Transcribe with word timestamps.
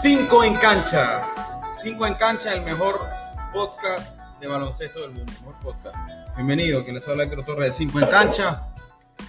Cinco 0.00 0.42
en 0.44 0.54
cancha. 0.54 1.20
Cinco 1.76 2.06
en 2.06 2.14
cancha, 2.14 2.54
el 2.54 2.62
mejor 2.62 2.98
podcast 3.52 4.18
de 4.40 4.46
baloncesto 4.46 5.02
del 5.02 5.10
mundo. 5.10 5.30
Mejor 5.40 5.54
podcast. 5.62 5.94
Bienvenido, 6.36 6.82
que 6.86 6.90
les 6.90 7.06
habla 7.06 7.24
Héctor 7.24 7.44
Torres 7.44 7.66
de 7.66 7.72
Cinco 7.72 8.00
en 8.00 8.06
cancha. 8.06 8.62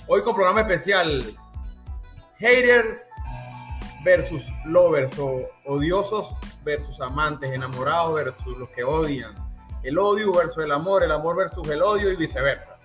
Hoy 0.07 0.21
con 0.21 0.33
programa 0.33 0.61
especial. 0.61 1.35
Haters 2.39 3.09
versus 4.05 4.47
lovers 4.63 5.19
o 5.19 5.45
odiosos 5.65 6.33
versus 6.63 7.01
amantes, 7.01 7.51
enamorados 7.51 8.15
versus 8.15 8.57
los 8.57 8.69
que 8.69 8.85
odian. 8.85 9.35
El 9.83 9.99
odio 9.99 10.31
versus 10.31 10.63
el 10.63 10.71
amor, 10.71 11.03
el 11.03 11.11
amor 11.11 11.35
versus 11.35 11.67
el 11.67 11.81
odio 11.81 12.13
y 12.13 12.15
viceversa. 12.15 12.77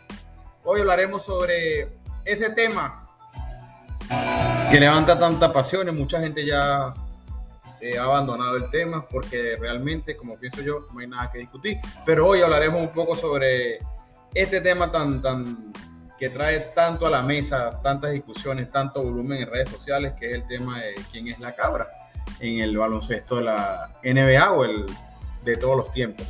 Hoy 0.65 0.81
hablaremos 0.81 1.25
sobre 1.25 1.89
ese 2.25 2.51
tema 2.51 3.09
que 4.73 4.81
levanta 4.81 5.17
tanta 5.17 5.53
pasión 5.53 5.89
y 5.89 5.93
mucha 5.93 6.19
gente 6.19 6.45
ya 6.45 6.93
eh, 7.81 7.99
ha 7.99 8.05
abandonado 8.05 8.57
el 8.57 8.71
tema 8.71 9.07
porque 9.07 9.57
realmente, 9.57 10.17
como 10.17 10.37
pienso 10.37 10.63
yo, 10.63 10.87
no 10.93 11.01
hay 11.01 11.07
nada 11.07 11.31
que 11.31 11.39
discutir. 11.39 11.79
Pero 12.05 12.27
hoy 12.27 12.41
hablaremos 12.41 12.81
un 12.81 12.91
poco 12.91 13.17
sobre 13.17 13.79
este 14.35 14.61
tema 14.61 14.91
tan, 14.91 15.21
tan 15.23 15.73
que 16.19 16.31
trae 16.31 16.61
tanto 16.75 17.07
a 17.07 17.11
la 17.11 17.23
mesa, 17.23 17.81
tantas 17.83 18.13
discusiones, 18.13 18.71
tanto 18.71 19.03
volumen 19.03 19.43
en 19.43 19.51
redes 19.51 19.69
sociales, 19.69 20.15
que 20.19 20.29
es 20.29 20.35
el 20.35 20.47
tema 20.47 20.81
de 20.81 20.95
quién 21.11 21.29
es 21.29 21.39
la 21.39 21.55
cabra 21.55 21.89
en 22.41 22.61
el 22.61 22.77
baloncesto 22.77 23.37
de 23.37 23.43
la 23.43 23.99
NBA 24.03 24.53
o 24.53 24.65
el 24.65 24.87
de 25.45 25.57
todos 25.57 25.77
los 25.77 25.93
tiempos. 25.93 26.27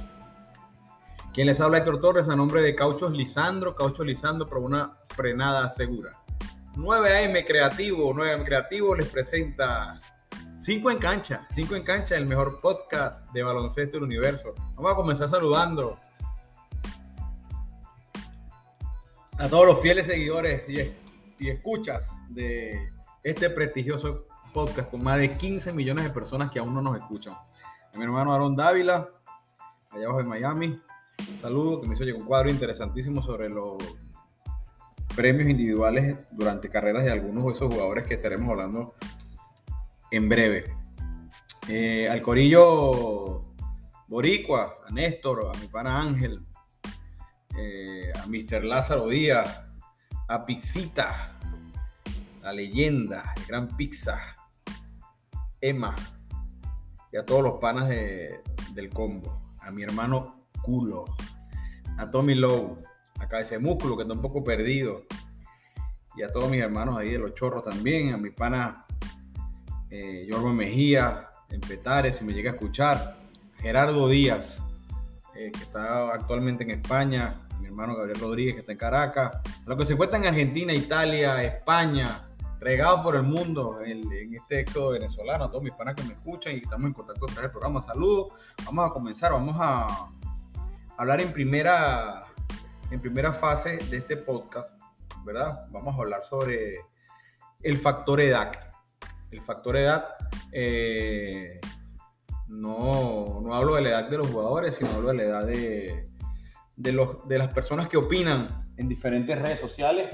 Quien 1.33 1.47
les 1.47 1.61
habla 1.61 1.79
Héctor 1.79 2.01
Torres 2.01 2.29
a 2.29 2.37
nombre 2.37 2.63
de 2.63 2.75
Cauchos 2.75 3.13
Lisandro, 3.13 3.75
Cauchos 3.75 4.07
Lisandro 4.07 4.47
por 4.47 4.59
una 4.59 4.95
frenada 5.09 5.69
segura. 5.71 6.13
9AM 6.77 7.45
Creativo, 7.47 8.15
9AM 8.15 8.45
Creativo 8.45 8.95
les 8.95 9.09
presenta 9.09 10.01
5 10.67 10.91
en 10.91 10.99
cancha, 10.99 11.47
5 11.55 11.77
en 11.77 11.85
cancha, 11.85 12.17
el 12.17 12.27
mejor 12.27 12.61
podcast 12.61 13.31
de 13.31 13.45
baloncesto 13.45 13.99
del 13.99 14.03
universo. 14.03 14.53
Vamos 14.75 14.91
a 14.91 14.97
comenzar 14.97 15.29
saludando 15.29 15.97
a 19.39 19.49
todos 19.49 19.65
los 19.65 19.81
fieles 19.81 20.07
seguidores 20.07 20.69
y, 20.69 20.93
y 21.39 21.51
escuchas 21.51 22.17
de 22.31 22.91
este 23.23 23.49
prestigioso 23.49 24.27
podcast 24.53 24.91
con 24.91 25.05
más 25.05 25.19
de 25.19 25.37
15 25.37 25.73
millones 25.73 26.03
de 26.03 26.11
personas 26.11 26.51
que 26.51 26.59
aún 26.59 26.75
no 26.75 26.83
nos 26.83 26.97
escuchan. 26.97 27.35
A 27.35 27.97
mi 27.97 28.03
hermano 28.03 28.35
Aaron 28.35 28.57
Dávila, 28.57 29.09
allá 29.91 30.07
abajo 30.07 30.19
de 30.19 30.25
Miami. 30.25 30.83
Un 31.31 31.41
saludo 31.41 31.81
que 31.81 31.87
me 31.87 31.95
hizo 31.95 32.03
llegar 32.03 32.23
un 32.23 32.27
cuadro 32.27 32.51
interesantísimo 32.51 33.23
sobre 33.23 33.49
los 33.49 33.77
premios 35.15 35.49
individuales 35.49 36.17
durante 36.33 36.69
carreras 36.69 37.05
de 37.05 37.13
algunos 37.13 37.45
de 37.45 37.53
esos 37.53 37.73
jugadores 37.73 38.05
que 38.09 38.15
estaremos 38.15 38.51
hablando 38.51 38.97
en 40.11 40.29
breve. 40.29 40.77
Eh, 41.69 42.09
al 42.09 42.23
Corillo 42.23 43.43
Boricua, 44.09 44.79
a 44.87 44.93
Néstor, 44.93 45.51
a 45.55 45.59
mi 45.59 45.67
pana 45.69 46.01
Ángel, 46.01 46.47
eh, 47.57 48.13
a 48.15 48.27
Mr. 48.27 48.65
Lázaro 48.65 49.09
Díaz, 49.09 49.63
a 50.29 50.45
Pixita, 50.45 51.39
la 52.43 52.53
leyenda, 52.53 53.35
el 53.37 53.47
gran 53.47 53.77
Pizza, 53.77 54.21
Emma 55.61 55.95
y 57.13 57.17
a 57.17 57.25
todos 57.25 57.43
los 57.43 57.55
panas 57.55 57.89
del 57.89 58.91
combo, 58.93 59.55
a 59.61 59.71
mi 59.71 59.83
hermano 59.83 60.47
Culo, 60.63 61.05
a 61.99 62.11
Tommy 62.11 62.35
Lowe, 62.35 62.77
acá 63.19 63.41
ese 63.41 63.59
músculo 63.59 63.97
que 63.97 64.03
está 64.03 64.15
un 64.15 64.23
poco 64.23 64.45
perdido. 64.45 65.05
Y 66.17 66.23
a 66.23 66.33
todos 66.33 66.51
mis 66.51 66.63
hermanos 66.63 66.97
ahí 66.97 67.11
de 67.11 67.19
los 67.19 67.35
chorros 67.35 67.63
también, 67.63 68.15
a 68.15 68.17
mi 68.17 68.31
pana 68.31 68.86
eh, 69.91 70.29
Mejía, 70.53 71.29
en 71.51 71.61
Petares, 71.61 72.17
si 72.17 72.25
me 72.25 72.33
llega 72.33 72.51
a 72.51 72.55
escuchar, 72.55 73.17
Gerardo 73.59 74.09
Díaz, 74.09 74.63
eh, 75.35 75.51
que 75.53 75.63
está 75.63 76.13
actualmente 76.13 76.65
en 76.65 76.71
España, 76.71 77.35
mi 77.61 77.67
hermano 77.67 77.97
Gabriel 77.97 78.21
Rodríguez, 78.21 78.55
que 78.55 78.61
está 78.61 78.73
en 78.73 78.79
Caracas, 78.79 79.39
los 79.67 79.77
que 79.77 79.85
se 79.85 79.93
encuentran 79.93 80.23
en 80.25 80.29
Argentina, 80.31 80.73
Italia, 80.73 81.43
España, 81.43 82.23
regados 82.59 83.01
por 83.03 83.17
el 83.17 83.23
mundo 83.23 83.81
en, 83.83 84.35
este 84.35 84.61
éxodo 84.61 84.91
venezolano, 84.91 85.49
todos 85.49 85.63
mis 85.63 85.73
panas 85.73 85.95
que 85.95 86.03
me 86.05 86.15
escuchan 86.15 86.55
y 86.55 86.59
estamos 86.59 86.87
en 86.87 86.93
contacto 86.93 87.27
con 87.27 87.45
el 87.45 87.51
programa. 87.51 87.81
Saludos, 87.81 88.33
vamos 88.65 88.91
a 88.91 88.93
comenzar, 88.93 89.33
vamos 89.33 89.57
a 89.59 90.11
hablar 90.97 91.21
en 91.21 91.33
primera 91.33 92.27
en 92.91 93.01
primera 93.01 93.33
fase 93.33 93.79
de 93.91 93.97
este 93.97 94.17
podcast, 94.17 94.71
¿verdad? 95.25 95.67
Vamos 95.71 95.95
a 95.95 95.99
hablar 95.99 96.23
sobre 96.23 96.81
el 97.63 97.79
factor 97.79 98.21
edad. 98.21 98.53
El 99.37 99.43
factor 99.43 99.77
edad, 99.77 100.17
eh, 100.51 101.61
no, 102.49 103.43
no, 103.43 103.55
hablo 103.55 103.75
de 103.75 103.83
la 103.83 103.91
edad 103.91 104.09
de 104.09 104.17
los 104.17 104.29
jugadores, 104.29 104.77
sino 104.77 104.91
hablo 104.93 105.09
de 105.09 105.15
la 105.15 105.23
edad 105.25 105.47
de, 105.47 106.09
de, 106.77 106.93
los, 106.93 107.29
de 107.29 107.37
las 107.37 107.53
personas 107.53 107.87
que 107.91 107.99
opinan 107.99 108.65
en 108.79 108.89
diferentes 108.89 109.39
redes 109.39 109.61
sociales 109.61 110.09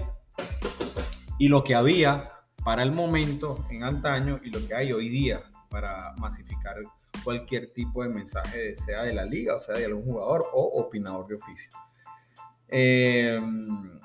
y 1.38 1.46
lo 1.46 1.62
que 1.62 1.76
había 1.76 2.32
para 2.64 2.82
el 2.82 2.90
momento 2.90 3.64
en 3.70 3.84
antaño 3.84 4.40
y 4.42 4.50
lo 4.50 4.66
que 4.66 4.74
hay 4.74 4.92
hoy 4.92 5.08
día 5.08 5.44
para 5.70 6.14
masificar 6.16 6.74
cualquier 7.22 7.72
tipo 7.72 8.02
de 8.02 8.08
mensaje, 8.08 8.74
sea 8.74 9.04
de 9.04 9.14
la 9.14 9.24
liga, 9.24 9.54
o 9.54 9.60
sea 9.60 9.76
de 9.76 9.84
algún 9.84 10.02
jugador 10.02 10.46
o 10.52 10.80
opinador 10.80 11.28
de 11.28 11.36
oficio. 11.36 11.70
Em, 12.66 14.00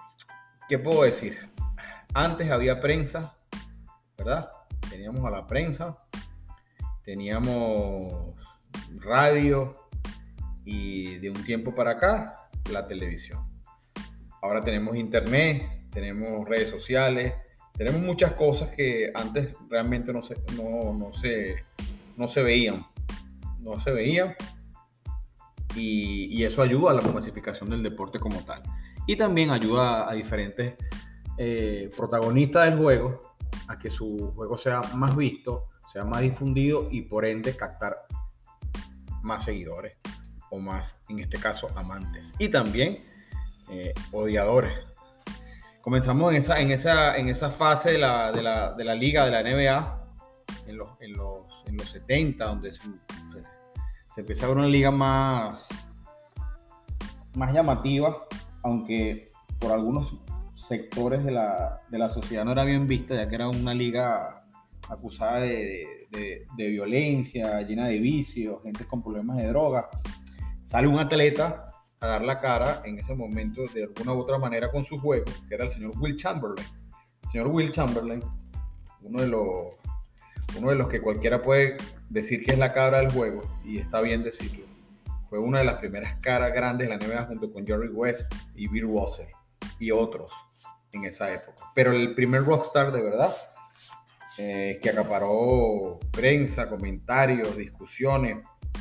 ¿Qué 0.69 0.77
puedo 0.77 1.01
decir? 1.01 1.49
Antes 2.13 2.51
había 2.51 2.79
prensa, 2.79 3.35
¿verdad? 4.15 4.51
Teníamos 4.89 5.25
a 5.25 5.29
la 5.29 5.45
prensa, 5.45 5.97
teníamos 7.03 8.35
radio 8.99 9.73
y 10.65 11.17
de 11.17 11.29
un 11.29 11.43
tiempo 11.43 11.73
para 11.73 11.91
acá 11.91 12.49
la 12.71 12.87
televisión. 12.87 13.39
Ahora 14.41 14.61
tenemos 14.61 14.95
internet, 14.95 15.87
tenemos 15.89 16.47
redes 16.47 16.69
sociales, 16.69 17.33
tenemos 17.73 18.01
muchas 18.01 18.33
cosas 18.33 18.69
que 18.69 19.11
antes 19.13 19.53
realmente 19.69 20.11
no 20.11 20.23
se, 20.23 20.35
no, 20.55 21.13
se, 21.13 21.63
no 22.15 22.27
se 22.27 22.41
veían. 22.41 22.85
No 23.59 23.79
se 23.79 23.91
veían 23.91 24.35
y, 25.75 26.43
eso 26.43 26.61
ayuda 26.61 26.91
a 26.91 26.93
la 26.93 27.01
masificación 27.01 27.69
del 27.69 27.83
deporte 27.83 28.19
como 28.19 28.43
tal. 28.43 28.63
Y 29.05 29.15
también 29.15 29.51
ayuda 29.51 30.09
a 30.09 30.13
diferentes 30.13 30.75
eh, 31.37 31.89
protagonistas 31.95 32.69
del 32.69 32.79
juego 32.79 33.36
a 33.67 33.77
que 33.77 33.89
su 33.89 34.31
juego 34.35 34.57
sea 34.57 34.81
más 34.95 35.15
visto, 35.15 35.69
sea 35.87 36.03
más 36.03 36.21
difundido 36.21 36.87
y 36.91 37.01
por 37.03 37.25
ende 37.25 37.55
captar 37.55 38.05
más 39.21 39.43
seguidores 39.45 39.97
o 40.49 40.59
más, 40.59 40.97
en 41.09 41.19
este 41.19 41.37
caso, 41.37 41.69
amantes. 41.75 42.33
Y 42.39 42.49
también 42.49 43.03
eh, 43.69 43.93
odiadores. 44.11 44.87
Comenzamos 45.81 46.31
en 46.31 46.37
esa, 46.37 46.59
en 46.59 46.71
esa, 46.71 47.17
en 47.17 47.29
esa 47.29 47.49
fase 47.49 47.91
de 47.93 47.97
la, 47.97 48.31
de, 48.31 48.41
la, 48.41 48.73
de 48.73 48.83
la 48.83 48.95
liga, 48.95 49.25
de 49.25 49.31
la 49.31 49.43
NBA, 49.43 50.05
en 50.67 50.77
los, 50.77 50.89
en 50.99 51.13
los, 51.13 51.45
en 51.65 51.77
los 51.77 51.89
70, 51.89 52.45
donde 52.45 52.73
se, 52.73 52.81
se 52.81 54.21
empieza 54.21 54.45
a 54.45 54.49
una 54.49 54.67
liga 54.67 54.91
más, 54.91 55.67
más 57.35 57.53
llamativa, 57.53 58.27
aunque 58.63 59.29
por 59.59 59.71
algunos 59.71 60.13
sectores 60.67 61.23
de 61.23 61.31
la, 61.31 61.81
de 61.89 61.97
la 61.97 62.09
sociedad 62.09 62.43
no 62.43 62.51
era 62.51 62.65
bien 62.65 62.87
vista, 62.87 63.15
ya 63.15 63.29
que 63.29 63.35
era 63.35 63.47
una 63.47 63.73
liga 63.73 64.43
acusada 64.89 65.39
de, 65.39 66.05
de, 66.11 66.67
violencia, 66.67 67.61
llena 67.61 67.87
de 67.87 67.99
vicios, 67.99 68.61
gente 68.63 68.85
con 68.85 69.01
problemas 69.01 69.37
de 69.37 69.47
droga. 69.47 69.89
Sale 70.63 70.87
un 70.87 70.99
atleta 70.99 71.71
a 71.99 72.07
dar 72.07 72.21
la 72.21 72.41
cara 72.41 72.81
en 72.83 72.99
ese 72.99 73.15
momento 73.15 73.65
de 73.73 73.85
alguna 73.85 74.13
u 74.13 74.19
otra 74.19 74.37
manera 74.37 74.69
con 74.69 74.83
su 74.83 74.99
juego, 74.99 75.25
que 75.47 75.55
era 75.55 75.63
el 75.63 75.69
señor 75.69 75.93
Will 75.99 76.17
Chamberlain. 76.17 76.67
El 77.23 77.29
señor 77.29 77.47
Will 77.47 77.71
Chamberlain, 77.71 78.21
uno 79.03 79.21
de 79.21 79.27
los, 79.27 79.73
uno 80.57 80.69
de 80.69 80.75
los 80.75 80.89
que 80.89 81.01
cualquiera 81.01 81.41
puede 81.41 81.77
decir 82.09 82.43
que 82.43 82.51
es 82.51 82.59
la 82.59 82.73
cabra 82.73 82.99
del 82.99 83.11
juego, 83.11 83.43
y 83.63 83.77
está 83.77 84.01
bien 84.01 84.21
decirlo. 84.21 84.65
Fue 85.29 85.39
una 85.39 85.59
de 85.59 85.65
las 85.65 85.75
primeras 85.75 86.15
caras 86.19 86.53
grandes 86.53 86.89
de 86.89 86.97
la 86.97 87.05
NBA 87.05 87.25
junto 87.25 87.51
con 87.53 87.65
Jerry 87.65 87.89
West 87.89 88.33
y 88.55 88.67
Bill 88.67 88.83
Russell 88.83 89.27
y 89.79 89.91
otros 89.91 90.31
en 90.93 91.05
esa 91.05 91.33
época. 91.33 91.65
Pero 91.75 91.91
el 91.91 92.15
primer 92.15 92.43
rockstar 92.43 92.91
de 92.91 93.01
verdad, 93.01 93.35
eh, 94.37 94.79
que 94.81 94.89
acaparó 94.89 95.99
prensa, 96.11 96.69
comentarios, 96.69 97.55
discusiones, 97.57 98.37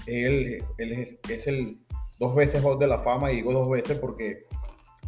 él, 0.06 0.62
él 0.78 1.18
es, 1.28 1.46
el 1.46 1.80
dos 2.18 2.34
veces 2.34 2.62
Hall 2.64 2.78
de 2.78 2.86
la 2.86 2.98
Fama, 2.98 3.32
y 3.32 3.36
digo 3.36 3.52
dos 3.52 3.70
veces 3.70 3.98
porque 3.98 4.46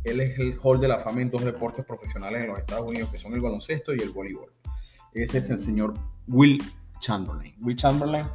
él 0.04 0.20
es 0.20 0.38
el 0.38 0.58
Hall 0.62 0.80
de 0.80 0.88
la 0.88 0.98
Fama 0.98 1.20
en 1.20 1.30
dos 1.30 1.44
deportes 1.44 1.84
profesionales 1.84 2.42
en 2.42 2.48
los 2.48 2.58
Estados 2.58 2.88
Unidos, 2.88 3.10
que 3.10 3.18
son 3.18 3.34
el 3.34 3.40
baloncesto 3.40 3.94
y 3.94 4.00
el 4.00 4.10
voleibol. 4.10 4.52
Ese 5.14 5.38
es 5.38 5.50
el 5.50 5.58
señor 5.58 5.94
Will 6.26 6.62
Chamberlain. 7.00 7.54
Will 7.60 7.76
Chamberlain, 7.76 8.26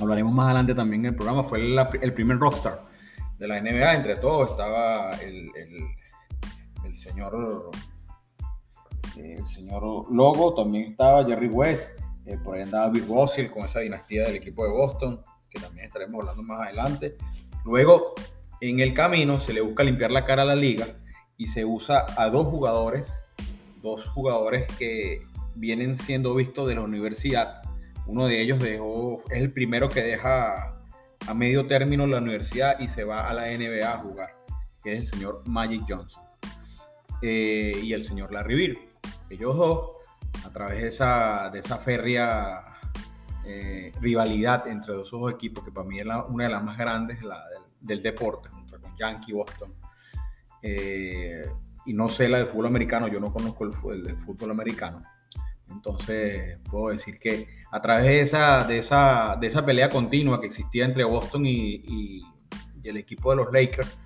hablaremos 0.00 0.32
más 0.32 0.46
adelante 0.46 0.74
también 0.74 1.04
en 1.04 1.12
el 1.12 1.16
programa, 1.16 1.44
fue 1.44 1.60
el, 1.60 2.14
primer 2.14 2.38
rockstar 2.38 2.84
de 3.38 3.48
la 3.48 3.60
NBA. 3.60 3.94
Entre 3.94 4.16
todos 4.16 4.50
estaba 4.50 5.12
el, 5.14 5.50
el, 5.56 5.84
señor 6.96 7.70
el 9.18 9.46
señor 9.46 9.82
Logo, 10.10 10.54
también 10.54 10.92
estaba 10.92 11.24
Jerry 11.24 11.48
West, 11.48 11.90
Eh, 12.26 12.36
por 12.44 12.56
ahí 12.56 12.62
andaba 12.62 12.90
Bill 12.90 13.06
Russell 13.08 13.48
con 13.48 13.64
esa 13.64 13.80
dinastía 13.80 14.24
del 14.24 14.36
equipo 14.36 14.62
de 14.62 14.70
Boston, 14.70 15.22
que 15.48 15.58
también 15.58 15.86
estaremos 15.86 16.20
hablando 16.20 16.42
más 16.42 16.60
adelante. 16.60 17.16
Luego, 17.64 18.12
en 18.60 18.80
el 18.80 18.92
camino, 18.92 19.40
se 19.40 19.54
le 19.54 19.62
busca 19.62 19.82
limpiar 19.82 20.10
la 20.10 20.26
cara 20.26 20.42
a 20.42 20.44
la 20.44 20.54
liga 20.54 20.86
y 21.38 21.46
se 21.46 21.64
usa 21.64 22.04
a 22.18 22.28
dos 22.28 22.48
jugadores, 22.48 23.16
dos 23.80 24.04
jugadores 24.10 24.70
que 24.76 25.22
vienen 25.54 25.96
siendo 25.96 26.34
vistos 26.34 26.68
de 26.68 26.74
la 26.74 26.82
universidad. 26.82 27.62
Uno 28.06 28.26
de 28.26 28.42
ellos 28.42 28.58
dejó, 28.58 29.22
es 29.30 29.38
el 29.38 29.50
primero 29.50 29.88
que 29.88 30.02
deja 30.02 30.78
a 31.26 31.34
medio 31.34 31.66
término 31.66 32.06
la 32.06 32.18
universidad 32.18 32.78
y 32.78 32.88
se 32.88 33.04
va 33.04 33.26
a 33.26 33.32
la 33.32 33.46
NBA 33.46 33.90
a 33.90 33.96
jugar, 33.96 34.36
que 34.82 34.92
es 34.92 35.00
el 35.00 35.06
señor 35.06 35.42
Magic 35.46 35.82
Johnson 35.88 36.27
eh, 37.22 37.80
y 37.82 37.92
el 37.92 38.02
señor 38.02 38.32
Larry 38.32 38.54
Bird. 38.54 38.78
Ellos 39.30 39.56
dos, 39.56 39.90
a 40.44 40.52
través 40.52 40.82
de 40.82 40.88
esa, 40.88 41.50
de 41.50 41.60
esa 41.60 41.76
férrea 41.78 42.62
eh, 43.44 43.92
rivalidad 44.00 44.66
entre 44.68 44.94
los 44.94 45.10
dos 45.10 45.32
equipos, 45.32 45.64
que 45.64 45.72
para 45.72 45.86
mí 45.86 45.98
es 45.98 46.06
una 46.28 46.44
de 46.44 46.50
las 46.50 46.62
más 46.62 46.76
grandes 46.76 47.22
la, 47.22 47.42
del, 47.80 48.02
deporte, 48.02 48.48
junto 48.50 48.80
con 48.80 48.96
Yankee 48.96 49.32
Boston. 49.32 49.74
Eh, 50.62 51.44
y 51.86 51.94
no 51.94 52.08
sé 52.08 52.28
la 52.28 52.38
del 52.38 52.46
fútbol 52.46 52.66
americano, 52.66 53.08
yo 53.08 53.20
no 53.20 53.32
conozco 53.32 53.64
el, 53.64 54.06
el, 54.06 54.16
fútbol 54.16 54.50
americano. 54.50 55.02
Entonces 55.70 56.58
puedo 56.70 56.88
decir 56.88 57.18
que 57.18 57.48
a 57.70 57.80
través 57.80 58.04
de 58.04 58.20
esa, 58.20 58.64
de 58.64 58.78
esa, 58.78 59.36
de 59.40 59.46
esa 59.46 59.64
pelea 59.64 59.88
continua 59.88 60.40
que 60.40 60.46
existía 60.46 60.84
entre 60.84 61.04
Boston 61.04 61.46
y, 61.46 61.76
y, 61.86 62.22
el 62.84 62.96
equipo 62.96 63.30
de 63.30 63.36
los 63.36 63.52
Lakers, 63.52 63.98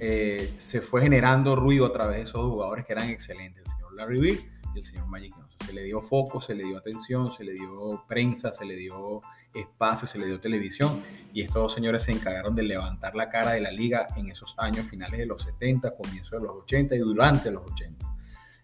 eh, 0.00 0.54
se 0.58 0.80
fue 0.80 1.02
generando 1.02 1.56
ruido 1.56 1.86
a 1.86 1.92
través 1.92 2.16
de 2.16 2.22
esos 2.22 2.42
jugadores 2.42 2.84
que 2.84 2.92
eran 2.92 3.08
excelentes, 3.08 3.64
el 3.64 3.72
señor 3.72 3.94
Larry 3.94 4.20
Bird 4.20 4.40
y 4.74 4.78
el 4.78 4.84
señor 4.84 5.06
Magic 5.06 5.32
Johnson. 5.34 5.58
Se 5.66 5.72
le 5.72 5.82
dio 5.82 6.02
foco, 6.02 6.40
se 6.40 6.54
le 6.54 6.64
dio 6.64 6.78
atención, 6.78 7.30
se 7.30 7.44
le 7.44 7.52
dio 7.52 8.04
prensa, 8.08 8.52
se 8.52 8.64
le 8.64 8.76
dio 8.76 9.22
espacio, 9.54 10.06
se 10.08 10.18
le 10.18 10.26
dio 10.26 10.40
televisión 10.40 11.02
y 11.32 11.42
estos 11.42 11.62
dos 11.62 11.72
señores 11.72 12.02
se 12.02 12.12
encargaron 12.12 12.54
de 12.54 12.64
levantar 12.64 13.14
la 13.14 13.28
cara 13.28 13.52
de 13.52 13.60
la 13.60 13.70
liga 13.70 14.08
en 14.16 14.28
esos 14.28 14.54
años 14.58 14.86
finales 14.86 15.20
de 15.20 15.26
los 15.26 15.42
70, 15.42 15.96
comienzos 15.96 16.32
de 16.32 16.46
los 16.46 16.56
80 16.62 16.96
y 16.96 16.98
durante 16.98 17.50
los 17.50 17.64
80. 17.72 18.14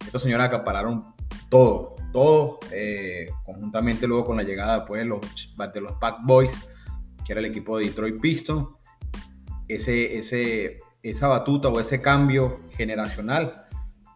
Estos 0.04 0.22
señores 0.22 0.46
acapararon 0.46 1.14
todo, 1.48 1.94
todo, 2.12 2.58
eh, 2.72 3.30
conjuntamente 3.44 4.06
luego 4.06 4.26
con 4.26 4.36
la 4.36 4.42
llegada 4.42 4.84
pues, 4.84 5.00
de, 5.00 5.04
los, 5.06 5.20
de 5.72 5.80
los 5.80 5.92
Pack 5.94 6.20
Boys, 6.22 6.56
que 7.24 7.32
era 7.32 7.40
el 7.40 7.46
equipo 7.46 7.78
de 7.78 7.86
Detroit 7.86 8.20
Pistons, 8.20 8.68
ese, 9.68 10.18
ese, 10.18 10.80
esa 11.02 11.28
batuta 11.28 11.68
o 11.68 11.80
ese 11.80 12.02
cambio 12.02 12.60
generacional 12.70 13.66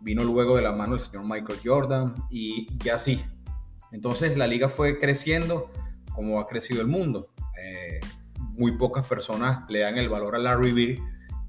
vino 0.00 0.22
luego 0.22 0.56
de 0.56 0.62
la 0.62 0.72
mano 0.72 0.92
del 0.92 1.00
señor 1.00 1.24
Michael 1.24 1.58
Jordan 1.64 2.14
y 2.30 2.66
ya 2.84 2.96
así. 2.96 3.24
Entonces 3.90 4.36
la 4.36 4.46
liga 4.46 4.68
fue 4.68 4.98
creciendo 4.98 5.70
como 6.14 6.40
ha 6.40 6.46
crecido 6.46 6.82
el 6.82 6.88
mundo. 6.88 7.30
Eh, 7.58 8.00
muy 8.52 8.72
pocas 8.72 9.06
personas 9.06 9.68
le 9.68 9.80
dan 9.80 9.96
el 9.98 10.08
valor 10.08 10.36
a 10.36 10.38
Larry 10.38 10.72
Bird, 10.72 11.00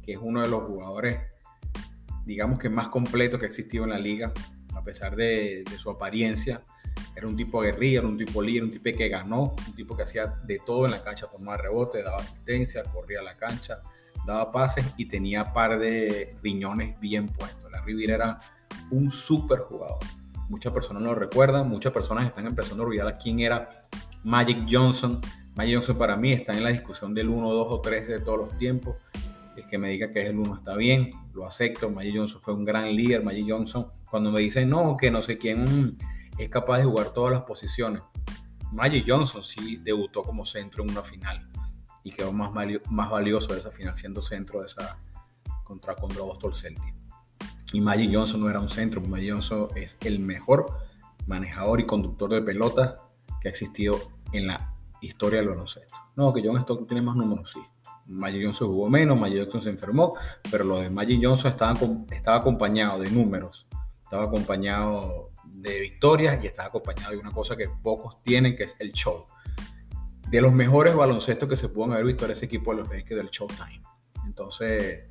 que 0.02 0.14
es 0.14 0.20
uno 0.22 0.42
de 0.42 0.48
los 0.48 0.64
jugadores, 0.64 1.20
digamos 2.26 2.60
que 2.60 2.70
más 2.70 2.88
completo 2.88 3.38
que 3.38 3.46
ha 3.46 3.48
existido 3.48 3.84
en 3.84 3.92
la 3.92 4.00
liga 4.00 4.32
a 4.76 4.84
pesar 4.84 5.16
de, 5.16 5.64
su 5.78 5.90
apariencia. 5.90 6.62
Era 7.16 7.28
un 7.28 7.36
tipo 7.36 7.62
guerrilla, 7.62 8.02
un 8.02 8.18
tipo 8.18 8.42
líder, 8.42 8.64
un 8.64 8.72
tipo 8.72 8.98
que 8.98 9.10
ganó, 9.10 9.56
un 9.68 9.76
tipo 9.76 9.96
que 9.96 10.04
hacía 10.04 10.28
de 10.28 10.60
todo 10.66 10.86
en 10.86 10.92
la 10.92 11.04
cancha, 11.04 11.28
tomaba 11.28 11.58
rebote, 11.58 12.04
daba 12.04 12.18
asistencia, 12.18 12.84
corría 12.84 13.20
a 13.22 13.24
la 13.24 13.36
cancha, 13.36 13.82
daba 14.26 14.52
pases 14.52 14.94
y 14.98 15.06
tenía 15.06 15.54
par 15.54 15.80
de 15.80 16.36
riñones 16.42 17.00
bien 17.00 17.28
puestos. 17.28 17.72
La 17.72 17.82
Rivera 17.82 18.16
era 18.16 18.40
un 18.92 19.12
súper 19.12 19.60
jugador. 19.60 20.00
Muchas 20.50 20.74
personas 20.74 21.04
lo 21.04 21.16
recuerdan, 21.16 21.70
muchas 21.70 21.92
personas 21.92 22.28
están 22.28 22.46
empezando 22.46 22.84
a 22.84 22.86
olvidar 22.88 23.08
a 23.08 23.18
quién 23.18 23.40
era 23.40 23.70
Magic 24.24 24.66
Johnson. 24.70 25.20
Magic 25.56 25.76
Johnson 25.76 25.98
para 25.98 26.16
mí 26.16 26.34
está 26.34 26.54
en 26.54 26.64
la 26.64 26.70
discusión 26.70 27.14
del 27.14 27.30
1, 27.30 27.52
2 27.52 27.68
o 27.70 27.82
3 27.82 28.08
de 28.08 28.20
todos 28.20 28.40
los 28.40 28.58
tiempos. 28.58 28.96
El 29.56 29.66
que 29.68 29.78
me 29.78 29.90
diga 29.90 30.12
que 30.12 30.24
es 30.24 30.30
el 30.30 30.38
1 30.38 30.56
está 30.56 30.76
bien, 30.76 31.12
lo 31.34 31.46
acepto. 31.46 31.90
Magic 31.90 32.16
Johnson 32.16 32.42
fue 32.42 32.54
un 32.54 32.66
gran 32.66 32.94
líder. 32.96 33.24
Magic 33.24 33.46
Johnson 33.48 33.88
cuando 34.10 34.32
me 34.32 34.40
dicen, 34.40 34.70
no, 34.70 34.98
que 34.98 35.10
no 35.10 35.22
sé 35.22 35.38
quién 35.38 35.98
es 36.38 36.50
capaz 36.50 36.80
de 36.80 36.86
jugar 36.86 37.10
todas 37.10 37.34
las 37.34 37.42
posiciones. 37.44 38.02
Magic 38.72 39.06
Johnson 39.08 39.42
sí 39.44 39.78
debutó 39.78 40.22
como 40.22 40.46
centro 40.46 40.84
en 40.84 40.92
una 40.92 41.02
final 41.02 41.48
y 42.06 42.12
quedó 42.12 42.32
más, 42.32 42.52
más 42.90 43.10
valioso 43.10 43.54
esa 43.54 43.72
final 43.72 43.98
siendo 43.98 44.22
centro 44.22 44.62
de 44.62 44.68
esa 44.68 44.98
contra, 45.66 45.96
contra 45.96 46.22
Boston 46.22 46.56
Celtics. 46.56 46.94
Y 47.74 47.82
Magic 47.82 48.12
Johnson 48.14 48.40
no 48.40 48.50
era 48.50 48.62
un 48.62 48.70
centro, 48.70 49.02
Magic 49.02 49.34
Johnson 49.34 49.68
es 49.76 49.98
el 50.02 50.20
mejor 50.20 50.68
manejador 51.28 51.82
y 51.82 51.86
conductor 51.86 52.30
de 52.30 52.42
pelota 52.42 53.02
que 53.42 53.50
ha 53.50 53.52
existido 53.52 54.00
en 54.32 54.48
la 54.48 54.74
historia 55.02 55.40
del 55.40 55.50
baloncesto. 55.50 55.98
No, 56.16 56.34
que 56.34 56.42
John 56.42 56.56
Stockton 56.56 56.88
tiene 56.88 57.02
más 57.02 57.18
números, 57.18 57.52
sí. 57.52 57.60
Magic 58.06 58.46
Johnson 58.46 58.68
jugó 58.70 58.90
menos, 58.90 59.20
Magic 59.20 59.40
Johnson 59.40 59.64
se 59.64 59.70
enfermó, 59.72 60.14
pero 60.50 60.64
lo 60.64 60.80
de 60.80 60.90
Magic 60.90 61.20
Johnson 61.22 61.52
estaba, 61.52 61.78
estaba 62.12 62.38
acompañado 62.38 63.00
de 63.00 63.10
números 63.10 63.68
estaba 64.06 64.26
acompañado 64.26 65.32
de 65.46 65.80
victorias 65.80 66.42
y 66.44 66.48
estaba 66.48 66.70
acompañado 66.70 67.12
de 67.12 67.18
una 67.18 67.32
cosa 67.32 67.58
que 67.58 67.68
pocos 67.68 68.22
tienen, 68.22 68.56
que 68.56 68.64
es 68.64 68.76
el 68.80 68.92
show. 68.94 69.26
De 70.30 70.42
los 70.42 70.54
mejores 70.54 70.96
baloncestos 70.96 71.48
que 71.48 71.56
se 71.56 71.70
pueden 71.70 71.94
haber 71.94 72.06
visto 72.06 72.26
en 72.26 72.32
ese 72.32 72.46
equipo 72.46 72.72
de 72.72 72.82
los 72.82 72.90
Lakers 72.90 73.18
del 73.18 73.30
Showtime. 73.30 73.82
Entonces, 74.26 75.04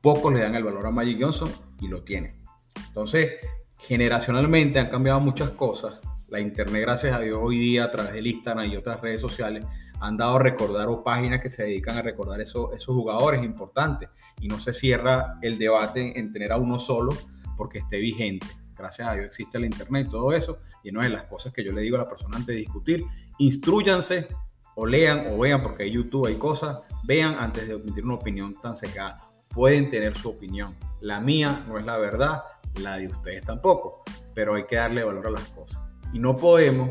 pocos 0.00 0.32
le 0.32 0.40
dan 0.40 0.54
el 0.54 0.64
valor 0.64 0.86
a 0.86 0.90
Magic 0.90 1.18
Johnson 1.20 1.50
y 1.80 1.88
lo 1.88 2.02
tienen. 2.02 2.40
Entonces, 2.88 3.32
generacionalmente 3.80 4.78
han 4.78 4.88
cambiado 4.88 5.20
muchas 5.20 5.50
cosas. 5.50 6.00
La 6.28 6.40
internet, 6.40 6.82
gracias 6.82 7.14
a 7.14 7.20
Dios, 7.20 7.38
hoy 7.42 7.58
día 7.58 7.84
a 7.84 7.90
través 7.90 8.12
del 8.12 8.26
Instagram 8.26 8.70
y 8.70 8.76
otras 8.76 9.00
redes 9.00 9.20
sociales, 9.20 9.66
han 10.00 10.16
dado 10.16 10.36
a 10.36 10.38
recordar 10.38 10.88
o 10.88 11.02
páginas 11.02 11.40
que 11.40 11.48
se 11.48 11.64
dedican 11.64 11.98
a 11.98 12.02
recordar 12.02 12.40
esos, 12.40 12.72
esos 12.74 12.94
jugadores 12.94 13.42
importantes. 13.42 14.08
Y 14.40 14.48
no 14.48 14.58
se 14.58 14.72
cierra 14.72 15.38
el 15.42 15.58
debate 15.58 16.18
en 16.18 16.32
tener 16.32 16.52
a 16.52 16.56
uno 16.56 16.78
solo, 16.78 17.12
porque 17.56 17.78
esté 17.78 17.98
vigente. 17.98 18.46
Gracias 18.80 19.08
a 19.08 19.12
Dios 19.12 19.26
existe 19.26 19.58
el 19.58 19.66
Internet 19.66 20.06
y 20.08 20.10
todo 20.10 20.32
eso. 20.32 20.58
Y 20.82 20.90
no 20.90 21.02
es 21.02 21.10
las 21.10 21.24
cosas 21.24 21.52
que 21.52 21.62
yo 21.62 21.72
le 21.72 21.82
digo 21.82 21.96
a 21.96 22.00
la 22.00 22.08
persona 22.08 22.38
antes 22.38 22.54
de 22.54 22.60
discutir. 22.60 23.04
Instruyanse 23.38 24.26
o 24.74 24.86
lean 24.86 25.26
o 25.30 25.38
vean, 25.38 25.60
porque 25.60 25.86
en 25.86 25.92
YouTube 25.92 26.26
hay 26.26 26.36
cosas. 26.36 26.78
Vean 27.04 27.36
antes 27.38 27.68
de 27.68 27.74
emitir 27.74 28.04
una 28.04 28.14
opinión 28.14 28.58
tan 28.60 28.76
secada. 28.76 29.30
Pueden 29.48 29.90
tener 29.90 30.16
su 30.16 30.30
opinión. 30.30 30.74
La 31.00 31.20
mía 31.20 31.62
no 31.68 31.78
es 31.78 31.84
la 31.84 31.98
verdad, 31.98 32.42
la 32.80 32.96
de 32.96 33.08
ustedes 33.08 33.44
tampoco. 33.44 34.02
Pero 34.34 34.54
hay 34.54 34.64
que 34.64 34.76
darle 34.76 35.04
valor 35.04 35.26
a 35.26 35.30
las 35.30 35.48
cosas. 35.48 35.78
Y 36.12 36.18
no 36.18 36.36
podemos 36.36 36.90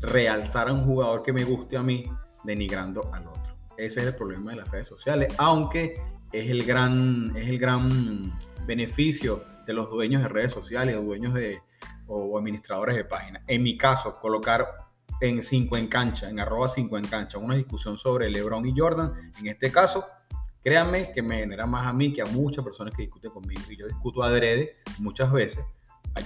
realzar 0.00 0.68
a 0.68 0.72
un 0.72 0.84
jugador 0.84 1.22
que 1.22 1.32
me 1.32 1.44
guste 1.44 1.76
a 1.76 1.82
mí 1.82 2.04
denigrando 2.42 3.12
al 3.14 3.28
otro. 3.28 3.54
Ese 3.76 4.00
es 4.00 4.06
el 4.06 4.14
problema 4.16 4.50
de 4.50 4.58
las 4.58 4.70
redes 4.70 4.88
sociales, 4.88 5.32
aunque 5.38 5.94
es 6.32 6.50
el 6.50 6.64
gran, 6.64 7.32
es 7.36 7.48
el 7.48 7.58
gran 7.58 8.32
beneficio 8.66 9.44
de 9.66 9.72
los 9.72 9.90
dueños 9.90 10.22
de 10.22 10.28
redes 10.28 10.52
sociales 10.52 10.96
o 10.96 11.02
dueños 11.02 11.34
de 11.34 11.60
o 12.06 12.38
administradores 12.38 12.96
de 12.96 13.04
páginas. 13.04 13.42
En 13.46 13.62
mi 13.62 13.76
caso, 13.76 14.18
colocar 14.20 14.66
en 15.20 15.42
5 15.42 15.76
en 15.76 15.86
cancha, 15.86 16.28
en 16.28 16.40
arroba 16.40 16.68
5 16.68 16.98
en 16.98 17.04
cancha, 17.04 17.38
una 17.38 17.54
discusión 17.54 17.98
sobre 17.98 18.30
LeBron 18.30 18.66
y 18.66 18.74
Jordan, 18.76 19.12
en 19.38 19.46
este 19.46 19.70
caso, 19.70 20.06
créanme 20.62 21.12
que 21.12 21.22
me 21.22 21.38
genera 21.38 21.66
más 21.66 21.86
a 21.86 21.92
mí 21.92 22.12
que 22.12 22.22
a 22.22 22.26
muchas 22.26 22.64
personas 22.64 22.94
que 22.94 23.02
discuten 23.02 23.30
conmigo. 23.30 23.60
Y 23.70 23.76
yo 23.76 23.86
discuto 23.86 24.22
adrede 24.22 24.72
muchas 24.98 25.30
veces, 25.30 25.64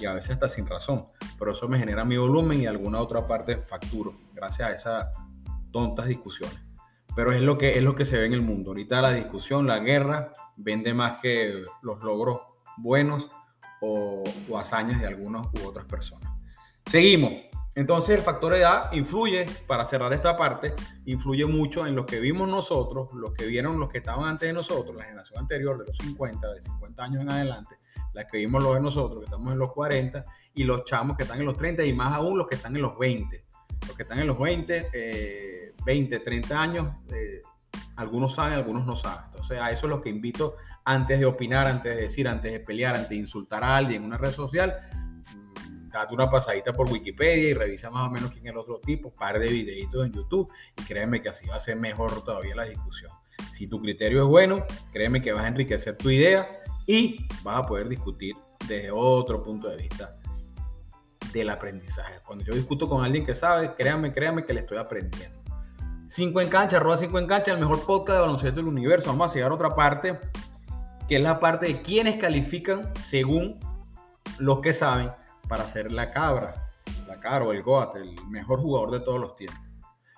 y 0.00 0.06
a 0.06 0.14
veces 0.14 0.30
hasta 0.30 0.48
sin 0.48 0.66
razón, 0.66 1.04
pero 1.38 1.52
eso 1.52 1.68
me 1.68 1.78
genera 1.78 2.04
mi 2.04 2.16
volumen 2.16 2.60
y 2.60 2.66
alguna 2.66 3.00
otra 3.00 3.26
parte 3.26 3.58
facturo, 3.58 4.14
gracias 4.32 4.68
a 4.68 4.72
esas 4.72 5.06
tontas 5.70 6.06
discusiones. 6.06 6.58
Pero 7.16 7.32
es 7.32 7.42
lo 7.42 7.58
que, 7.58 7.72
es 7.72 7.82
lo 7.82 7.94
que 7.94 8.04
se 8.04 8.16
ve 8.16 8.26
en 8.26 8.32
el 8.32 8.42
mundo. 8.42 8.70
Ahorita 8.70 9.00
la 9.00 9.12
discusión, 9.12 9.68
la 9.68 9.78
guerra, 9.78 10.32
vende 10.56 10.94
más 10.94 11.20
que 11.20 11.62
los 11.82 12.02
logros 12.02 12.40
buenos 12.76 13.30
o, 13.80 14.24
hazañas 14.56 15.00
de 15.00 15.06
algunas 15.06 15.46
u 15.46 15.66
otras 15.66 15.84
personas. 15.84 16.30
Seguimos. 16.86 17.32
Entonces 17.76 18.16
el 18.16 18.22
factor 18.22 18.54
edad 18.54 18.92
influye, 18.92 19.46
para 19.66 19.84
cerrar 19.84 20.12
esta 20.12 20.36
parte, 20.36 20.74
influye 21.06 21.44
mucho 21.44 21.84
en 21.86 21.96
lo 21.96 22.06
que 22.06 22.20
vimos 22.20 22.48
nosotros, 22.48 23.12
los 23.14 23.32
que 23.32 23.46
vieron 23.46 23.80
los 23.80 23.88
que 23.88 23.98
estaban 23.98 24.28
antes 24.28 24.48
de 24.48 24.52
nosotros, 24.52 24.94
la 24.94 25.02
generación 25.02 25.40
anterior 25.40 25.78
de 25.78 25.86
los 25.86 25.96
50, 25.96 26.54
de 26.54 26.62
50 26.62 27.02
años 27.02 27.22
en 27.22 27.32
adelante, 27.32 27.76
la 28.12 28.28
que 28.28 28.38
vimos 28.38 28.62
los 28.62 28.74
de 28.74 28.80
nosotros, 28.80 29.18
que 29.18 29.24
estamos 29.24 29.52
en 29.52 29.58
los 29.58 29.72
40, 29.72 30.24
y 30.54 30.62
los 30.62 30.84
chamos 30.84 31.16
que 31.16 31.24
están 31.24 31.40
en 31.40 31.46
los 31.46 31.56
30, 31.56 31.84
y 31.84 31.92
más 31.92 32.12
aún 32.14 32.38
los 32.38 32.46
que 32.46 32.54
están 32.54 32.76
en 32.76 32.82
los 32.82 32.96
20. 32.96 33.44
Los 33.88 33.96
que 33.96 34.04
están 34.04 34.20
en 34.20 34.28
los 34.28 34.38
20, 34.38 35.74
20, 35.84 36.20
30 36.20 36.60
años, 36.60 36.96
eh, 37.12 37.42
algunos 37.96 38.34
saben, 38.34 38.54
algunos 38.54 38.86
no 38.86 38.96
saben. 38.96 39.26
Entonces 39.26 39.58
a 39.60 39.70
eso 39.70 39.86
es 39.86 39.90
lo 39.90 40.00
que 40.00 40.10
invito 40.10 40.56
antes 40.84 41.18
de 41.18 41.26
opinar, 41.26 41.66
antes 41.66 41.96
de 41.96 42.02
decir, 42.02 42.28
antes 42.28 42.52
de 42.52 42.60
pelear, 42.60 42.94
antes 42.94 43.10
de 43.10 43.16
insultar 43.16 43.64
a 43.64 43.76
alguien 43.76 44.02
en 44.02 44.08
una 44.08 44.18
red 44.18 44.30
social, 44.30 44.74
mm, 45.32 45.88
date 45.88 46.14
una 46.14 46.30
pasadita 46.30 46.72
por 46.72 46.90
Wikipedia 46.90 47.50
y 47.50 47.54
revisa 47.54 47.90
más 47.90 48.08
o 48.08 48.10
menos 48.10 48.30
quién 48.30 48.46
es 48.46 48.52
el 48.52 48.58
otro 48.58 48.80
tipo, 48.80 49.14
par 49.14 49.38
de 49.38 49.46
videitos 49.46 50.06
en 50.06 50.12
YouTube 50.12 50.52
y 50.78 50.82
créeme 50.82 51.22
que 51.22 51.30
así 51.30 51.46
va 51.46 51.56
a 51.56 51.60
ser 51.60 51.76
mejor 51.76 52.22
todavía 52.22 52.54
la 52.54 52.64
discusión. 52.64 53.10
Si 53.52 53.66
tu 53.66 53.80
criterio 53.80 54.22
es 54.24 54.28
bueno, 54.28 54.64
créeme 54.92 55.22
que 55.22 55.32
vas 55.32 55.44
a 55.44 55.48
enriquecer 55.48 55.96
tu 55.96 56.10
idea 56.10 56.46
y 56.86 57.26
vas 57.42 57.58
a 57.58 57.62
poder 57.62 57.88
discutir 57.88 58.34
desde 58.66 58.90
otro 58.90 59.42
punto 59.42 59.68
de 59.68 59.76
vista 59.76 60.16
del 61.32 61.50
aprendizaje. 61.50 62.20
Cuando 62.26 62.44
yo 62.44 62.54
discuto 62.54 62.88
con 62.88 63.04
alguien 63.04 63.24
que 63.24 63.34
sabe, 63.34 63.74
créanme, 63.74 64.12
créanme 64.12 64.44
que 64.44 64.52
le 64.52 64.60
estoy 64.60 64.78
aprendiendo. 64.78 65.38
5 66.08 66.40
en 66.40 66.48
cancha, 66.48 66.76
arroba 66.76 66.96
5 66.96 67.18
en 67.18 67.26
cancha, 67.26 67.52
el 67.52 67.58
mejor 67.58 67.84
podcast 67.84 68.16
de 68.16 68.20
baloncesto 68.20 68.56
del 68.56 68.68
universo. 68.68 69.08
Vamos 69.08 69.32
a 69.32 69.34
llegar 69.34 69.50
a 69.50 69.54
otra 69.54 69.74
parte, 69.74 70.18
que 71.08 71.16
es 71.16 71.22
la 71.22 71.38
parte 71.40 71.66
de 71.66 71.82
quienes 71.82 72.16
califican 72.20 72.92
según 73.00 73.58
los 74.38 74.60
que 74.60 74.72
saben 74.72 75.10
para 75.48 75.68
ser 75.68 75.92
la 75.92 76.10
cabra, 76.10 76.70
la 77.06 77.20
cabra 77.20 77.46
o 77.46 77.52
el 77.52 77.62
GOAT, 77.62 77.96
el 77.96 78.14
mejor 78.28 78.60
jugador 78.60 78.90
de 78.90 79.00
todos 79.00 79.20
los 79.20 79.36
tiempos. 79.36 79.60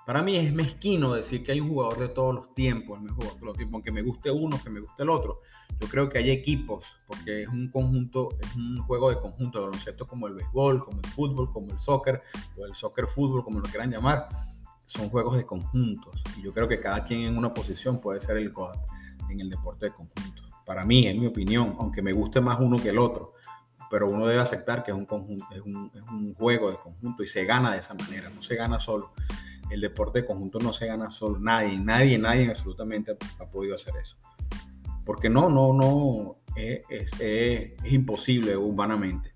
Para 0.07 0.23
mí 0.23 0.37
es 0.37 0.55
mezquino 0.55 1.15
decir 1.15 1.43
que 1.43 1.51
hay 1.51 1.61
un 1.61 1.71
jugador 1.71 1.99
de 1.99 2.09
todos 2.09 2.33
los 2.33 2.55
tiempos, 2.55 2.97
el 2.97 3.03
mejor 3.03 3.17
jugador 3.17 3.35
de 3.35 3.41
todos 3.41 3.47
los 3.49 3.57
tiempos, 3.57 3.75
aunque 3.75 3.91
me 3.91 4.03
guste 4.03 4.31
uno, 4.31 4.57
que 4.63 4.71
me 4.71 4.79
guste 4.79 5.03
el 5.03 5.11
otro. 5.11 5.41
Yo 5.81 5.89
creo 5.89 6.09
que 6.09 6.19
hay 6.19 6.31
equipos, 6.31 6.85
porque 7.09 7.43
es 7.43 7.49
un 7.49 7.69
conjunto, 7.73 8.29
es 8.41 8.55
un 8.55 8.79
juego 8.83 9.11
de 9.11 9.19
conjunto 9.19 9.59
de 9.59 9.65
baloncesto 9.65 10.07
como 10.07 10.29
el 10.29 10.35
béisbol, 10.35 10.85
como 10.85 11.01
el 11.01 11.07
fútbol, 11.09 11.53
como 11.53 11.73
el 11.73 11.79
soccer, 11.81 12.23
o 12.57 12.65
el 12.65 12.75
soccer 12.77 13.09
fútbol, 13.09 13.43
como 13.43 13.59
lo 13.59 13.65
quieran 13.65 13.91
llamar. 13.91 14.29
Son 14.85 15.09
juegos 15.09 15.37
de 15.39 15.45
conjuntos. 15.45 16.23
Y 16.39 16.43
yo 16.43 16.55
creo 16.55 16.69
que 16.69 16.79
cada 16.79 17.03
quien 17.03 17.23
en 17.23 17.37
una 17.37 17.53
posición 17.53 18.01
puede 18.01 18.21
ser 18.21 18.37
el 18.37 18.53
GOAT 18.53 18.79
en 19.29 19.41
el 19.41 19.51
deporte 19.51 19.87
de 19.87 19.93
conjunto. 19.93 20.46
Para 20.67 20.85
mí, 20.85 21.07
en 21.07 21.19
mi 21.19 21.27
opinión, 21.27 21.77
aunque 21.79 22.03
me 22.03 22.13
guste 22.13 22.43
más 22.43 22.61
uno 22.61 22.77
que 22.77 22.91
el 22.91 22.99
otro, 22.99 23.33
pero 23.89 24.07
uno 24.07 24.27
debe 24.27 24.43
aceptar 24.43 24.83
que 24.83 24.91
es 24.91 24.97
un, 24.97 25.07
conjunto, 25.07 25.47
es 25.55 25.63
un, 25.63 25.91
es 25.95 26.03
un 26.03 26.35
juego 26.35 26.71
de 26.71 26.77
conjunto 26.77 27.23
y 27.23 27.27
se 27.27 27.47
gana 27.47 27.73
de 27.73 27.79
esa 27.79 27.95
manera, 27.95 28.29
no 28.29 28.43
se 28.43 28.57
gana 28.57 28.79
solo 28.79 29.13
el 29.71 29.81
deporte 29.81 30.21
de 30.21 30.27
conjunto 30.27 30.59
no 30.59 30.73
se 30.73 30.87
gana 30.87 31.11
solo. 31.11 31.39
Nadie, 31.39 31.79
nadie, 31.79 32.19
nadie 32.19 32.49
absolutamente 32.49 33.17
ha, 33.39 33.47
podido 33.47 33.75
hacer 33.75 33.95
eso. 34.01 34.17
Porque 35.05 35.29
no, 35.29 35.49
no, 35.49 35.73
no, 35.73 36.37
es, 36.57 36.85
es, 37.21 37.73
imposible 37.85 38.57
humanamente. 38.57 39.35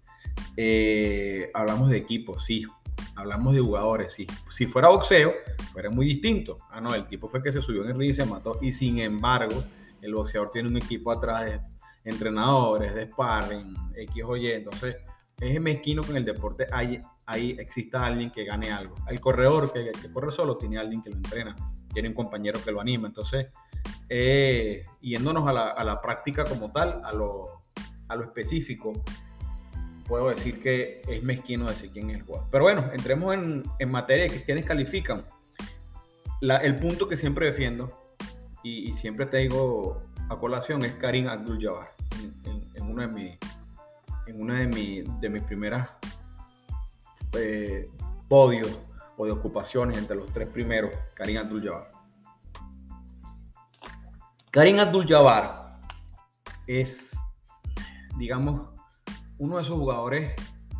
Eh, 0.56 1.50
hablamos 1.54 1.90
de 1.90 1.98
equipos, 1.98 2.44
sí. 2.44 2.66
Hablamos 3.14 3.54
de 3.54 3.60
jugadores, 3.60 4.12
sí. 4.12 4.26
Si 4.48 4.66
fuera 4.66 4.88
boxeo, 4.88 5.32
fuera 5.72 5.90
muy 5.90 6.06
distinto. 6.06 6.58
Ah, 6.70 6.80
no, 6.80 6.94
el 6.94 7.06
tipo 7.06 7.28
fue 7.28 7.42
que 7.42 7.52
se 7.52 7.62
subió 7.62 7.82
en 7.84 7.90
el 7.90 7.98
ring 7.98 8.10
y 8.10 8.14
se 8.14 8.24
mató. 8.24 8.58
Y 8.60 8.72
sin 8.72 8.98
embargo, 8.98 9.62
el 10.02 10.14
boxeador 10.14 10.50
tiene 10.50 10.68
un 10.68 10.76
equipo 10.76 11.12
atrás 11.12 11.46
de 11.46 11.60
entrenadores, 12.04 12.94
de 12.94 13.06
sparring, 13.06 13.74
X 13.94 14.24
o 14.24 14.36
Y. 14.36 14.52
Entonces, 14.52 14.96
es 15.40 15.60
mezquino 15.60 16.02
que 16.02 16.10
en 16.10 16.18
el 16.18 16.24
deporte 16.24 16.66
hay, 16.70 17.00
ahí 17.26 17.56
exista 17.58 18.04
alguien 18.04 18.30
que 18.30 18.44
gane 18.44 18.70
algo. 18.70 18.94
El 19.08 19.20
corredor 19.20 19.72
que, 19.72 19.90
corre 20.12 20.30
solo 20.30 20.56
tiene 20.56 20.78
alguien 20.78 21.02
que 21.02 21.10
lo 21.10 21.16
entrena, 21.16 21.56
tiene 21.92 22.08
un 22.08 22.14
compañero 22.14 22.60
que 22.62 22.70
lo 22.70 22.80
anima. 22.80 23.08
Entonces, 23.08 23.48
eh, 24.08 24.84
yéndonos 25.00 25.46
a 25.46 25.52
la, 25.52 26.00
práctica 26.00 26.44
como 26.44 26.70
tal, 26.72 27.00
a 27.04 27.12
lo, 27.12 27.60
específico, 28.22 28.92
puedo 30.06 30.28
decir 30.28 30.60
que 30.60 31.00
es 31.08 31.22
mezquino 31.22 31.66
decir 31.66 31.90
quién 31.90 32.10
es 32.10 32.16
el 32.16 32.22
jugador. 32.22 32.48
Pero 32.50 32.64
bueno, 32.64 32.90
entremos 32.92 33.34
en, 33.34 33.90
materia 33.90 34.28
de 34.28 34.44
quienes 34.44 34.66
califican. 34.66 35.24
el 36.40 36.76
punto 36.76 37.08
que 37.08 37.16
siempre 37.16 37.46
defiendo 37.46 37.99
y, 38.62 38.92
siempre 38.94 39.26
te 39.26 39.38
digo 39.38 40.00
a 40.28 40.36
colación 40.36 40.84
es 40.84 40.92
Karim 40.94 41.28
Abdul-Jabbar 41.28 41.92
en, 42.44 42.62
en, 42.74 42.90
una 42.90 43.06
de 43.06 43.12
mis 43.12 43.38
en 44.26 44.40
una 44.40 44.60
de, 44.60 45.04
de 45.20 45.28
mis 45.28 45.42
primeras 45.42 45.90
eh, 47.32 47.88
podios 48.28 48.78
o 49.16 49.26
de 49.26 49.32
ocupaciones 49.32 49.98
entre 49.98 50.16
los 50.16 50.32
tres 50.32 50.48
primeros, 50.48 50.92
Karim 51.14 51.38
Abdul-Jabbar. 51.38 51.90
Karim 54.50 54.78
Abdul-Jabbar 54.78 55.80
es, 56.66 57.16
digamos, 58.16 58.68
uno 59.38 59.56
de 59.56 59.62
esos 59.62 59.76
jugadores 59.76 60.32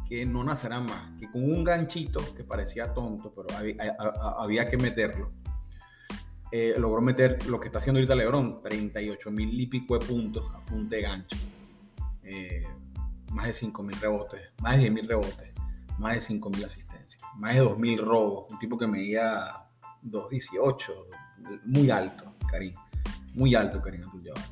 que 0.09 0.25
no 0.25 0.43
nacerán 0.43 0.87
más, 0.87 1.19
que 1.19 1.31
con 1.31 1.45
un 1.45 1.63
ganchito 1.63 2.21
que 2.35 2.43
parecía 2.43 2.93
tonto, 2.93 3.33
pero 3.35 3.49
había, 4.39 4.69
que 4.69 4.77
meterlo. 4.77 5.31
Eh, 6.53 6.75
logró 6.79 7.01
meter 7.01 7.47
lo 7.47 7.61
que 7.61 7.69
está 7.69 7.79
haciendo 7.79 7.99
ahorita 7.99 8.15
Lebron, 8.15 8.61
38 8.63 9.31
mil 9.31 9.61
y 9.61 9.67
de 9.67 9.99
puntos 10.07 10.45
a 10.55 10.65
punta 10.65 10.97
de 10.97 11.03
gancho. 11.03 11.37
Eh, 12.25 12.67
más 13.33 13.47
de 13.47 13.55
5 13.55 13.83
mil 13.83 14.01
rebotes, 14.01 14.41
más 14.61 14.73
de 14.73 14.79
10 14.81 14.93
mil 14.93 15.09
rebotes, 15.09 15.53
más 15.99 16.15
de 16.15 16.21
5 16.21 16.51
mil 16.51 16.65
asistencias, 16.65 17.23
más 17.37 17.55
de 17.55 17.61
2 17.61 17.79
mil 17.79 17.99
robos, 17.99 18.53
un 18.53 18.59
tipo 18.59 18.77
que 18.77 18.87
medía 18.87 19.65
2.18, 20.03 20.93
muy 21.67 21.91
alto, 21.91 22.35
Karim, 22.51 22.75
muy 23.35 23.55
alto 23.55 23.81
Karim 23.81 24.03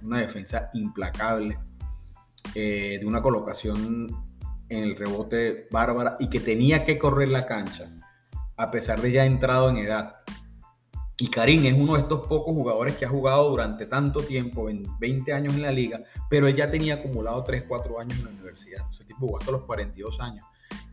una 0.03 0.21
defensa 0.21 0.71
implacable, 0.75 1.59
eh, 2.55 2.99
de 3.01 3.07
una 3.07 3.21
colocación 3.21 4.09
en 4.69 4.83
el 4.83 4.97
rebote 4.97 5.69
bárbara 5.71 6.17
y 6.21 6.29
que 6.29 6.41
tenía 6.41 6.85
que 6.85 6.99
correr 6.99 7.29
la 7.29 7.47
cancha, 7.47 7.91
a 8.57 8.71
pesar 8.71 9.01
de 9.01 9.13
ya 9.13 9.25
entrado 9.25 9.71
en 9.71 9.79
edad. 9.79 10.15
Y 11.21 11.29
Karim 11.29 11.67
es 11.67 11.75
uno 11.75 11.95
de 11.95 12.03
estos 12.03 12.29
pocos 12.29 12.55
jugadores 12.55 12.97
que 12.97 13.05
ha 13.05 13.09
jugado 13.09 13.51
durante 13.51 13.87
tanto 13.87 14.23
tiempo, 14.23 14.69
20 15.01 15.33
años 15.33 15.55
en 15.55 15.63
la 15.63 15.73
liga, 15.73 16.05
pero 16.31 16.47
él 16.47 16.55
ya 16.55 16.71
tenía 16.71 16.95
acumulado 16.95 17.43
3, 17.43 17.65
4 17.67 17.99
años 17.99 18.19
en 18.21 18.25
la 18.27 18.31
universidad. 18.31 18.87
Ese 18.89 19.05
tipo 19.05 19.27
jugó 19.27 19.39
hasta 19.39 19.51
los 19.51 19.63
42 19.63 20.21
años. 20.21 20.45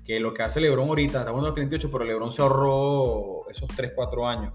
Que 0.04 0.20
lo 0.20 0.34
que 0.34 0.42
hace 0.42 0.60
Lebron 0.60 0.90
ahorita, 0.90 1.20
estamos 1.20 1.40
en 1.40 1.46
los 1.46 1.54
38, 1.54 1.92
pero 1.92 2.06
Lebron 2.06 2.32
se 2.32 2.42
ahorró 2.42 3.48
esos 3.52 3.70
3, 3.76 3.92
4 3.94 4.28
años 4.28 4.54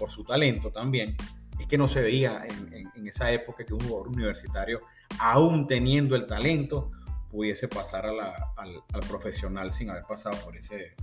por 0.00 0.10
su 0.10 0.24
talento 0.24 0.72
también. 0.72 1.16
Es 1.60 1.68
que 1.68 1.78
no 1.78 1.86
se 1.86 2.00
veía 2.00 2.44
en, 2.48 3.06
esa 3.06 3.30
época 3.30 3.64
que 3.64 3.72
un 3.72 3.80
jugador 3.80 4.08
universitario, 4.08 4.80
aún 5.20 5.68
teniendo 5.68 6.16
el 6.16 6.26
talento, 6.26 6.90
pudiese 7.30 7.68
pasar 7.68 8.06
al, 8.06 8.18
al 8.18 9.00
profesional 9.08 9.72
sin 9.72 9.90
haber 9.90 10.02
pasado 10.04 10.36
por 10.44 10.56
ese, 10.56 10.94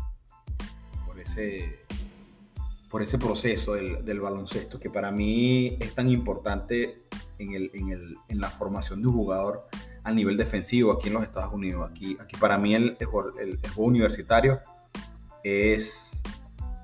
por 1.05 1.17
ese 1.17 1.85
por 2.91 3.01
ese 3.01 3.17
proceso 3.17 3.73
del, 3.73 4.19
baloncesto 4.19 4.77
que 4.77 4.89
para 4.89 5.11
mí 5.11 5.77
es 5.79 5.95
tan 5.95 6.09
importante 6.09 6.97
en, 7.39 8.39
la 8.39 8.49
formación 8.49 9.01
de 9.01 9.07
un 9.07 9.13
jugador 9.13 9.65
a 10.03 10.11
nivel 10.11 10.35
defensivo 10.35 10.91
aquí 10.91 11.07
en 11.07 11.13
los 11.13 11.23
Estados 11.23 11.53
Unidos. 11.53 11.89
Aquí, 11.89 12.17
para 12.37 12.57
mí 12.57 12.75
el, 12.75 12.97
juego 13.05 13.87
universitario 13.87 14.59
es, 15.41 16.21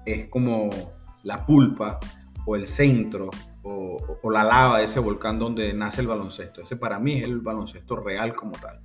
es 0.05 0.29
como 0.29 0.69
la 1.23 1.45
pulpa 1.45 1.99
o 2.45 2.55
el 2.55 2.67
centro 2.67 3.29
o, 3.63 4.31
la 4.31 4.45
lava 4.45 4.77
de 4.79 4.85
ese 4.85 5.01
volcán 5.01 5.37
donde 5.37 5.73
nace 5.73 5.99
el 5.99 6.07
baloncesto. 6.07 6.61
Ese 6.61 6.77
para 6.77 6.99
mí 6.99 7.17
es 7.17 7.25
el 7.25 7.41
baloncesto 7.41 7.97
real 7.97 8.33
como 8.33 8.53
tal. 8.53 8.79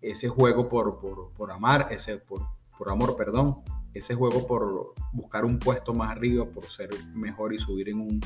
Ese 0.00 0.28
juego 0.28 0.68
por, 0.68 1.50
amar, 1.50 1.88
ese 1.90 2.18
por 2.18 2.88
amor, 2.88 3.16
perdón, 3.16 3.62
ese 3.94 4.14
juego 4.14 4.46
por 4.46 4.94
buscar 5.12 5.44
un 5.44 5.58
puesto 5.58 5.94
más 5.94 6.10
arriba, 6.10 6.44
por 6.44 6.64
ser 6.64 6.90
mejor 7.14 7.54
y 7.54 7.58
subir 7.58 7.88
en 7.90 8.00
un, 8.00 8.20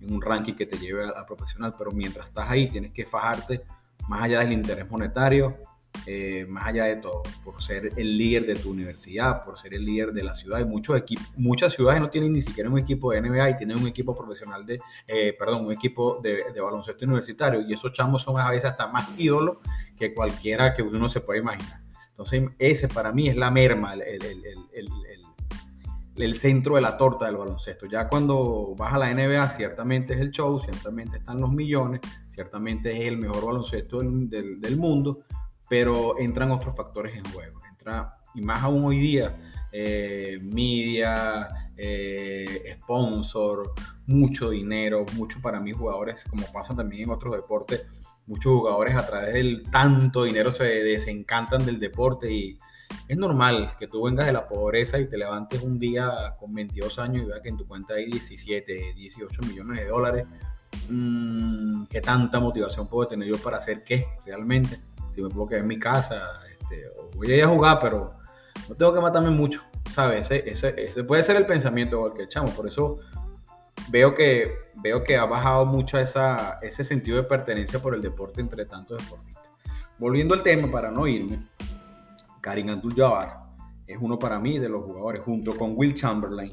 en 0.00 0.12
un 0.12 0.20
ranking 0.20 0.54
que 0.54 0.66
te 0.66 0.78
lleve 0.78 1.08
a, 1.08 1.26
profesional. 1.26 1.74
Pero 1.76 1.90
mientras 1.92 2.28
estás 2.28 2.48
ahí, 2.48 2.68
tienes 2.68 2.92
que 2.92 3.04
fajarte 3.04 3.62
más 4.08 4.22
allá 4.22 4.40
del 4.40 4.52
interés 4.52 4.90
monetario, 4.90 5.56
eh, 6.06 6.46
más 6.48 6.66
allá 6.66 6.86
de 6.86 6.96
todo, 6.96 7.22
por 7.44 7.62
ser 7.62 7.92
el 7.96 8.18
líder 8.18 8.46
de 8.46 8.54
tu 8.56 8.70
universidad, 8.70 9.44
por 9.44 9.58
ser 9.58 9.74
el 9.74 9.84
líder 9.84 10.12
de 10.12 10.24
la 10.24 10.34
ciudad. 10.34 10.58
Hay 10.58 10.64
muchos 10.64 11.00
muchas 11.36 11.72
ciudades 11.72 12.00
no 12.00 12.10
tienen 12.10 12.32
ni 12.32 12.42
siquiera 12.42 12.68
un 12.68 12.78
equipo 12.78 13.12
de 13.12 13.20
NBA 13.20 13.50
y 13.50 13.56
tienen 13.56 13.78
un 13.78 13.86
equipo 13.86 14.16
profesional 14.16 14.66
de, 14.66 14.80
eh, 15.06 15.36
perdón, 15.38 15.66
un 15.66 15.72
equipo 15.72 16.18
de, 16.20 16.42
baloncesto 16.60 17.04
universitario 17.04 17.60
y 17.60 17.72
esos 17.72 17.92
chamos 17.92 18.22
son 18.22 18.40
a 18.40 18.50
veces 18.50 18.70
hasta 18.70 18.88
más 18.88 19.12
ídolos 19.16 19.58
que 19.96 20.12
cualquiera 20.12 20.74
que 20.74 20.82
uno 20.82 21.08
se 21.08 21.20
pueda 21.20 21.40
imaginar. 21.40 21.80
Entonces, 22.22 22.50
ese 22.58 22.86
para 22.86 23.10
mí 23.10 23.28
es 23.28 23.36
la 23.36 23.50
merma, 23.50 23.94
el, 23.94 24.00
el, 26.14 26.34
centro 26.36 26.76
de 26.76 26.82
la 26.82 26.96
torta 26.96 27.26
del 27.26 27.36
baloncesto. 27.36 27.86
Ya 27.86 28.08
cuando 28.08 28.76
vas 28.76 28.94
a 28.94 28.98
la 28.98 29.12
NBA, 29.12 29.48
ciertamente 29.48 30.14
es 30.14 30.20
el 30.20 30.30
show, 30.30 30.56
ciertamente 30.60 31.18
están 31.18 31.40
los 31.40 31.50
millones, 31.50 32.00
ciertamente 32.28 32.92
es 32.92 33.08
el 33.08 33.18
mejor 33.18 33.44
baloncesto 33.46 33.98
del, 33.98 34.76
mundo, 34.76 35.24
pero 35.68 36.16
entran 36.16 36.52
otros 36.52 36.76
factores 36.76 37.16
en 37.16 37.24
juego. 37.24 37.60
Entra, 37.68 38.18
y 38.36 38.42
más 38.42 38.62
aún 38.62 38.84
hoy 38.84 39.00
día, 39.00 39.36
eh, 39.72 40.38
media, 40.40 41.48
eh, 41.76 42.76
sponsor, 42.82 43.72
mucho 44.06 44.50
dinero, 44.50 45.04
mucho 45.16 45.40
para 45.42 45.58
mí 45.58 45.72
jugadores, 45.72 46.22
como 46.30 46.46
pasa 46.52 46.72
también 46.76 47.02
en 47.02 47.10
otros 47.10 47.34
deportes, 47.34 47.84
muchos 48.26 48.52
jugadores 48.52 48.96
a 48.96 49.06
través 49.06 49.34
del 49.34 49.62
tanto 49.70 50.24
dinero 50.24 50.52
se 50.52 50.64
desencantan 50.64 51.64
del 51.64 51.78
deporte 51.78 52.32
y 52.32 52.58
es 53.08 53.16
normal 53.16 53.74
que 53.78 53.88
tú 53.88 54.02
vengas 54.04 54.26
de 54.26 54.32
la 54.32 54.46
pobreza 54.46 54.98
y 54.98 55.08
te 55.08 55.16
levantes 55.16 55.62
un 55.62 55.78
día 55.78 56.34
con 56.38 56.52
22 56.54 56.98
años 56.98 57.24
y 57.24 57.26
veas 57.26 57.40
que 57.40 57.48
en 57.48 57.56
tu 57.56 57.66
cuenta 57.66 57.94
hay 57.94 58.06
17, 58.06 58.94
18 58.94 59.42
millones 59.42 59.78
de 59.78 59.86
dólares. 59.86 60.26
Mm, 60.88 61.84
¿Qué 61.84 62.00
tanta 62.00 62.40
motivación 62.40 62.88
puedo 62.88 63.08
tener 63.08 63.28
yo 63.28 63.38
para 63.38 63.58
hacer 63.58 63.82
qué 63.82 64.06
realmente? 64.24 64.78
Si 65.10 65.22
me 65.22 65.28
puedo 65.28 65.48
quedar 65.48 65.62
en 65.62 65.68
mi 65.68 65.78
casa, 65.78 66.22
este, 66.50 66.84
voy 67.14 67.30
a 67.30 67.36
ir 67.36 67.44
a 67.44 67.48
jugar, 67.48 67.78
pero 67.80 68.14
no 68.68 68.74
tengo 68.74 68.94
que 68.94 69.00
matarme 69.00 69.30
mucho, 69.30 69.62
¿sabes? 69.90 70.30
Ese, 70.30 70.72
ese, 70.80 71.04
puede 71.04 71.22
ser 71.22 71.36
el 71.36 71.46
pensamiento 71.46 71.96
de 71.96 72.02
cualquier 72.02 72.28
chamo, 72.28 72.48
por 72.52 72.66
eso 72.66 72.98
veo 73.88 74.14
que, 74.14 74.70
veo 74.82 75.02
que 75.04 75.16
ha 75.16 75.24
bajado 75.24 75.66
mucho 75.66 75.98
esa, 75.98 76.58
ese 76.62 76.84
sentido 76.84 77.16
de 77.16 77.24
pertenencia 77.24 77.80
por 77.80 77.94
el 77.94 78.02
deporte 78.02 78.40
entre 78.40 78.64
tantos 78.66 79.02
deportistas. 79.02 79.42
Volviendo 79.98 80.34
al 80.34 80.42
tema, 80.42 80.70
para 80.70 80.90
no 80.90 81.06
irme, 81.06 81.40
Karim 82.40 82.70
Abdul-Jabbar, 82.70 83.40
es 83.86 83.98
uno 84.00 84.18
para 84.18 84.38
mí 84.38 84.58
de 84.58 84.68
los 84.68 84.84
jugadores, 84.84 85.22
junto 85.22 85.56
con 85.56 85.74
Will 85.76 85.94
Chamberlain 85.94 86.52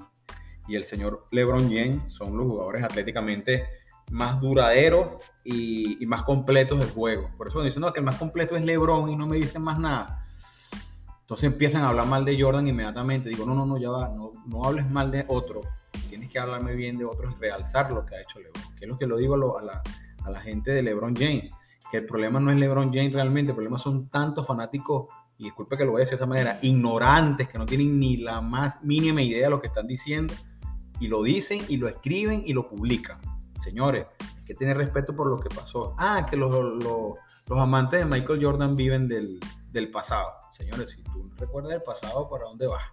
y 0.67 0.75
el 0.75 0.83
señor 0.83 1.25
LeBron 1.31 1.63
James, 1.63 2.03
son 2.13 2.37
los 2.37 2.45
jugadores 2.45 2.83
atléticamente 2.83 3.65
más 4.11 4.39
duraderos 4.39 5.23
y, 5.43 6.05
más 6.05 6.23
completos 6.23 6.79
del 6.79 6.89
juego. 6.91 7.29
Por 7.37 7.47
eso 7.47 7.59
me 7.59 7.65
dicen, 7.65 7.81
no, 7.81 7.91
que 7.93 7.99
el 7.99 8.05
más 8.05 8.15
completo 8.15 8.55
es 8.55 8.63
LeBron 8.63 9.09
y 9.09 9.15
no 9.15 9.27
me 9.27 9.37
dicen 9.37 9.61
más 9.61 9.79
nada. 9.79 10.23
Entonces 11.21 11.45
empiezan 11.45 11.83
a 11.83 11.89
hablar 11.89 12.07
mal 12.07 12.25
de 12.25 12.39
Jordan 12.39 12.67
inmediatamente. 12.67 13.29
Digo, 13.29 13.45
no, 13.45 13.53
no, 13.53 13.65
no, 13.65 13.77
ya 13.77 13.89
va, 13.89 14.09
no, 14.09 14.31
no 14.45 14.63
hables 14.63 14.89
mal 14.89 15.11
de 15.11 15.25
otro. 15.27 15.61
Tienes 16.09 16.31
que 16.31 16.39
hablarme 16.39 16.75
bien 16.75 16.97
de 16.97 17.05
otros 17.05 17.33
y 17.37 17.41
realzar 17.41 17.91
lo 17.91 18.05
que 18.05 18.15
ha 18.15 18.21
hecho 18.21 18.39
LeBron. 18.39 18.75
Que 18.75 18.85
es 18.85 18.89
lo 18.89 18.97
que 18.97 19.07
lo 19.07 19.17
digo 19.17 19.57
a, 19.57 19.63
la, 20.31 20.41
gente 20.41 20.71
de 20.71 20.81
LeBron 20.81 21.15
James. 21.15 21.51
Que 21.91 21.97
el 21.97 22.05
problema 22.05 22.39
no 22.39 22.51
es 22.51 22.57
LeBron 22.57 22.93
James 22.93 23.13
realmente, 23.13 23.51
el 23.51 23.55
problema 23.55 23.77
son 23.77 24.09
tantos 24.09 24.45
fanáticos 24.45 25.07
y 25.37 25.45
disculpe 25.45 25.77
que 25.77 25.85
lo 25.85 25.91
voy 25.91 25.99
a 25.99 26.01
decir 26.01 26.17
de 26.17 26.23
esa 26.23 26.25
manera, 26.25 26.59
ignorantes 26.61 27.47
que 27.47 27.57
no 27.57 27.65
tienen 27.65 27.97
ni 27.97 28.17
la 28.17 28.41
más 28.41 28.83
mínima 28.83 29.21
idea 29.21 29.45
de 29.45 29.49
lo 29.49 29.61
que 29.61 29.67
están 29.67 29.87
diciendo 29.87 30.33
y 30.99 31.07
lo 31.07 31.23
dicen 31.23 31.61
y 31.69 31.77
lo 31.77 31.87
escriben 31.87 32.43
y 32.45 32.53
lo 32.53 32.67
publican. 32.67 33.19
Señores, 33.63 34.07
hay 34.37 34.43
que 34.43 34.53
tener 34.53 34.77
respeto 34.77 35.15
por 35.15 35.27
lo 35.27 35.39
que 35.39 35.49
pasó. 35.49 35.95
Ah, 35.97 36.25
que 36.29 36.35
los, 36.35 36.53
amantes 37.49 37.99
de 37.99 38.05
Michael 38.05 38.43
Jordan 38.43 38.75
viven 38.75 39.07
del, 39.07 39.39
del, 39.71 39.89
pasado. 39.89 40.29
Señores, 40.51 40.91
si 40.91 41.03
tú 41.03 41.31
recuerdas 41.37 41.73
el 41.73 41.83
pasado, 41.83 42.29
¿para 42.29 42.45
dónde 42.45 42.67
vas? 42.67 42.83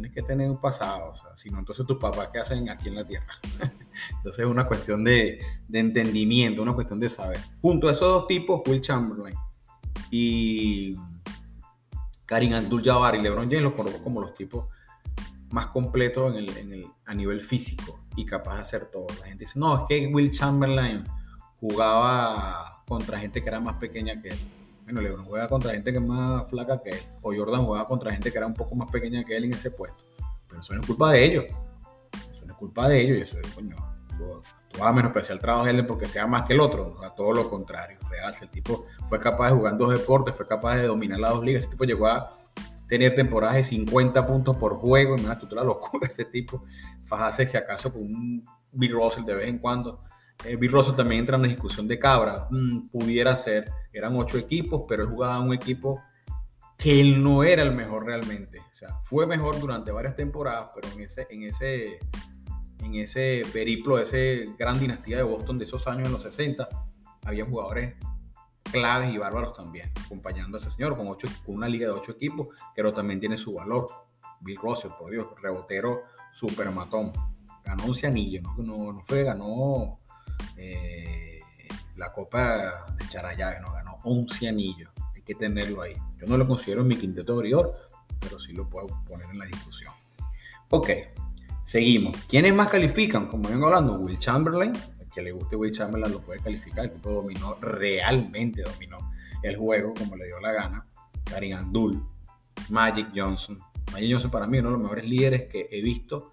Tienes 0.00 0.12
que 0.12 0.22
tener 0.22 0.48
un 0.48 0.60
pasado, 0.60 1.10
o 1.10 1.16
sea, 1.16 1.36
si 1.36 1.50
no, 1.50 1.58
entonces 1.58 1.84
tus 1.84 1.98
papás, 1.98 2.28
¿qué 2.32 2.38
hacen 2.38 2.68
aquí 2.70 2.88
en 2.88 2.94
la 2.94 3.04
tierra? 3.04 3.26
entonces 4.16 4.44
es 4.44 4.46
una 4.46 4.64
cuestión 4.64 5.02
de, 5.02 5.40
de 5.66 5.78
entendimiento, 5.80 6.62
una 6.62 6.72
cuestión 6.72 7.00
de 7.00 7.08
saber. 7.08 7.40
Junto 7.60 7.88
a 7.88 7.92
esos 7.92 8.08
dos 8.08 8.26
tipos, 8.28 8.62
Will 8.66 8.80
Chamberlain 8.80 9.34
y 10.12 10.94
Karim 12.26 12.54
Abdul-Jabbar 12.54 13.16
y 13.16 13.22
LeBron 13.22 13.48
James 13.48 13.62
los 13.62 13.74
conozco 13.74 14.00
como 14.04 14.20
los 14.20 14.36
tipos 14.36 14.66
más 15.50 15.66
completos 15.66 16.36
en 16.36 16.72
el, 16.72 16.86
a 17.04 17.14
nivel 17.14 17.40
físico 17.40 17.98
y 18.14 18.24
capaz 18.24 18.54
de 18.54 18.60
hacer 18.62 18.86
todo. 18.86 19.06
La 19.18 19.26
gente 19.26 19.44
dice, 19.44 19.58
no, 19.58 19.74
es 19.74 19.82
que 19.88 20.06
Will 20.12 20.30
Chamberlain 20.30 21.02
jugaba 21.58 22.84
contra 22.86 23.18
gente 23.18 23.42
que 23.42 23.48
era 23.48 23.58
más 23.58 23.74
pequeña 23.78 24.14
que 24.22 24.28
él. 24.28 24.38
Bueno, 24.88 25.02
LeBron 25.02 25.26
juega 25.26 25.48
contra 25.48 25.72
gente 25.72 25.92
que 25.92 25.98
es 25.98 26.04
más 26.04 26.48
flaca 26.48 26.78
que 26.82 26.88
él. 26.88 27.00
O 27.20 27.34
Jordan 27.36 27.62
jugaba 27.62 27.86
contra 27.86 28.10
gente 28.10 28.32
que 28.32 28.38
era 28.38 28.46
un 28.46 28.54
poco 28.54 28.74
más 28.74 28.90
pequeña 28.90 29.22
que 29.22 29.36
él 29.36 29.44
en 29.44 29.52
ese 29.52 29.70
puesto. 29.70 30.02
Pero 30.48 30.60
eso 30.62 30.72
no 30.72 30.80
es 30.80 30.86
culpa 30.86 31.12
de 31.12 31.24
ellos. 31.26 31.44
Eso 32.32 32.46
no 32.46 32.52
es 32.54 32.58
culpa 32.58 32.88
de 32.88 33.02
ellos 33.02 33.18
y 33.18 33.20
eso 33.20 33.38
es, 33.38 33.52
coño, 33.52 33.76
tú, 34.16 34.40
vas 34.78 34.88
a 34.88 34.92
menospreciar 34.94 35.34
el 35.34 35.40
trabajo 35.42 35.66
de 35.66 35.72
él 35.72 35.86
porque 35.86 36.08
sea 36.08 36.26
más 36.26 36.44
que 36.44 36.54
el 36.54 36.60
otro. 36.60 36.96
O 36.98 37.12
todo 37.12 37.34
lo 37.34 37.50
contrario. 37.50 37.98
Real, 38.08 38.34
el 38.40 38.48
tipo 38.48 38.86
fue 39.10 39.20
capaz 39.20 39.50
de 39.50 39.56
jugar 39.56 39.76
dos 39.76 39.90
deportes, 39.90 40.34
fue 40.34 40.46
capaz 40.46 40.76
de 40.76 40.86
dominar 40.86 41.20
las 41.20 41.32
dos 41.32 41.44
ligas. 41.44 41.64
Ese 41.64 41.72
tipo 41.72 41.84
llegó 41.84 42.06
a 42.06 42.30
tener 42.86 43.14
temporadas 43.14 43.56
de 43.56 43.64
50 43.64 44.26
puntos 44.26 44.56
por 44.56 44.76
juego. 44.76 45.16
Imagínate 45.16 45.46
tú 45.46 45.54
la 45.54 45.64
locura 45.64 46.06
ese 46.08 46.24
tipo. 46.24 46.64
Fajarse 47.04 47.46
si 47.46 47.58
acaso 47.58 47.92
con 47.92 48.04
un 48.04 48.46
Bill 48.72 48.92
Russell 48.92 49.26
de 49.26 49.34
vez 49.34 49.48
en 49.48 49.58
cuando. 49.58 50.02
Eh, 50.44 50.56
Bill 50.56 50.72
Russell 50.72 50.94
también 50.94 51.20
entra 51.20 51.36
en 51.36 51.42
la 51.42 51.48
discusión 51.48 51.88
de 51.88 51.98
Cabra. 51.98 52.46
Mm, 52.50 52.88
pudiera 52.88 53.34
ser, 53.36 53.70
eran 53.92 54.16
ocho 54.16 54.38
equipos, 54.38 54.82
pero 54.88 55.02
él 55.02 55.08
jugaba 55.08 55.40
un 55.40 55.52
equipo 55.52 56.00
que 56.76 57.00
él 57.00 57.22
no 57.22 57.42
era 57.42 57.62
el 57.62 57.74
mejor 57.74 58.06
realmente. 58.06 58.60
O 58.60 58.74
sea, 58.74 59.00
fue 59.02 59.26
mejor 59.26 59.58
durante 59.58 59.90
varias 59.90 60.14
temporadas, 60.14 60.70
pero 60.74 60.88
en 60.94 61.00
ese, 61.00 61.26
en 61.28 61.42
ese, 61.42 61.98
en 62.84 62.94
ese 62.94 63.42
periplo, 63.52 63.98
esa 63.98 64.16
gran 64.56 64.78
dinastía 64.78 65.16
de 65.16 65.24
Boston 65.24 65.58
de 65.58 65.64
esos 65.64 65.86
años 65.88 66.06
en 66.06 66.12
los 66.12 66.22
60, 66.22 66.68
había 67.24 67.44
jugadores 67.44 67.96
claves 68.70 69.12
y 69.12 69.18
bárbaros 69.18 69.54
también, 69.54 69.90
acompañando 70.04 70.56
a 70.56 70.60
ese 70.60 70.70
señor 70.70 70.96
con, 70.96 71.08
ocho, 71.08 71.26
con 71.44 71.56
una 71.56 71.68
liga 71.68 71.88
de 71.88 71.94
ocho 71.94 72.12
equipos, 72.12 72.48
pero 72.76 72.92
también 72.92 73.18
tiene 73.18 73.36
su 73.36 73.54
valor. 73.54 73.86
Bill 74.40 74.58
Russell, 74.62 74.92
por 74.96 75.10
Dios, 75.10 75.26
rebotero 75.42 76.04
super 76.32 76.70
matón. 76.70 77.10
Ganó 77.64 77.86
un 77.86 78.06
anillo, 78.06 78.40
no, 78.56 78.92
no, 78.92 79.02
fue, 79.04 79.24
ganó 79.24 79.97
eh, 80.56 81.40
la 81.96 82.12
Copa 82.12 82.86
de 82.96 83.08
Charayave, 83.08 83.60
no 83.60 83.72
ganó 83.72 83.98
11 84.04 84.48
anillos. 84.48 84.90
Hay 85.14 85.22
que 85.22 85.34
tenerlo 85.34 85.82
ahí. 85.82 85.94
Yo 86.18 86.26
no 86.26 86.36
lo 86.36 86.46
considero 86.46 86.84
mi 86.84 86.96
quinteto 86.96 87.34
abridor, 87.34 87.72
pero 88.20 88.38
sí 88.38 88.52
lo 88.52 88.68
puedo 88.68 88.86
poner 89.06 89.28
en 89.30 89.38
la 89.38 89.44
discusión. 89.44 89.92
Ok, 90.70 90.90
seguimos. 91.64 92.16
¿Quiénes 92.28 92.54
más 92.54 92.68
califican? 92.68 93.26
Como 93.26 93.48
vengo 93.48 93.66
hablando, 93.66 93.94
Will 93.94 94.18
Chamberlain, 94.18 94.72
que 95.14 95.22
le 95.22 95.32
guste 95.32 95.56
Will 95.56 95.72
Chamberlain 95.72 96.12
lo 96.12 96.20
puede 96.20 96.40
calificar. 96.40 96.84
El 96.84 96.92
tipo 96.92 97.10
dominó, 97.10 97.54
realmente 97.60 98.62
dominó 98.62 98.98
el 99.42 99.56
juego 99.56 99.94
como 99.94 100.16
le 100.16 100.26
dio 100.26 100.40
la 100.40 100.52
gana. 100.52 100.86
Karim 101.24 101.56
Abdul, 101.56 102.02
Magic 102.68 103.08
Johnson. 103.14 103.58
Magic 103.92 104.12
Johnson 104.12 104.30
para 104.30 104.46
mí 104.46 104.58
uno 104.58 104.68
de 104.68 104.72
los 104.74 104.82
mejores 104.82 105.08
líderes 105.08 105.48
que 105.48 105.68
he 105.70 105.82
visto 105.82 106.32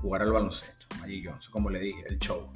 jugar 0.00 0.22
al 0.22 0.32
baloncesto. 0.32 0.86
Magic 1.00 1.28
Johnson, 1.28 1.52
como 1.52 1.70
le 1.70 1.80
dije, 1.80 2.04
el 2.08 2.18
show. 2.18 2.50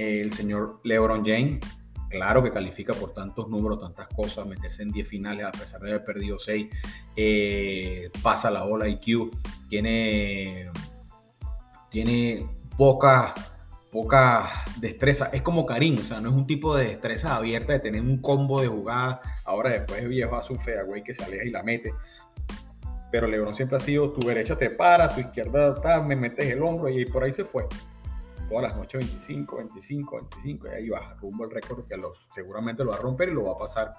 El 0.00 0.32
señor 0.32 0.80
LeBron 0.84 1.24
James, 1.24 1.60
claro 2.08 2.42
que 2.42 2.50
califica 2.50 2.94
por 2.94 3.12
tantos 3.12 3.48
números, 3.48 3.80
tantas 3.80 4.08
cosas, 4.08 4.46
meterse 4.46 4.82
en 4.82 4.90
10 4.90 5.06
finales 5.06 5.44
a 5.44 5.52
pesar 5.52 5.80
de 5.80 5.90
haber 5.90 6.04
perdido 6.04 6.38
6, 6.38 6.68
eh, 7.16 8.10
pasa 8.22 8.50
la 8.50 8.64
ola 8.64 8.88
IQ, 8.88 9.30
tiene, 9.68 10.70
tiene 11.90 12.48
poca 12.76 13.34
poca 13.90 14.48
destreza. 14.78 15.30
Es 15.32 15.42
como 15.42 15.66
Karim, 15.66 15.98
o 15.98 16.04
sea, 16.04 16.20
no 16.20 16.30
es 16.30 16.34
un 16.34 16.46
tipo 16.46 16.76
de 16.76 16.88
destreza 16.88 17.36
abierta 17.36 17.72
de 17.72 17.80
tener 17.80 18.00
un 18.00 18.18
combo 18.18 18.60
de 18.60 18.68
jugada. 18.68 19.20
Ahora 19.44 19.70
después 19.70 20.02
de 20.02 20.08
viejo 20.08 20.36
hace 20.36 20.52
un 20.52 20.60
fairway 20.60 21.02
que 21.02 21.14
se 21.14 21.24
aleja 21.24 21.44
y 21.44 21.50
la 21.50 21.62
mete. 21.62 21.92
Pero 23.10 23.26
LeBron 23.26 23.56
siempre 23.56 23.76
ha 23.76 23.80
sido 23.80 24.12
tu 24.12 24.26
derecha 24.26 24.56
te 24.56 24.70
para, 24.70 25.08
tu 25.08 25.20
izquierda 25.20 26.00
me 26.00 26.14
metes 26.14 26.48
el 26.48 26.62
hombro 26.62 26.88
y 26.88 27.04
por 27.04 27.24
ahí 27.24 27.32
se 27.32 27.44
fue. 27.44 27.66
Todas 28.50 28.64
las 28.64 28.76
noches 28.76 29.06
25, 29.06 29.56
25, 29.56 30.16
25 30.16 30.66
y 30.66 30.70
ahí 30.70 30.88
baja 30.90 31.14
rumbo 31.14 31.44
el 31.44 31.50
récord 31.50 31.86
que 31.86 31.96
seguramente 32.34 32.84
lo 32.84 32.90
va 32.90 32.96
a 32.96 33.00
romper 33.00 33.30
y 33.30 33.32
lo 33.32 33.44
va 33.44 33.52
a 33.52 33.58
pasar 33.58 33.92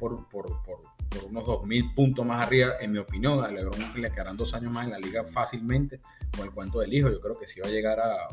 por, 0.00 0.28
por, 0.28 0.46
por, 0.64 0.78
por 1.08 1.24
unos 1.28 1.44
2.000 1.44 1.94
puntos 1.94 2.26
más 2.26 2.44
arriba, 2.44 2.72
en 2.80 2.90
mi 2.90 2.98
opinión. 2.98 3.44
A 3.44 3.48
LeBron 3.48 3.78
le 4.00 4.10
quedarán 4.10 4.36
dos 4.36 4.52
años 4.54 4.72
más 4.72 4.86
en 4.86 4.92
la 4.92 4.98
liga 4.98 5.24
fácilmente 5.24 6.00
con 6.34 6.46
el 6.46 6.52
cuento 6.52 6.80
del 6.80 6.92
hijo. 6.92 7.08
Yo 7.10 7.20
creo 7.20 7.38
que 7.38 7.46
sí 7.46 7.60
va 7.60 7.68
a 7.68 7.70
llegar 7.70 8.00
a 8.00 8.28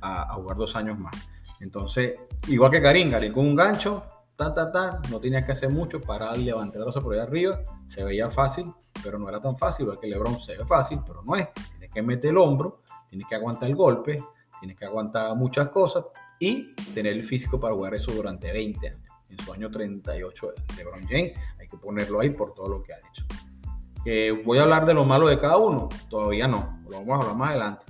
a, 0.00 0.34
jugar 0.34 0.56
dos 0.56 0.74
años 0.76 0.98
más. 0.98 1.14
Entonces, 1.60 2.18
igual 2.48 2.70
que 2.70 2.82
Karim, 2.82 3.10
Karim 3.10 3.32
con 3.32 3.46
un 3.46 3.56
gancho, 3.56 4.04
ta, 4.36 4.52
ta, 4.52 4.70
ta, 4.70 5.00
no 5.10 5.20
tenía 5.20 5.44
que 5.44 5.52
hacer 5.52 5.70
mucho 5.70 6.00
para 6.00 6.34
levantarse 6.34 7.00
por 7.00 7.14
ahí 7.14 7.20
arriba, 7.20 7.60
se 7.88 8.04
veía 8.04 8.30
fácil, 8.30 8.72
pero 9.02 9.18
no 9.18 9.28
era 9.28 9.40
tan 9.40 9.56
fácil, 9.56 9.84
igual 9.84 9.98
que 9.98 10.06
LeBron 10.06 10.42
se 10.42 10.56
ve 10.56 10.66
fácil, 10.66 11.00
pero 11.06 11.22
no 11.22 11.36
es. 11.36 11.48
Tienes 11.70 11.90
que 11.90 12.02
meter 12.02 12.30
el 12.30 12.38
hombro, 12.38 12.82
tienes 13.08 13.26
que 13.28 13.34
aguantar 13.34 13.68
el 13.68 13.76
golpe, 13.76 14.16
tienes 14.60 14.76
que 14.76 14.84
aguantar 14.84 15.34
muchas 15.36 15.68
cosas 15.68 16.04
y 16.38 16.74
tener 16.94 17.14
el 17.14 17.24
físico 17.24 17.58
para 17.58 17.74
jugar 17.74 17.94
eso 17.94 18.12
durante 18.12 18.52
20 18.52 18.88
años. 18.88 19.00
En 19.30 19.38
su 19.40 19.52
año 19.52 19.70
38, 19.70 20.52
LeBron 20.76 21.06
James, 21.08 21.32
hay 21.58 21.66
que 21.66 21.76
ponerlo 21.76 22.20
ahí 22.20 22.30
por 22.30 22.54
todo 22.54 22.68
lo 22.68 22.82
que 22.82 22.92
ha 22.92 22.98
hecho. 22.98 24.42
voy 24.44 24.58
a 24.58 24.62
hablar 24.62 24.86
de 24.86 24.94
lo 24.94 25.04
malo 25.04 25.26
de 25.26 25.38
cada 25.38 25.56
uno, 25.56 25.88
todavía 26.08 26.46
no, 26.46 26.80
lo 26.84 26.98
vamos 26.98 27.10
a 27.10 27.22
hablar 27.22 27.36
más 27.36 27.50
adelante. 27.50 27.84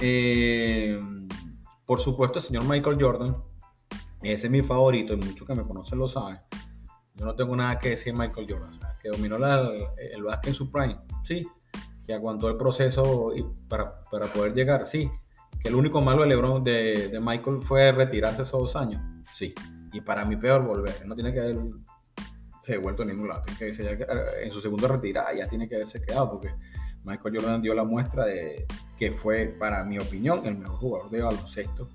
Eh, 0.00 0.98
por 1.86 2.00
supuesto, 2.00 2.38
el 2.38 2.44
señor 2.44 2.64
Michael 2.64 2.98
Jordan, 3.00 3.36
ese 4.22 4.46
es 4.46 4.50
mi 4.50 4.62
favorito 4.62 5.14
y 5.14 5.16
muchos 5.16 5.46
que 5.46 5.54
me 5.54 5.62
conocen 5.62 5.98
lo 5.98 6.08
saben. 6.08 6.38
Yo 7.14 7.24
no 7.24 7.36
tengo 7.36 7.54
nada 7.54 7.78
que 7.78 7.90
decir 7.90 8.12
de 8.12 8.18
Michael 8.18 8.46
Jordan, 8.50 8.80
que 9.00 9.08
dominó 9.08 9.36
el 9.36 10.22
básquet 10.24 10.48
en 10.48 10.54
su 10.54 10.72
prime, 10.72 10.96
sí, 11.22 11.46
que 12.04 12.12
aguantó 12.12 12.48
el 12.48 12.56
proceso 12.56 13.32
para, 13.68 14.02
para, 14.10 14.32
poder 14.32 14.54
llegar, 14.54 14.84
sí, 14.86 15.10
el 15.64 15.74
único 15.74 16.00
malo 16.00 16.22
de 16.22 16.28
LeBron, 16.28 16.62
de, 16.62 17.18
Michael 17.20 17.62
fue 17.62 17.90
retirarse 17.92 18.42
esos 18.42 18.60
dos 18.60 18.76
años, 18.76 19.02
sí, 19.34 19.52
y 19.92 20.00
para 20.00 20.24
mí 20.24 20.36
peor 20.36 20.64
volver, 20.64 21.06
no 21.06 21.14
tiene 21.14 21.32
que 21.32 21.40
haber 21.40 21.56
se 22.64 22.72
devuelto 22.72 23.02
a 23.02 23.06
ningún 23.06 23.28
lado, 23.28 23.42
que 23.58 23.66
en 23.66 24.50
su 24.50 24.60
segunda 24.60 24.88
retirada 24.88 25.34
ya 25.34 25.46
tiene 25.46 25.68
que 25.68 25.74
haberse 25.74 26.00
quedado, 26.00 26.30
porque 26.30 26.54
Michael 27.04 27.36
Jordan 27.36 27.60
dio 27.60 27.74
la 27.74 27.84
muestra 27.84 28.24
de 28.24 28.66
que 28.96 29.12
fue, 29.12 29.54
para 29.58 29.84
mi 29.84 29.98
opinión, 29.98 30.46
el 30.46 30.56
mejor 30.56 30.78
jugador 30.78 31.10
de 31.10 31.22
baloncesto 31.22 31.90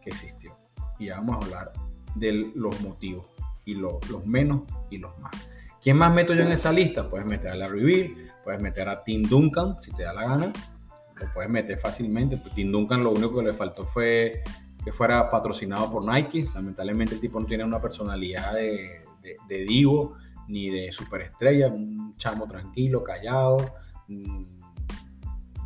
que 0.00 0.10
existió. 0.10 0.56
Y 1.00 1.06
ya 1.06 1.16
vamos 1.16 1.42
a 1.42 1.46
hablar 1.46 1.72
de 2.14 2.52
los 2.54 2.80
motivos, 2.80 3.26
y 3.64 3.74
los 3.74 4.24
menos 4.24 4.62
y 4.88 4.98
los 4.98 5.18
más. 5.18 5.32
¿Quién 5.82 5.96
más 5.96 6.14
meto 6.14 6.32
yo 6.32 6.42
en 6.42 6.52
esa 6.52 6.72
lista? 6.72 7.10
Puedes 7.10 7.26
meter 7.26 7.50
a 7.50 7.56
Larry 7.56 7.82
Bird, 7.82 8.10
puedes 8.44 8.62
meter 8.62 8.88
a 8.88 9.02
Tim 9.02 9.22
Duncan, 9.22 9.82
si 9.82 9.90
te 9.90 10.04
da 10.04 10.12
la 10.12 10.22
gana, 10.22 10.52
lo 11.20 11.32
puedes 11.32 11.50
meter 11.50 11.78
fácilmente. 11.78 12.36
Pues 12.36 12.54
Tim 12.54 12.72
Duncan 12.72 13.02
lo 13.02 13.12
único 13.12 13.38
que 13.38 13.44
le 13.44 13.54
faltó 13.54 13.86
fue 13.86 14.42
que 14.84 14.92
fuera 14.92 15.30
patrocinado 15.30 15.90
por 15.90 16.04
Nike. 16.06 16.46
Lamentablemente 16.54 17.14
el 17.14 17.20
tipo 17.20 17.40
no 17.40 17.46
tiene 17.46 17.64
una 17.64 17.80
personalidad 17.80 18.54
de, 18.54 19.02
de, 19.48 19.64
divo 19.64 20.16
ni 20.48 20.68
de 20.68 20.92
superestrella, 20.92 21.68
un 21.68 22.14
chamo 22.18 22.46
tranquilo, 22.46 23.02
callado, 23.02 23.56
Mm, 24.08 24.44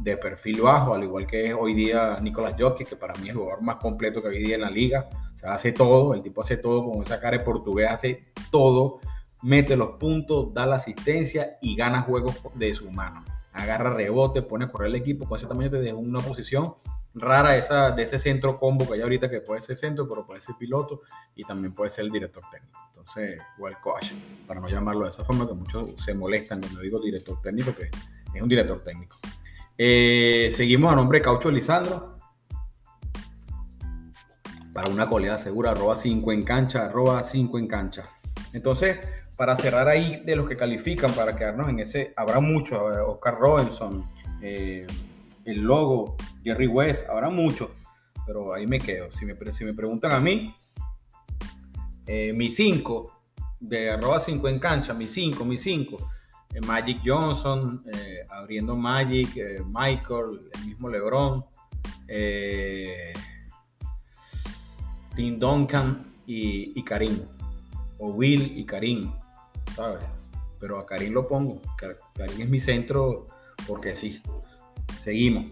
de 0.00 0.16
perfil 0.16 0.60
bajo, 0.60 0.94
al 0.94 1.02
igual 1.02 1.26
que 1.26 1.52
hoy 1.52 1.74
día 1.74 2.20
Nicolás 2.22 2.54
Jokic, 2.56 2.88
que 2.88 2.96
para 2.96 3.14
mí 3.14 3.24
es 3.24 3.30
el 3.30 3.36
jugador 3.36 3.62
más 3.62 3.76
completo 3.76 4.22
que 4.22 4.28
hoy 4.28 4.38
día 4.38 4.54
en 4.54 4.60
la 4.60 4.70
liga. 4.70 5.08
O 5.34 5.36
sea, 5.36 5.54
hace 5.54 5.72
todo, 5.72 6.14
el 6.14 6.22
tipo 6.22 6.40
hace 6.40 6.56
todo, 6.56 6.88
con 6.88 7.02
esa 7.02 7.20
cara 7.20 7.38
de 7.38 7.44
portugués 7.44 7.90
hace 7.90 8.22
todo, 8.52 9.00
mete 9.42 9.76
los 9.76 9.98
puntos, 9.98 10.54
da 10.54 10.66
la 10.66 10.76
asistencia 10.76 11.58
y 11.60 11.74
gana 11.74 12.02
juegos 12.02 12.40
de 12.54 12.72
su 12.74 12.88
mano. 12.90 13.24
Agarra 13.52 13.90
rebote, 13.90 14.42
pone 14.42 14.66
a 14.66 14.68
correr 14.68 14.88
el 14.88 14.96
equipo, 14.96 15.26
con 15.26 15.38
ese 15.38 15.46
tamaño 15.46 15.70
te 15.70 15.80
deja 15.80 15.96
una 15.96 16.20
posición 16.20 16.74
rara 17.14 17.56
esa, 17.56 17.90
de 17.90 18.02
ese 18.02 18.18
centro 18.18 18.58
combo 18.58 18.86
que 18.86 18.94
hay 18.94 19.00
ahorita, 19.00 19.30
que 19.30 19.40
puede 19.40 19.60
ser 19.60 19.76
centro, 19.76 20.08
pero 20.08 20.26
puede 20.26 20.40
ser 20.40 20.54
piloto 20.56 21.02
y 21.34 21.44
también 21.44 21.72
puede 21.72 21.90
ser 21.90 22.04
el 22.04 22.12
director 22.12 22.42
técnico. 22.50 22.78
Entonces, 22.90 23.40
o 23.58 23.68
el 23.68 23.76
coach, 23.78 24.12
para 24.46 24.60
no 24.60 24.68
llamarlo 24.68 25.04
de 25.04 25.10
esa 25.10 25.24
forma, 25.24 25.46
que 25.46 25.54
muchos 25.54 25.90
se 26.02 26.14
molestan 26.14 26.60
cuando 26.60 26.80
digo 26.80 27.00
director 27.00 27.40
técnico, 27.40 27.74
que 27.74 27.90
es 28.34 28.42
un 28.42 28.48
director 28.48 28.82
técnico. 28.82 29.16
Eh, 29.76 30.50
seguimos 30.52 30.92
a 30.92 30.96
nombre 30.96 31.22
Caucho 31.22 31.50
Lisandro. 31.50 32.18
Para 34.72 34.90
una 34.90 35.08
coleada 35.08 35.38
segura, 35.38 35.72
arroba 35.72 35.96
5 35.96 36.32
en 36.32 36.42
cancha, 36.44 36.86
arroba 36.86 37.22
5 37.24 37.58
en 37.58 37.66
cancha. 37.66 38.04
Entonces, 38.52 38.98
para 39.38 39.54
cerrar 39.54 39.86
ahí 39.86 40.20
de 40.24 40.34
los 40.34 40.48
que 40.48 40.56
califican, 40.56 41.12
para 41.12 41.36
quedarnos 41.36 41.68
en 41.68 41.78
ese, 41.78 42.12
habrá 42.16 42.40
muchos, 42.40 42.76
Oscar 43.06 43.38
Robinson, 43.38 44.04
eh, 44.42 44.84
el 45.44 45.60
logo, 45.60 46.16
Jerry 46.42 46.66
West, 46.66 47.08
habrá 47.08 47.30
muchos, 47.30 47.70
pero 48.26 48.52
ahí 48.52 48.66
me 48.66 48.80
quedo. 48.80 49.12
Si 49.12 49.24
me, 49.24 49.36
si 49.52 49.64
me 49.64 49.74
preguntan 49.74 50.10
a 50.10 50.18
mí, 50.18 50.52
eh, 52.04 52.32
mi 52.32 52.50
5, 52.50 53.12
de 53.60 53.92
arroba 53.92 54.18
5 54.18 54.48
en 54.48 54.58
cancha, 54.58 54.92
mi 54.92 55.08
5, 55.08 55.44
mi 55.44 55.56
5, 55.56 55.96
eh, 56.54 56.60
Magic 56.60 57.00
Johnson, 57.04 57.80
abriendo 58.30 58.74
Magic, 58.74 59.28
Michael, 59.66 60.50
el 60.52 60.66
mismo 60.66 60.88
LeBron, 60.88 61.44
Tim 65.14 65.38
Duncan 65.38 66.12
y, 66.26 66.76
y, 66.76 66.82
Karim, 66.82 67.20
o 67.98 68.08
Will 68.08 68.58
y 68.58 68.64
Karim, 68.64 69.12
Pero 70.60 70.78
a 70.78 70.86
Karim 70.86 71.12
lo 71.12 71.28
pongo, 71.28 71.60
Karim 71.76 72.40
es 72.40 72.48
mi 72.48 72.60
centro 72.60 73.26
porque 73.66 73.94
sí. 73.94 74.22
Seguimos. 75.00 75.46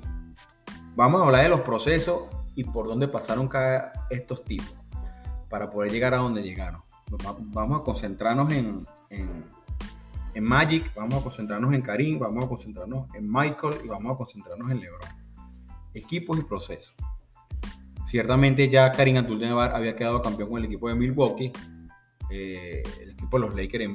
Vamos 0.96 1.20
a 1.20 1.24
hablar 1.24 1.42
de 1.42 1.48
los 1.50 1.60
procesos 1.60 2.22
y 2.54 2.64
por 2.64 2.86
dónde 2.86 3.06
pasaron 3.06 3.48
cada 3.48 3.92
estos 4.10 4.42
tipos 4.42 4.74
para 5.48 5.70
poder 5.70 5.92
llegar 5.92 6.14
a 6.14 6.18
donde 6.18 6.42
llegaron. 6.42 6.82
Vamos 7.52 7.80
a 7.80 7.84
concentrarnos 7.84 8.52
en, 8.52 8.86
en, 9.10 10.44
Magic, 10.44 10.92
vamos 10.94 11.20
a 11.20 11.22
concentrarnos 11.22 11.72
en 11.72 11.82
Karim, 11.82 12.18
vamos 12.18 12.44
a 12.44 12.48
concentrarnos 12.48 13.14
en 13.14 13.30
Michael 13.30 13.80
y 13.84 13.88
vamos 13.88 14.14
a 14.14 14.16
concentrarnos 14.16 14.70
en 14.70 14.80
LeBron. 14.80 15.10
Equipos 15.94 16.38
y 16.38 16.42
procesos. 16.42 16.94
Ciertamente 18.06 18.68
ya 18.68 18.90
Karim 18.92 19.16
Abdul-Jabbar 19.16 19.74
había 19.74 19.94
quedado 19.94 20.20
campeón 20.20 20.50
con 20.50 20.58
el 20.58 20.66
equipo 20.66 20.88
de 20.88 20.94
Milwaukee. 20.94 21.52
Eh, 22.30 22.82
el 23.00 23.10
equipo 23.10 23.38
de 23.38 23.46
los 23.46 23.54
Lakers 23.54 23.88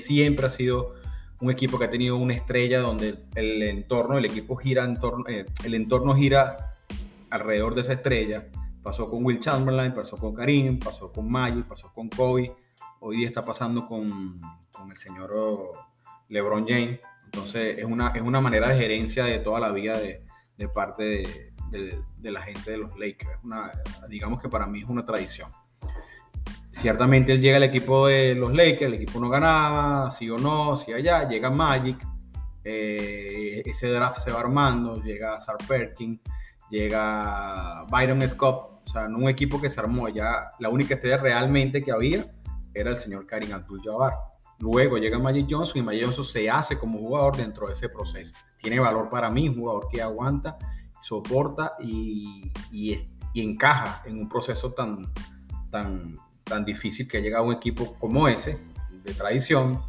siempre 0.00 0.46
ha 0.46 0.50
sido 0.50 0.94
un 1.40 1.50
equipo 1.50 1.78
que 1.78 1.84
ha 1.84 1.90
tenido 1.90 2.16
una 2.16 2.34
estrella 2.34 2.80
donde 2.80 3.24
el 3.34 3.62
entorno, 3.62 4.18
el 4.18 4.24
equipo 4.24 4.56
gira, 4.56 4.84
en 4.84 4.98
torno, 4.98 5.24
eh, 5.28 5.46
el 5.64 5.74
entorno 5.74 6.14
gira 6.14 6.74
alrededor 7.30 7.74
de 7.74 7.82
esa 7.82 7.92
estrella. 7.92 8.48
Pasó 8.82 9.08
con 9.10 9.24
Will 9.24 9.40
Chamberlain, 9.40 9.92
pasó 9.92 10.16
con 10.16 10.34
Karim, 10.34 10.78
pasó 10.78 11.12
con 11.12 11.30
Magic, 11.30 11.66
pasó 11.66 11.92
con 11.92 12.08
Kobe. 12.08 12.54
Hoy 13.00 13.18
día 13.18 13.28
está 13.28 13.42
pasando 13.42 13.86
con, 13.86 14.40
el 14.90 14.96
señor 14.96 15.32
LeBron 16.28 16.66
James. 16.66 17.00
Entonces 17.26 17.78
es 17.78 17.84
una, 17.84 18.08
es 18.10 18.22
una 18.22 18.40
manera 18.40 18.68
de 18.68 18.78
gerencia 18.78 19.24
de 19.24 19.38
toda 19.38 19.60
la 19.60 19.70
vida 19.70 19.98
de, 19.98 20.68
parte 20.68 21.52
de, 21.70 22.30
la 22.30 22.40
gente 22.40 22.70
de 22.70 22.78
los 22.78 22.98
Lakers. 22.98 23.38
Una, 23.44 23.70
digamos 24.08 24.40
que 24.40 24.48
para 24.48 24.66
mí 24.66 24.80
es 24.80 24.88
una 24.88 25.04
tradición 25.04 25.50
ciertamente 26.78 27.32
él 27.32 27.40
llega 27.40 27.56
al 27.56 27.64
equipo 27.64 28.06
de 28.06 28.34
los 28.34 28.52
Lakers, 28.52 28.82
el 28.82 28.94
equipo 28.94 29.18
no 29.18 29.28
ganaba, 29.28 30.10
sí 30.10 30.30
o 30.30 30.38
no, 30.38 30.76
sí 30.76 30.92
allá, 30.92 31.28
llega 31.28 31.50
Magic, 31.50 31.98
eh, 32.64 33.62
ese 33.64 33.88
draft 33.88 34.20
se 34.20 34.30
va 34.30 34.40
armando, 34.40 35.02
llega 35.02 35.40
Sar 35.40 35.56
Perkin, 35.66 36.20
llega 36.70 37.84
Byron 37.90 38.22
Scott, 38.28 38.82
o 38.84 38.90
sea, 38.90 39.08
no 39.08 39.18
un 39.18 39.28
equipo 39.28 39.60
que 39.60 39.68
se 39.68 39.80
armó, 39.80 40.08
ya 40.08 40.50
la 40.60 40.68
única 40.68 40.94
estrella 40.94 41.16
realmente 41.16 41.82
que 41.82 41.90
había 41.90 42.26
era 42.72 42.90
el 42.90 42.96
señor 42.96 43.26
Karim 43.26 43.52
Abdul-Jabbar. 43.52 44.12
Luego 44.60 44.98
llega 44.98 45.18
Magic 45.18 45.46
Johnson 45.50 45.78
y 45.78 45.82
Magic 45.82 46.04
Johnson 46.04 46.24
se 46.24 46.48
hace 46.48 46.78
como 46.78 46.98
jugador 46.98 47.36
dentro 47.36 47.66
de 47.66 47.72
ese 47.72 47.88
proceso. 47.88 48.32
Tiene 48.60 48.78
valor 48.78 49.08
para 49.08 49.30
mí, 49.30 49.48
un 49.48 49.56
jugador 49.56 49.88
que 49.90 50.00
aguanta, 50.00 50.58
soporta 51.00 51.74
y, 51.80 52.52
y, 52.72 53.06
y 53.32 53.42
encaja 53.42 54.02
en 54.04 54.18
un 54.18 54.28
proceso 54.28 54.72
tan, 54.72 55.12
tan, 55.70 56.14
tan 56.48 56.64
difícil 56.64 57.06
que 57.06 57.20
llega 57.20 57.38
a 57.38 57.42
un 57.42 57.54
equipo 57.54 57.94
como 57.98 58.26
ese, 58.28 58.58
de 59.04 59.14
tradición, 59.14 59.82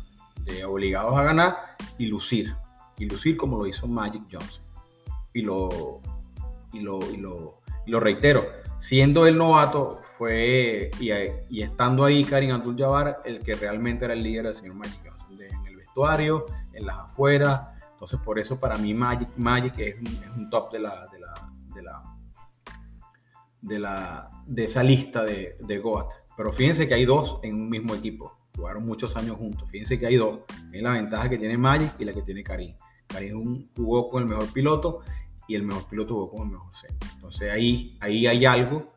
de 0.43 0.65
obligados 0.65 1.17
a 1.17 1.23
ganar 1.23 1.57
y 1.97 2.07
lucir. 2.07 2.53
Y 2.97 3.05
lucir 3.05 3.37
como 3.37 3.57
lo 3.57 3.67
hizo 3.67 3.87
Magic 3.87 4.23
Johnson. 4.31 4.63
Y 5.33 5.41
lo, 5.41 6.01
y 6.73 6.79
lo, 6.81 6.99
y 7.85 7.91
lo, 7.91 7.99
reitero, 7.99 8.45
siendo 8.79 9.25
el 9.25 9.37
novato, 9.37 10.01
fue 10.17 10.91
y, 10.99 11.61
estando 11.61 12.03
ahí 12.03 12.25
Karim 12.25 12.51
Abdul-Jabbar, 12.51 13.21
el 13.25 13.39
que 13.43 13.53
realmente 13.53 14.05
era 14.05 14.13
el 14.13 14.23
líder 14.23 14.45
del 14.45 14.55
señor 14.55 14.75
Magic 14.75 14.99
Johnson, 15.03 15.41
en 15.41 15.65
el 15.65 15.77
vestuario, 15.77 16.45
en 16.73 16.85
las 16.85 16.97
afueras. 16.99 17.69
Entonces, 17.91 18.19
por 18.19 18.39
eso 18.39 18.59
para 18.59 18.77
mí 18.77 18.93
Magic, 18.93 19.29
Magic 19.37 19.77
es, 19.77 19.97
un, 19.97 20.07
es 20.07 20.35
un 20.35 20.49
top 20.49 20.71
de 20.73 20.79
la, 20.79 21.07
de 21.07 21.19
la, 21.19 21.33
de 21.75 21.81
la, 21.81 22.03
de, 23.61 23.79
la, 23.79 24.29
esa 24.57 24.83
lista 24.83 25.23
de 25.23 25.79
GOAT. 25.81 26.11
Pero 26.39 26.53
fíjense 26.53 26.87
que 26.87 26.93
hay 26.93 27.03
dos 27.03 27.37
en 27.43 27.53
un 27.55 27.69
mismo 27.69 27.93
equipo. 27.93 28.31
Jugaron 28.55 28.85
muchos 28.85 29.13
años 29.17 29.35
juntos. 29.35 29.69
Fíjense 29.69 29.99
que 29.99 30.07
hay 30.07 30.15
dos. 30.15 30.39
Es 30.71 30.81
la 30.81 30.93
ventaja 30.93 31.27
que 31.27 31.37
tiene 31.37 31.57
Magic 31.57 31.95
y 31.99 32.05
la 32.05 32.13
que 32.13 32.21
tiene 32.21 32.43
Karim. 32.43 32.77
Karim 33.07 33.67
jugó 33.75 34.07
con 34.07 34.23
el 34.23 34.29
mejor 34.29 34.47
piloto 34.53 35.01
y 35.49 35.55
el 35.55 35.63
mejor 35.63 35.85
piloto 35.89 36.13
jugó 36.13 36.31
con 36.31 36.47
el 36.47 36.53
mejor 36.53 36.73
centro. 36.77 37.09
Entonces 37.13 37.51
ahí, 37.51 37.97
ahí 37.99 38.25
hay 38.25 38.45
algo 38.45 38.93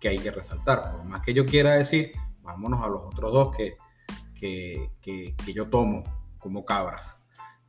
que 0.00 0.10
hay 0.10 0.18
que 0.18 0.30
resaltar. 0.30 0.92
Por 0.92 1.02
más 1.02 1.20
que 1.22 1.34
yo 1.34 1.44
quiera 1.44 1.72
decir, 1.72 2.12
vámonos 2.42 2.80
a 2.80 2.86
los 2.86 3.02
otros 3.02 3.32
dos 3.32 3.56
que, 3.56 3.76
que, 4.32 4.88
que, 5.02 5.52
yo 5.52 5.66
tomo 5.66 6.04
como 6.38 6.64
cabras. 6.64 7.16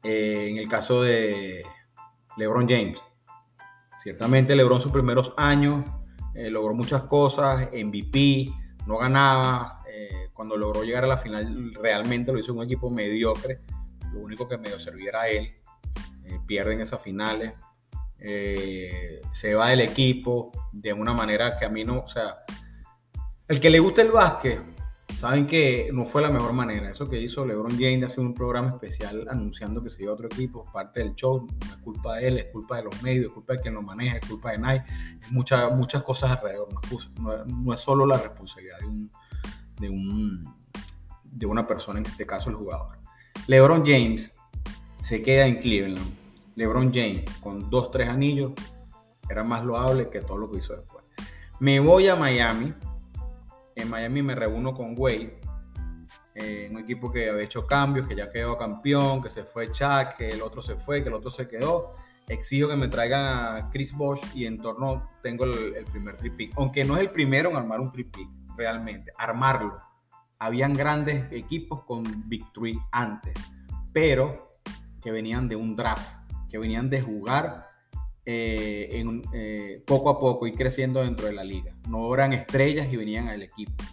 Eh, 0.03 0.49
en 0.51 0.57
el 0.57 0.67
caso 0.67 1.01
de 1.01 1.65
LeBron 2.37 2.69
James, 2.69 3.03
ciertamente 4.03 4.55
LeBron 4.55 4.79
sus 4.79 4.91
primeros 4.91 5.33
años 5.35 5.83
eh, 6.35 6.51
logró 6.51 6.75
muchas 6.75 7.05
cosas, 7.05 7.69
MVP, 7.73 8.53
no 8.85 8.97
ganaba. 8.97 9.83
Eh, 9.89 10.29
cuando 10.33 10.57
logró 10.57 10.83
llegar 10.83 11.03
a 11.03 11.07
la 11.07 11.17
final, 11.17 11.73
realmente 11.75 12.31
lo 12.31 12.39
hizo 12.39 12.53
un 12.53 12.63
equipo 12.63 12.89
mediocre. 12.89 13.61
Lo 14.13 14.19
único 14.19 14.47
que 14.47 14.57
medio 14.57 14.79
servía 14.79 15.09
era 15.09 15.27
él. 15.27 15.55
Eh, 16.25 16.39
pierden 16.45 16.81
esas 16.81 17.01
finales. 17.01 17.53
Eh, 18.19 19.21
se 19.31 19.53
va 19.53 19.69
del 19.69 19.81
equipo 19.81 20.51
de 20.71 20.93
una 20.93 21.13
manera 21.13 21.57
que 21.57 21.65
a 21.65 21.69
mí 21.69 21.83
no, 21.83 21.99
o 21.99 22.07
sea, 22.07 22.33
el 23.47 23.59
que 23.59 23.69
le 23.69 23.79
gusta 23.79 24.01
el 24.01 24.11
básquet, 24.11 24.59
saben 25.15 25.47
que 25.47 25.89
no 25.93 26.05
fue 26.05 26.21
la 26.21 26.29
mejor 26.29 26.53
manera. 26.53 26.89
Eso 26.89 27.09
que 27.09 27.19
hizo 27.19 27.45
LeBron 27.45 27.71
James 27.71 28.15
de 28.15 28.21
un 28.21 28.33
programa 28.33 28.69
especial 28.69 29.25
anunciando 29.29 29.81
que 29.81 29.89
se 29.89 30.03
iba 30.03 30.11
a 30.11 30.15
otro 30.15 30.27
equipo, 30.27 30.65
parte 30.71 30.99
del 30.99 31.15
show, 31.15 31.47
es 31.65 31.77
culpa 31.77 32.17
de 32.17 32.27
él, 32.27 32.37
es 32.37 32.45
culpa 32.51 32.77
de 32.77 32.83
los 32.83 33.01
medios, 33.01 33.27
es 33.27 33.31
culpa 33.31 33.53
de 33.53 33.59
quien 33.59 33.73
lo 33.73 33.81
maneja, 33.81 34.17
es 34.17 34.27
culpa 34.27 34.51
de 34.51 34.59
Nike, 34.59 34.85
muchas 35.31 35.71
muchas 35.75 36.03
cosas 36.03 36.31
alrededor. 36.31 36.67
No, 37.21 37.45
no, 37.45 37.73
es 37.73 37.81
solo 37.81 38.05
la 38.05 38.17
responsabilidad 38.17 38.79
de, 38.79 38.87
un, 38.87 39.11
de, 39.79 39.89
un, 39.89 40.55
de 41.23 41.45
una 41.45 41.65
persona, 41.65 41.99
en 41.99 42.05
este 42.05 42.25
caso 42.25 42.49
el 42.49 42.55
jugador. 42.55 42.97
LeBron 43.47 43.85
James 43.85 44.31
se 45.01 45.21
queda 45.21 45.45
en 45.45 45.57
Cleveland. 45.57 46.13
LeBron 46.55 46.93
James 46.93 47.23
con 47.41 47.69
dos, 47.69 47.91
tres 47.91 48.09
anillos 48.09 48.51
era 49.29 49.43
más 49.43 49.63
loable 49.63 50.09
que 50.09 50.21
todo 50.21 50.37
lo 50.37 50.51
que 50.51 50.59
hizo 50.59 50.75
después. 50.75 51.05
Me 51.59 51.79
voy 51.79 52.09
a 52.09 52.15
Miami 52.15 52.73
Miami 53.89 54.21
me 54.21 54.35
reúno 54.35 54.73
con 54.73 54.95
Wade, 54.97 55.39
eh, 56.35 56.67
un 56.69 56.79
equipo 56.79 57.11
que 57.11 57.29
había 57.29 57.43
hecho 57.43 57.65
cambios, 57.65 58.07
que 58.07 58.15
ya 58.15 58.29
quedó 58.29 58.57
campeón, 58.57 59.23
que 59.23 59.29
se 59.29 59.43
fue 59.43 59.71
Chuck, 59.71 60.17
que 60.17 60.29
el 60.29 60.41
otro 60.41 60.61
se 60.61 60.75
fue, 60.75 61.01
que 61.01 61.07
el 61.09 61.15
otro 61.15 61.31
se 61.31 61.47
quedó. 61.47 61.95
Exijo 62.27 62.67
que 62.67 62.75
me 62.75 62.87
traigan 62.87 63.23
a 63.23 63.69
Chris 63.69 63.93
Bosch 63.93 64.35
y 64.35 64.45
en 64.45 64.59
torno 64.59 65.11
tengo 65.21 65.45
el, 65.45 65.85
primer 65.85 66.17
tripick. 66.17 66.53
Aunque 66.57 66.83
no 66.83 66.95
es 66.95 67.01
el 67.01 67.11
primero 67.11 67.49
en 67.49 67.55
armar 67.55 67.79
un 67.79 67.91
tripick, 67.91 68.27
realmente, 68.57 69.11
armarlo. 69.17 69.79
Habían 70.39 70.73
grandes 70.73 71.31
equipos 71.31 71.83
con 71.85 72.03
victory 72.27 72.77
antes, 72.91 73.33
pero 73.93 74.49
que 75.01 75.11
venían 75.11 75.47
de 75.47 75.55
un 75.55 75.75
draft, 75.75 76.19
que 76.49 76.57
venían 76.57 76.89
de 76.89 77.01
jugar 77.01 77.64
eh, 78.27 78.89
en, 78.91 79.21
eh, 79.33 79.83
poco 79.85 80.09
a 80.09 80.19
poco 80.19 80.47
y 80.47 80.51
creciendo 80.51 81.01
dentro 81.03 81.27
de 81.27 81.33
la 81.33 81.43
liga. 81.43 81.71
No 81.89 82.11
eran 82.13 82.33
estrellas 82.33 82.87
y 82.91 82.97
venían 82.97 83.27
al 83.27 83.43
equipo. 83.43 83.83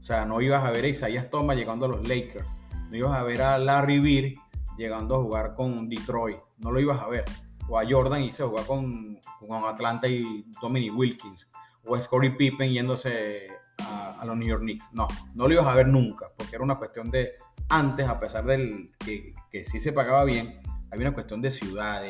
O 0.00 0.04
sea, 0.04 0.24
no 0.24 0.40
ibas 0.40 0.64
a 0.64 0.70
ver 0.70 0.84
a 0.84 0.88
Isaías 0.88 1.28
Thomas 1.28 1.56
llegando 1.56 1.86
a 1.86 1.88
los 1.88 2.06
Lakers. 2.06 2.46
No 2.88 2.96
ibas 2.96 3.14
a 3.14 3.24
ver 3.24 3.42
a 3.42 3.58
Larry 3.58 3.98
Bird 3.98 4.38
llegando 4.78 5.16
a 5.16 5.22
jugar 5.22 5.54
con 5.54 5.88
Detroit. 5.88 6.38
No 6.58 6.70
lo 6.70 6.78
ibas 6.78 7.00
a 7.00 7.08
ver. 7.08 7.24
O 7.68 7.78
a 7.78 7.88
Jordan 7.88 8.22
y 8.22 8.32
se 8.32 8.44
jugar 8.44 8.64
con, 8.66 9.18
con 9.40 9.64
Atlanta 9.64 10.06
y 10.06 10.44
Dominic 10.62 10.96
Wilkins. 10.96 11.48
O 11.84 11.96
a 11.96 12.00
Scottie 12.00 12.30
Pippen 12.30 12.72
yéndose 12.72 13.48
a, 13.78 14.24
los 14.24 14.36
New 14.36 14.46
York 14.46 14.62
Knicks. 14.62 14.88
No, 14.92 15.08
no 15.34 15.48
lo 15.48 15.54
ibas 15.54 15.66
a 15.66 15.74
ver 15.74 15.88
nunca, 15.88 16.26
porque 16.36 16.54
era 16.54 16.64
una 16.64 16.78
cuestión 16.78 17.10
de 17.10 17.32
antes, 17.68 18.06
a 18.08 18.20
pesar 18.20 18.44
del 18.44 18.90
que, 18.98 19.34
que 19.50 19.64
sí 19.64 19.80
se 19.80 19.92
pagaba 19.92 20.24
bien, 20.24 20.60
había 20.90 21.08
una 21.08 21.14
cuestión 21.14 21.40
de 21.40 21.50
ciudad, 21.50 22.02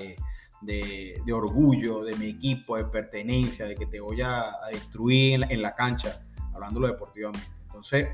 de, 0.61 1.33
orgullo, 1.33 2.03
de 2.03 2.17
mi 2.17 2.27
equipo, 2.27 2.77
de 2.77 2.85
pertenencia, 2.85 3.67
de 3.67 3.75
que 3.75 3.87
te 3.87 4.01
voy 4.01 4.21
a, 4.23 4.45
destruir 4.71 5.47
en 5.49 5.63
la, 5.63 5.73
cancha, 5.73 6.23
hablándolo 6.53 6.87
deportivamente. 6.87 7.47
Entonces, 7.67 8.09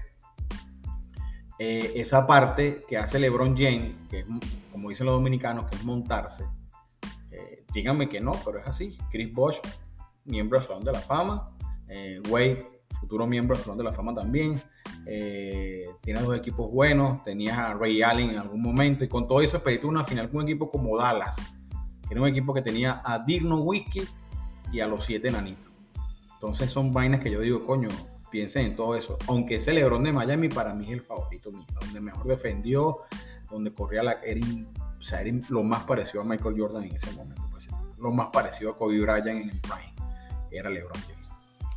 eh, 1.58 1.92
esa 1.96 2.26
parte 2.26 2.84
que 2.88 2.98
hace 2.98 3.18
LeBron 3.18 3.56
James, 3.56 3.94
que 4.10 4.20
es, 4.20 4.26
como 4.70 4.90
dicen 4.90 5.06
los 5.06 5.14
dominicanos, 5.14 5.68
que 5.70 5.76
es 5.76 5.84
montarse, 5.84 6.44
eh, 7.30 7.64
díganme 7.72 8.08
que 8.08 8.20
no, 8.20 8.32
pero 8.44 8.58
es 8.58 8.66
así. 8.66 8.96
Chris 9.10 9.32
Bosh, 9.32 9.56
miembro 10.24 10.58
del 10.58 10.68
Salón 10.68 10.84
de 10.84 10.92
la 10.92 11.00
Fama, 11.00 11.56
eh, 11.88 12.20
Wade, 12.28 12.82
futuro 13.00 13.26
miembro 13.26 13.56
del 13.56 13.64
Salón 13.64 13.78
de 13.78 13.84
la 13.84 13.92
Fama 13.92 14.14
también. 14.14 14.60
tiene 15.04 16.20
dos 16.20 16.36
equipos 16.36 16.70
buenos, 16.70 17.22
tenías 17.24 17.56
a 17.58 17.74
Ray 17.74 18.02
Allen 18.02 18.30
en 18.30 18.38
algún 18.38 18.60
momento 18.60 19.04
y 19.04 19.08
con 19.08 19.26
todo 19.26 19.40
eso 19.40 19.56
esperé 19.56 19.84
una 19.86 20.04
final 20.04 20.28
con 20.28 20.42
un 20.42 20.48
equipo 20.48 20.70
como 20.70 20.98
Dallas, 20.98 21.36
era 22.10 22.20
un 22.20 22.28
equipo 22.28 22.54
que 22.54 22.62
tenía 22.62 23.02
a 23.04 23.18
Digno 23.18 23.60
Whisky 23.60 24.02
y 24.72 24.80
a 24.80 24.86
los 24.86 25.04
siete 25.04 25.30
nanitos. 25.30 25.72
Entonces 26.34 26.70
son 26.70 26.92
vainas 26.92 27.20
que 27.20 27.30
yo 27.30 27.40
digo, 27.40 27.64
coño, 27.64 27.88
piensen 28.30 28.66
en 28.66 28.76
todo 28.76 28.94
eso. 28.94 29.16
Aunque 29.28 29.56
ese 29.56 29.72
Lebron 29.72 30.04
de 30.04 30.12
Miami 30.12 30.48
para 30.48 30.74
mí 30.74 30.86
es 30.86 30.92
el 30.92 31.02
favorito 31.02 31.50
mío, 31.50 31.64
donde 31.80 32.00
mejor 32.00 32.26
defendió, 32.26 32.98
donde 33.50 33.70
corría 33.70 34.02
la... 34.02 34.18
O 34.98 35.02
sea, 35.02 35.20
era 35.20 35.36
lo 35.48 35.62
más 35.62 35.82
parecido 35.84 36.22
a 36.22 36.24
Michael 36.24 36.54
Jordan 36.58 36.84
en 36.84 36.96
ese 36.96 37.10
momento. 37.12 37.42
Pues, 37.50 37.68
lo 37.98 38.12
más 38.12 38.28
parecido 38.28 38.72
a 38.72 38.78
Kobe 38.78 39.00
Bryant 39.00 39.26
en 39.26 39.50
el 39.50 39.60
prime. 39.60 39.94
Era 40.50 40.70
LeBron 40.70 41.00
James. 41.00 41.30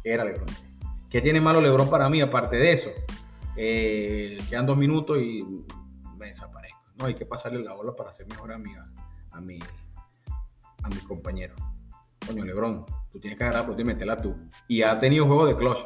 Era 0.04 0.26
LeBron 0.26 0.48
James. 0.48 0.70
¿Qué 1.10 1.22
tiene 1.22 1.42
malo 1.42 1.62
LeBron 1.62 1.90
para 1.90 2.10
mí 2.10 2.22
aparte 2.22 2.58
de 2.58 2.74
eso? 2.74 2.90
Eh, 3.56 4.38
quedan 4.50 4.66
dos 4.66 4.78
minutos 4.78 5.18
y 5.20 5.44
me 6.18 6.28
desaparezco. 6.28 6.80
No, 6.98 7.06
hay 7.06 7.16
que 7.16 7.26
pasarle 7.26 7.64
la 7.64 7.74
bola 7.74 7.96
para 7.96 8.12
ser 8.14 8.28
mejor 8.28 8.52
amiga 8.52 8.88
a 9.32 9.42
mi 9.42 9.60
a 10.84 10.90
mis 10.90 11.04
compañeros. 11.04 11.60
Coño, 12.26 12.46
Lebron, 12.46 12.86
tú 13.12 13.20
tienes 13.20 13.38
que 13.38 13.44
agarrar 13.44 13.66
por 13.66 13.76
ti 13.76 13.82
y 13.82 13.86
meterla 13.86 14.22
tú. 14.22 14.36
Y 14.68 14.84
ha 14.84 15.00
tenido 15.00 15.26
juegos 15.26 15.50
de 15.50 15.56
clutch. 15.56 15.80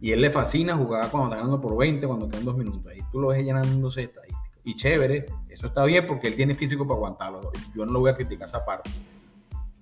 Y 0.00 0.12
él 0.12 0.20
le 0.20 0.30
fascina 0.30 0.76
jugar 0.76 1.10
cuando 1.10 1.28
está 1.28 1.36
ganando 1.36 1.60
por 1.60 1.76
20, 1.76 2.06
cuando 2.06 2.28
quedan 2.28 2.44
dos 2.44 2.56
minutos. 2.56 2.86
Ahí 2.92 3.00
tú 3.10 3.20
lo 3.20 3.28
ves 3.28 3.44
llenándose 3.44 4.02
estadísticas. 4.02 4.38
Y 4.64 4.76
chévere, 4.76 5.26
eso 5.48 5.68
está 5.68 5.84
bien 5.84 6.06
porque 6.06 6.28
él 6.28 6.36
tiene 6.36 6.54
físico 6.54 6.86
para 6.86 6.96
aguantarlo. 6.96 7.50
Yo 7.74 7.86
no 7.86 7.92
lo 7.92 8.00
voy 8.00 8.10
a 8.10 8.16
criticar 8.16 8.48
esa 8.48 8.64
parte. 8.64 8.90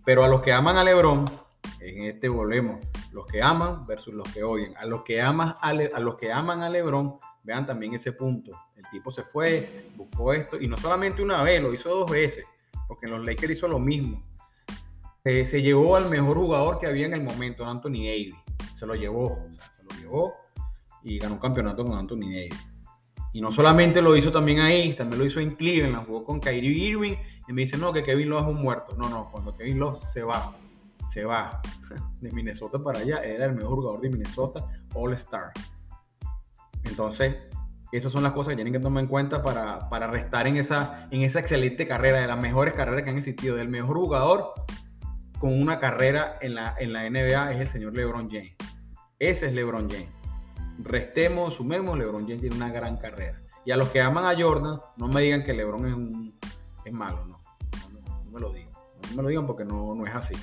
Pero 0.05 0.23
a 0.23 0.29
los 0.29 0.41
que 0.41 0.53
aman 0.53 0.77
a 0.77 0.85
Lebron, 0.85 1.29
en 1.81 2.05
este 2.05 2.29
volvemos, 2.29 2.79
los 3.13 3.27
que 3.27 3.43
aman 3.43 3.85
versus 3.87 4.15
los 4.15 4.29
que 4.33 4.45
odian. 4.45 4.77
A 4.77 4.87
los 4.87 5.03
que, 5.03 5.21
aman 5.21 5.55
a, 5.61 5.71
a 5.71 6.01
los 6.01 6.15
que 6.15 6.33
aman 6.33 6.63
a 6.63 6.71
Lebron, 6.71 7.19
vean 7.43 7.67
también 7.67 7.95
ese 7.95 8.13
punto. 8.13 8.53
El 8.77 8.85
tipo 8.91 9.11
se 9.11 9.25
fue, 9.25 9.89
buscó 9.97 10.33
esto, 10.33 10.61
y 10.61 10.69
no 10.69 10.77
solamente 10.77 11.23
una 11.23 11.43
vez, 11.43 11.61
lo 11.61 11.75
hizo 11.75 11.89
dos 11.89 12.11
veces, 12.11 12.45
porque 12.87 13.07
en 13.07 13.13
los 13.13 13.27
Lakers 13.27 13.53
hizo 13.53 13.67
lo 13.67 13.81
mismo 13.81 14.23
se 15.27 15.61
llevó 15.61 15.97
al 15.97 16.09
mejor 16.09 16.37
jugador 16.37 16.79
que 16.79 16.87
había 16.87 17.07
en 17.07 17.15
el 17.15 17.25
momento, 17.25 17.67
Anthony 17.67 18.05
Davis. 18.05 18.35
Se 18.77 18.87
lo 18.87 18.95
llevó, 18.95 19.37
se 19.77 19.83
lo 19.83 20.01
llevó 20.01 20.35
y 21.03 21.19
ganó 21.19 21.35
un 21.35 21.41
campeonato 21.41 21.85
con 21.85 21.99
Anthony 21.99 22.31
Davis. 22.31 22.69
Y 23.33 23.41
no 23.41 23.51
solamente 23.51 24.01
lo 24.01 24.17
hizo 24.17 24.31
también 24.31 24.61
ahí, 24.61 24.95
también 24.95 25.19
lo 25.19 25.27
hizo 25.27 25.41
en 25.41 25.57
Cleveland, 25.57 26.07
jugó 26.07 26.25
con 26.25 26.39
Kyrie 26.39 26.71
Irving 26.71 27.17
y 27.49 27.53
me 27.53 27.63
dice, 27.63 27.77
no, 27.77 27.93
que 27.93 28.05
Kevin 28.05 28.31
Love 28.31 28.43
es 28.43 28.49
un 28.49 28.63
muerto. 28.63 28.97
No, 28.97 29.09
no, 29.09 29.29
cuando 29.33 29.53
Kevin 29.53 29.81
Love 29.81 30.01
se 30.05 30.23
va, 30.23 30.55
se 31.11 31.25
va 31.25 31.61
de 32.21 32.31
Minnesota 32.31 32.79
para 32.79 33.01
allá, 33.01 33.17
era 33.17 33.47
el 33.47 33.55
mejor 33.55 33.75
jugador 33.75 34.01
de 34.01 34.11
Minnesota, 34.11 34.65
All 34.95 35.13
Star. 35.15 35.51
Entonces, 36.85 37.49
esas 37.91 38.13
son 38.13 38.23
las 38.23 38.31
cosas 38.31 38.53
que 38.53 38.57
tienen 38.57 38.73
que 38.73 38.81
tomar 38.81 39.03
en 39.03 39.09
cuenta 39.09 39.43
para, 39.43 39.89
para 39.89 40.07
restar 40.07 40.47
en 40.47 40.57
esa, 40.57 41.09
en 41.11 41.23
esa 41.23 41.41
excelente 41.41 41.89
carrera, 41.89 42.21
de 42.21 42.29
las 42.29 42.39
mejores 42.39 42.75
carreras 42.75 43.03
que 43.03 43.11
han 43.11 43.19
existido, 43.19 43.57
del 43.57 43.69
mejor 43.69 43.97
jugador 43.97 44.55
con 45.39 45.61
una 45.61 45.79
carrera 45.79 46.39
en 46.41 46.55
la, 46.55 46.75
en 46.79 46.93
la 46.93 47.09
NBA 47.09 47.53
es 47.53 47.61
el 47.61 47.69
señor 47.69 47.95
LeBron 47.95 48.29
James. 48.31 48.55
Ese 49.19 49.47
es 49.47 49.53
LeBron 49.53 49.89
James. 49.89 50.09
Restemos, 50.79 51.55
sumemos, 51.55 51.99
LeBron 51.99 52.23
James 52.23 52.41
tiene 52.41 52.57
una 52.57 52.71
gran 52.71 52.97
carrera. 52.97 53.41
Y 53.65 53.73
a 53.73 53.77
los 53.77 53.89
que 53.89 54.01
aman 54.01 54.25
a 54.25 54.41
Jordan, 54.41 54.79
no 54.97 55.09
me 55.09 55.23
digan 55.23 55.43
que 55.43 55.53
LeBron 55.53 55.87
es, 55.87 55.95
un, 55.95 56.39
es 56.85 56.93
malo, 56.93 57.25
no. 57.27 57.41
No, 57.93 58.31
me 58.31 58.41
lo 58.41 58.53
digan. 58.53 58.71
No 59.11 59.17
me 59.17 59.23
lo 59.23 59.29
digan 59.29 59.47
porque 59.47 59.65
no, 59.65 59.95
no 59.95 60.07
es 60.07 60.15
así. 60.15 60.35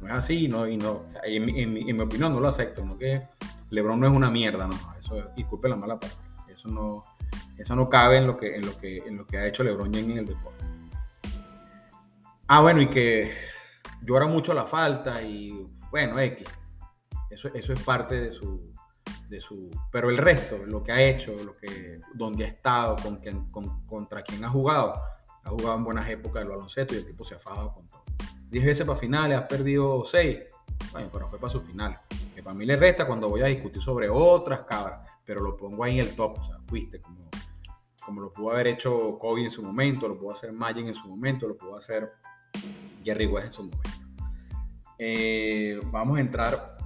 No 0.00 0.08
es 0.08 0.14
así 0.14 0.46
y, 0.46 0.48
no, 0.48 0.66
y, 0.66 0.76
no, 0.76 1.04
en, 1.22 1.72
mi, 1.72 2.00
opinión 2.00 2.32
no 2.32 2.40
lo 2.40 2.48
acepto. 2.48 2.84
No 2.84 2.98
que 2.98 3.22
LeBron 3.70 4.00
no 4.00 4.06
es 4.06 4.12
una 4.12 4.30
mierda, 4.30 4.66
no. 4.66 4.76
Eso, 4.98 5.30
disculpe 5.36 5.68
la 5.68 5.76
mala 5.76 6.00
palabra. 6.00 6.18
Eso 6.48 6.68
no, 6.68 7.04
eso 7.58 7.76
no 7.76 7.88
cabe 7.88 8.18
en 8.18 8.26
lo, 8.26 8.36
que, 8.36 8.56
en, 8.56 8.66
lo 8.66 8.76
que, 8.78 8.98
en 8.98 9.16
lo 9.16 9.26
que 9.26 9.38
ha 9.38 9.46
hecho 9.46 9.62
LeBron 9.62 9.92
James 9.92 10.10
en 10.10 10.18
el 10.18 10.26
deporte. 10.26 10.64
Ah, 12.48 12.60
bueno, 12.60 12.82
y 12.82 12.88
que 12.88 13.32
llora 14.02 14.26
mucho 14.26 14.52
la 14.54 14.66
falta 14.66 15.22
y 15.22 15.66
bueno, 15.90 16.18
X. 16.18 16.48
Eso, 17.30 17.48
eso 17.54 17.72
es 17.72 17.82
parte 17.82 18.20
de 18.20 18.30
su, 18.30 18.72
de 19.28 19.40
su... 19.40 19.70
Pero 19.90 20.10
el 20.10 20.18
resto, 20.18 20.58
lo 20.58 20.82
que 20.82 20.92
ha 20.92 21.02
hecho, 21.02 21.34
lo 21.44 21.52
que, 21.52 22.00
donde 22.14 22.44
ha 22.44 22.48
estado, 22.48 22.96
con 23.02 23.16
quien, 23.16 23.48
con, 23.50 23.86
contra 23.86 24.22
quien 24.22 24.44
ha 24.44 24.50
jugado, 24.50 24.92
ha 25.44 25.50
jugado 25.50 25.76
en 25.76 25.84
buenas 25.84 26.08
épocas 26.08 26.42
del 26.42 26.48
baloncesto 26.48 26.94
y 26.94 26.98
el 26.98 27.06
tipo 27.06 27.24
se 27.24 27.34
ha 27.34 27.38
fajado 27.38 27.72
con 27.72 27.86
todo. 27.86 28.02
Diez 28.48 28.64
veces 28.64 28.86
para 28.86 28.98
finales, 28.98 29.38
ha 29.38 29.48
perdido 29.48 30.04
seis. 30.04 30.40
Bueno, 30.92 31.08
pero 31.10 31.28
fue 31.30 31.38
para 31.38 31.50
sus 31.50 31.62
finales. 31.62 31.98
Que 32.34 32.42
para 32.42 32.54
mí 32.54 32.66
le 32.66 32.76
resta 32.76 33.06
cuando 33.06 33.28
voy 33.28 33.40
a 33.40 33.46
discutir 33.46 33.80
sobre 33.80 34.10
otras 34.10 34.60
cabras, 34.60 35.08
pero 35.24 35.40
lo 35.40 35.56
pongo 35.56 35.84
ahí 35.84 35.98
en 35.98 36.06
el 36.08 36.14
top. 36.14 36.38
O 36.38 36.44
sea, 36.44 36.58
fuiste 36.66 37.00
como, 37.00 37.30
como 38.04 38.20
lo 38.20 38.32
pudo 38.32 38.50
haber 38.50 38.66
hecho 38.66 39.18
Kobe 39.18 39.44
en 39.44 39.50
su 39.50 39.62
momento, 39.62 40.06
lo 40.06 40.18
pudo 40.18 40.32
hacer 40.32 40.52
Magic 40.52 40.86
en 40.86 40.94
su 40.94 41.08
momento, 41.08 41.48
lo 41.48 41.56
pudo 41.56 41.76
hacer 41.76 42.12
Jerry 43.04 43.26
West 43.26 43.46
en 43.46 43.52
su 43.52 43.62
momento. 43.64 43.90
Eh, 44.98 45.80
vamos 45.86 46.18
a 46.18 46.20
entrar 46.20 46.78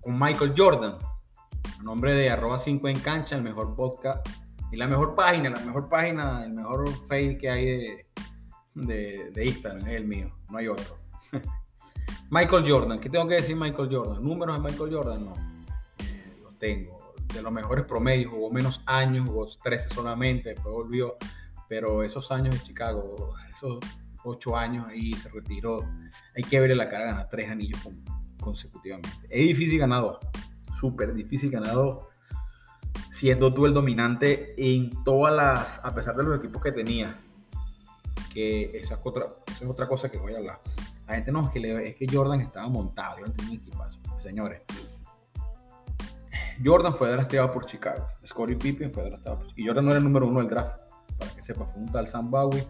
con 0.00 0.18
Michael 0.18 0.54
Jordan, 0.56 0.96
nombre 1.82 2.14
de 2.14 2.30
arroba 2.30 2.58
5 2.58 2.88
en 2.88 2.98
cancha, 3.00 3.36
el 3.36 3.42
mejor 3.42 3.74
podcast 3.74 4.26
y 4.72 4.76
la 4.76 4.86
mejor 4.86 5.14
página, 5.14 5.50
la 5.50 5.60
mejor 5.60 5.88
página, 5.88 6.44
el 6.44 6.52
mejor 6.52 6.88
face 7.06 7.36
que 7.36 7.50
hay 7.50 7.66
de, 8.74 9.30
de, 9.30 9.44
Instagram, 9.44 9.86
es 9.86 9.94
el 9.94 10.06
mío, 10.06 10.32
no 10.48 10.58
hay 10.58 10.68
otro. 10.68 10.98
Michael 12.30 12.70
Jordan, 12.70 13.00
¿qué 13.00 13.10
tengo 13.10 13.26
que 13.26 13.34
decir 13.34 13.56
Michael 13.56 13.88
Jordan? 13.90 14.22
¿Números 14.22 14.56
de 14.56 14.70
Michael 14.70 14.94
Jordan? 14.94 15.24
No, 15.26 15.34
eh, 15.98 16.38
lo 16.42 16.52
tengo. 16.52 16.98
De 17.34 17.42
los 17.42 17.52
mejores 17.52 17.84
promedios, 17.84 18.32
jugó 18.32 18.50
menos 18.50 18.80
años, 18.86 19.28
jugó 19.28 19.46
13 19.46 19.88
solamente, 19.90 20.50
después 20.50 20.74
volvió, 20.74 21.16
pero 21.68 22.02
esos 22.02 22.30
años 22.32 22.54
de 22.54 22.62
Chicago, 22.62 23.34
esos 23.54 23.80
ocho 24.24 24.56
años 24.56 24.86
ahí, 24.86 25.12
se 25.14 25.28
retiró. 25.28 25.80
Hay 26.36 26.42
que 26.42 26.60
verle 26.60 26.76
la 26.76 26.88
cara 26.88 27.06
ganar 27.06 27.28
tres 27.28 27.50
anillos 27.50 27.80
consecutivamente. 28.40 29.10
Es 29.28 29.46
difícil 29.48 29.78
ganar 29.78 30.02
dos, 30.02 30.18
súper 30.78 31.14
difícil 31.14 31.50
ganar 31.50 31.74
dos, 31.74 32.06
siendo 33.12 33.52
tú 33.52 33.66
el 33.66 33.74
dominante 33.74 34.54
en 34.56 35.02
todas 35.04 35.34
las, 35.34 35.84
a 35.84 35.94
pesar 35.94 36.16
de 36.16 36.24
los 36.24 36.38
equipos 36.38 36.62
que 36.62 36.72
tenía. 36.72 37.20
Que 38.32 38.78
esa 38.78 38.94
es 38.94 39.00
otra, 39.02 39.26
es 39.48 39.62
otra 39.62 39.88
cosa 39.88 40.08
que 40.08 40.18
voy 40.18 40.34
a 40.34 40.38
hablar. 40.38 40.60
La 41.06 41.16
gente 41.16 41.32
no, 41.32 41.46
es 41.46 41.50
que, 41.50 41.88
es 41.88 41.96
que 41.96 42.06
Jordan 42.10 42.40
estaba 42.40 42.68
montado, 42.68 43.18
no 43.20 43.32
tenía 43.32 43.56
equipazo. 43.56 43.98
Señores, 44.22 44.62
Jordan 46.64 46.94
fue 46.94 47.10
drafteado 47.10 47.52
por 47.52 47.66
Chicago. 47.66 48.06
Scottie 48.24 48.56
Pippen 48.56 48.92
fue 48.92 49.08
drafteado 49.08 49.40
por 49.40 49.48
Y 49.56 49.66
Jordan 49.66 49.84
no 49.84 49.90
era 49.90 49.98
el 49.98 50.04
número 50.04 50.26
uno 50.28 50.38
del 50.38 50.48
draft, 50.48 50.78
para 51.18 51.30
que 51.32 51.42
sepa, 51.42 51.66
fue 51.66 51.82
un 51.82 51.90
tal 51.90 52.06
Sam 52.06 52.30
Bowie 52.30 52.64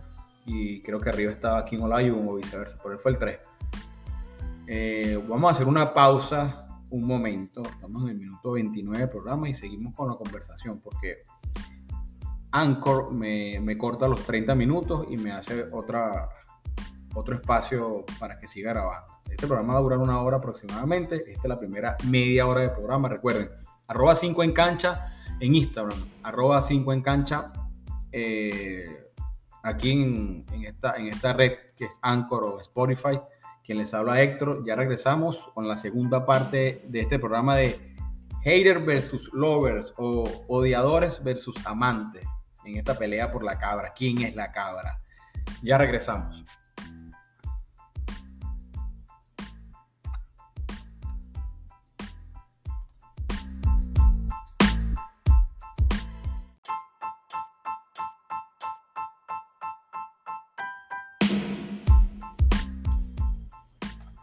y 0.52 0.80
creo 0.82 1.00
que 1.00 1.10
arriba 1.10 1.30
estaba 1.30 1.64
King 1.64 1.80
Olajuwon 1.80 2.28
o 2.28 2.34
viceversa, 2.34 2.76
pero 2.82 2.94
él 2.94 3.00
fue 3.00 3.12
el 3.12 3.18
3. 3.18 3.38
Eh, 4.66 5.24
vamos 5.28 5.48
a 5.48 5.52
hacer 5.52 5.66
una 5.66 5.94
pausa 5.94 6.66
un 6.90 7.06
momento, 7.06 7.62
estamos 7.62 8.02
en 8.02 8.08
el 8.08 8.16
minuto 8.16 8.52
29 8.52 8.98
del 8.98 9.08
programa 9.08 9.48
y 9.48 9.54
seguimos 9.54 9.94
con 9.94 10.08
la 10.08 10.14
conversación 10.14 10.80
porque 10.80 11.22
Anchor 12.50 13.12
me, 13.12 13.60
me 13.60 13.78
corta 13.78 14.08
los 14.08 14.24
30 14.24 14.56
minutos 14.56 15.06
y 15.08 15.16
me 15.16 15.30
hace 15.30 15.66
otra, 15.70 16.28
otro 17.14 17.36
espacio 17.36 18.04
para 18.18 18.40
que 18.40 18.48
siga 18.48 18.72
grabando. 18.72 19.12
Este 19.30 19.46
programa 19.46 19.74
va 19.74 19.78
a 19.78 19.82
durar 19.82 19.98
una 20.00 20.20
hora 20.20 20.38
aproximadamente. 20.38 21.30
Esta 21.30 21.42
es 21.44 21.48
la 21.48 21.60
primera 21.60 21.96
media 22.08 22.48
hora 22.48 22.62
de 22.62 22.70
programa. 22.70 23.08
Recuerden, 23.08 23.50
arroba 23.86 24.16
5 24.16 24.42
en 24.42 24.52
cancha 24.52 25.12
en 25.38 25.54
Instagram, 25.54 25.98
arroba 26.24 26.60
5 26.60 26.92
en 26.92 27.02
cancha. 27.02 27.52
Eh, 28.10 28.99
aquí 29.62 29.92
en, 29.92 30.44
esta, 30.64 30.94
en 30.96 31.08
esta 31.08 31.32
red 31.32 31.52
que 31.76 31.86
es 31.86 31.98
Anchor 32.02 32.44
o 32.44 32.60
Spotify. 32.60 33.20
Quien 33.64 33.78
les 33.78 33.92
habla 33.94 34.20
Héctor, 34.20 34.64
ya 34.66 34.74
regresamos 34.74 35.50
con 35.54 35.68
la 35.68 35.76
segunda 35.76 36.26
parte 36.26 36.84
de 36.88 37.00
este 37.00 37.18
programa 37.18 37.56
de 37.56 37.94
haters 38.42 38.84
versus 38.84 39.30
lovers 39.32 39.92
o 39.96 40.24
odiadores 40.48 41.22
versus 41.22 41.54
amantes 41.66 42.24
en 42.64 42.76
esta 42.76 42.98
pelea 42.98 43.30
por 43.30 43.44
la 43.44 43.58
cabra. 43.58 43.92
¿Quién 43.94 44.22
es 44.22 44.34
la 44.34 44.50
cabra? 44.50 45.00
Ya 45.62 45.78
regresamos. 45.78 46.44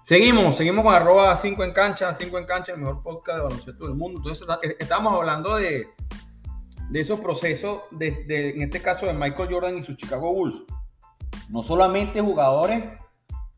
Seguimos, 0.08 0.56
seguimos 0.56 0.86
con 0.86 0.96
arroba 0.96 1.36
5 1.36 1.66
en 1.66 1.74
cancha, 1.74 2.14
5 2.14 2.38
en 2.38 2.46
cancha, 2.46 2.72
el 2.72 2.78
mejor 2.78 3.04
podcast 3.04 3.40
de 3.40 3.44
baloncesto 3.44 3.88
del 3.88 3.96
mundo. 3.96 4.20
Entonces, 4.20 4.48
estamos 4.80 5.12
hablando 5.12 5.58
de, 5.58 5.90
esos 6.94 7.20
procesos, 7.20 7.82
en 8.00 8.62
este 8.62 8.82
caso 8.82 9.06
de 9.06 9.14
Michael 9.14 9.50
Jordan 9.52 9.78
y 9.78 9.84
su 9.84 9.96
Chicago 9.96 10.34
Bulls. 10.34 10.64
No 11.50 11.62
solamente 11.62 12.22
jugadores, 12.22 12.86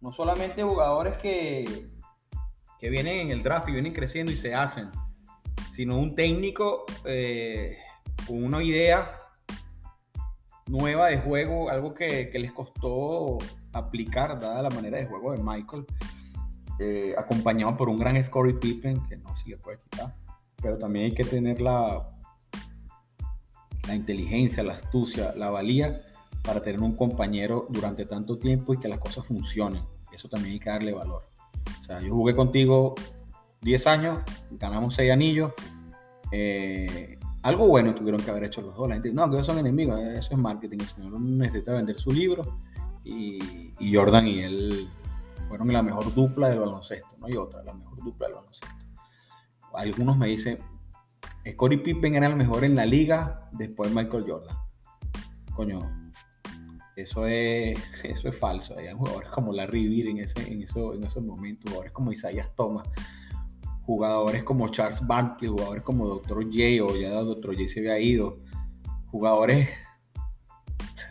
no 0.02 0.12
solamente 0.12 0.64
jugadores 0.64 1.18
que, 1.18 1.88
que 2.80 2.90
vienen 2.90 3.20
en 3.20 3.30
el 3.30 3.44
draft 3.44 3.70
y 3.70 3.74
vienen 3.74 3.94
creciendo 3.94 4.32
y 4.32 4.36
se 4.36 4.56
hacen, 4.56 4.90
sino 5.72 6.00
un 6.00 6.16
técnico 6.16 6.86
eh, 7.06 7.78
con 8.26 8.44
una 8.44 8.64
idea 8.64 9.16
nueva 10.66 11.10
de 11.10 11.20
juego, 11.20 11.70
algo 11.70 11.94
que, 11.94 12.32
les 12.34 12.52
costó 12.54 13.38
aplicar, 13.72 14.40
dada 14.40 14.64
la 14.64 14.72
manera 14.72 14.98
de 14.98 15.06
juego 15.06 15.32
de 15.34 15.44
Michael, 15.44 15.86
eh, 16.80 17.14
acompañado 17.18 17.76
por 17.78 17.90
un 17.90 17.98
gran 17.98 18.22
Scottie 18.24 18.54
Pippen, 18.54 19.06
que 19.08 19.18
no 19.18 19.36
se 19.36 19.50
le 19.50 19.58
puede 19.58 19.78
quitar, 19.78 20.16
pero 20.62 20.78
también 20.78 21.06
hay 21.06 21.14
que 21.14 21.24
tener 21.24 21.62
la, 21.62 22.10
la 23.88 23.96
inteligencia, 23.96 24.64
la 24.64 24.74
astucia, 24.74 25.34
la 25.36 25.50
valía 25.50 26.02
para 26.44 26.62
tener 26.62 26.80
un 26.80 26.96
compañero 26.96 27.68
durante 27.70 28.06
tanto 28.06 28.38
tiempo 28.38 28.74
y 28.74 28.80
que 28.80 28.88
las 28.88 29.00
cosas 29.00 29.26
funcionen. 29.26 29.82
Eso 30.12 30.30
también 30.30 30.54
hay 30.54 30.60
que 30.60 30.70
darle 30.70 30.94
valor. 30.94 31.30
O 31.82 31.84
sea, 31.86 32.00
yo 32.02 32.14
jugué 32.14 32.36
contigo 32.36 32.96
10 33.62 33.88
años, 33.88 34.20
ganamos 34.52 34.96
6 34.96 35.12
anillos. 35.12 35.54
Eh, 36.32 37.18
algo 37.42 37.68
bueno 37.68 37.96
tuvieron 37.96 38.22
que 38.22 38.30
haber 38.32 38.46
hecho 38.46 38.62
los 38.62 38.76
dos. 38.76 38.88
La 38.88 38.96
gente, 38.96 39.12
no, 39.12 39.30
que 39.30 39.36
ellos 39.36 39.46
son 39.46 39.60
enemigos, 39.60 40.00
eso 40.00 40.34
es 40.34 40.38
marketing. 40.38 40.78
El 40.80 40.88
señor 40.88 41.20
necesita 41.20 41.74
vender 41.74 41.98
su 41.98 42.12
libro. 42.12 42.58
Y, 43.04 43.40
Jordan 43.94 44.28
y 44.28 44.42
él 44.42 44.88
fueron 45.50 45.74
la 45.74 45.82
mejor 45.82 46.14
dupla 46.14 46.50
del 46.50 46.60
baloncesto. 46.60 47.10
No 47.18 47.26
hay 47.26 47.36
otra, 47.36 47.64
la 47.64 47.74
mejor 47.74 47.98
dupla 48.04 48.28
del 48.28 48.36
baloncesto. 48.36 48.76
Algunos 49.74 50.18
me 50.18 50.28
dicen, 50.28 50.60
Scottie 51.52 51.80
Pippen 51.80 52.16
era 52.16 52.28
el 52.28 52.36
mejor 52.36 52.64
en 52.64 52.76
la 52.76 52.86
liga 52.86 53.50
después 53.52 53.90
de 53.90 54.02
Michael 54.02 54.26
Jordan. 54.28 54.56
Coño, 55.54 56.12
eso 56.96 57.26
es, 57.26 57.78
eso 58.04 58.30
es 58.30 58.38
falso. 58.38 58.78
Hay 58.78 58.94
jugadores 58.94 59.30
como 59.30 59.52
Larry 59.52 59.88
Bird 59.88 60.10
en, 60.10 60.18
ese, 60.20 60.52
en, 60.52 60.62
eso, 60.62 60.94
en 60.94 61.04
esos 61.04 61.24
momentos, 61.24 61.64
jugadores 61.66 61.92
como 61.92 62.12
Isaiah 62.12 62.50
Thomas, 62.56 62.88
jugadores 63.84 64.44
como 64.44 64.70
Charles 64.70 65.06
Barkley, 65.06 65.50
jugadores 65.50 65.84
como 65.84 66.08
Dr. 66.08 66.46
J, 66.46 66.84
o 66.84 66.96
ya 66.96 67.10
Dr. 67.10 67.56
J 67.56 67.68
se 67.68 67.80
había 67.80 68.00
ido, 68.00 68.38
jugadores, 69.08 69.68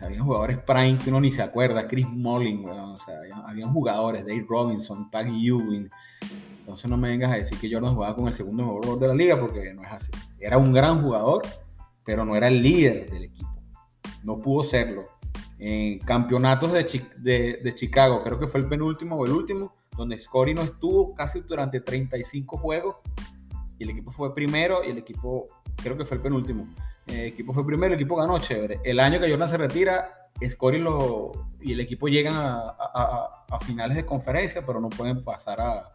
había 0.01 0.21
jugadores 0.21 0.57
prime 0.59 0.97
que 0.97 1.09
uno 1.09 1.21
ni 1.21 1.31
se 1.31 1.41
acuerda, 1.41 1.87
Chris 1.87 2.07
Mullin, 2.07 2.67
o 2.67 2.95
sea, 2.95 3.15
había, 3.45 3.67
jugadores, 3.67 4.25
Dave 4.25 4.45
Robinson, 4.47 5.09
Pat 5.09 5.27
Ewing. 5.27 5.89
Entonces 6.59 6.89
no 6.89 6.97
me 6.97 7.09
vengas 7.09 7.31
a 7.31 7.35
decir 7.35 7.57
que 7.59 7.71
Jordan 7.71 7.95
jugaba 7.95 8.15
con 8.15 8.27
el 8.27 8.33
segundo 8.33 8.63
mejor 8.63 8.83
jugador 8.83 8.99
de 8.99 9.07
la 9.07 9.15
liga, 9.15 9.39
porque 9.39 9.73
no 9.73 9.83
es 9.83 9.91
así. 9.91 10.11
Era 10.39 10.57
un 10.57 10.71
gran 10.71 11.01
jugador, 11.01 11.41
pero 12.05 12.25
no 12.25 12.35
era 12.35 12.47
el 12.47 12.61
líder 12.61 13.09
del 13.09 13.23
equipo. 13.23 13.49
No 14.23 14.39
pudo 14.39 14.63
serlo. 14.63 15.03
En 15.57 15.99
campeonatos 15.99 16.71
de, 16.71 17.59
de 17.63 17.75
Chicago, 17.75 18.23
creo 18.23 18.39
que 18.39 18.47
fue 18.47 18.61
el 18.61 18.69
penúltimo 18.69 19.17
o 19.17 19.25
el 19.25 19.31
último, 19.31 19.73
donde 19.97 20.17
Scotty 20.17 20.53
no 20.53 20.61
estuvo 20.61 21.13
casi 21.13 21.41
durante 21.41 21.81
35 21.81 22.57
juegos 22.57 22.95
y 23.79 23.83
el 23.83 23.89
equipo 23.91 24.11
fue 24.11 24.33
primero 24.33 24.83
y 24.83 24.91
el 24.91 24.97
equipo, 24.97 25.45
creo 25.77 25.97
que 25.97 26.05
fue 26.05 26.17
el 26.17 26.23
penúltimo, 26.23 26.67
el 27.11 27.25
equipo 27.25 27.53
fue 27.53 27.65
primero, 27.65 27.93
el 27.93 27.99
equipo 27.99 28.15
ganó, 28.15 28.39
chévere. 28.39 28.79
El 28.83 28.99
año 28.99 29.19
que 29.19 29.29
Jordan 29.29 29.47
se 29.47 29.57
retira, 29.57 30.29
Scotty 30.47 30.79
lo, 30.79 31.31
y 31.61 31.73
el 31.73 31.79
equipo 31.79 32.07
llegan 32.07 32.33
a, 32.35 33.45
finales 33.61 33.97
de 33.97 34.05
conferencia, 34.05 34.65
pero 34.65 34.79
no 34.79 34.89
pueden 34.89 35.23
pasar 35.23 35.59
a, 35.61 35.89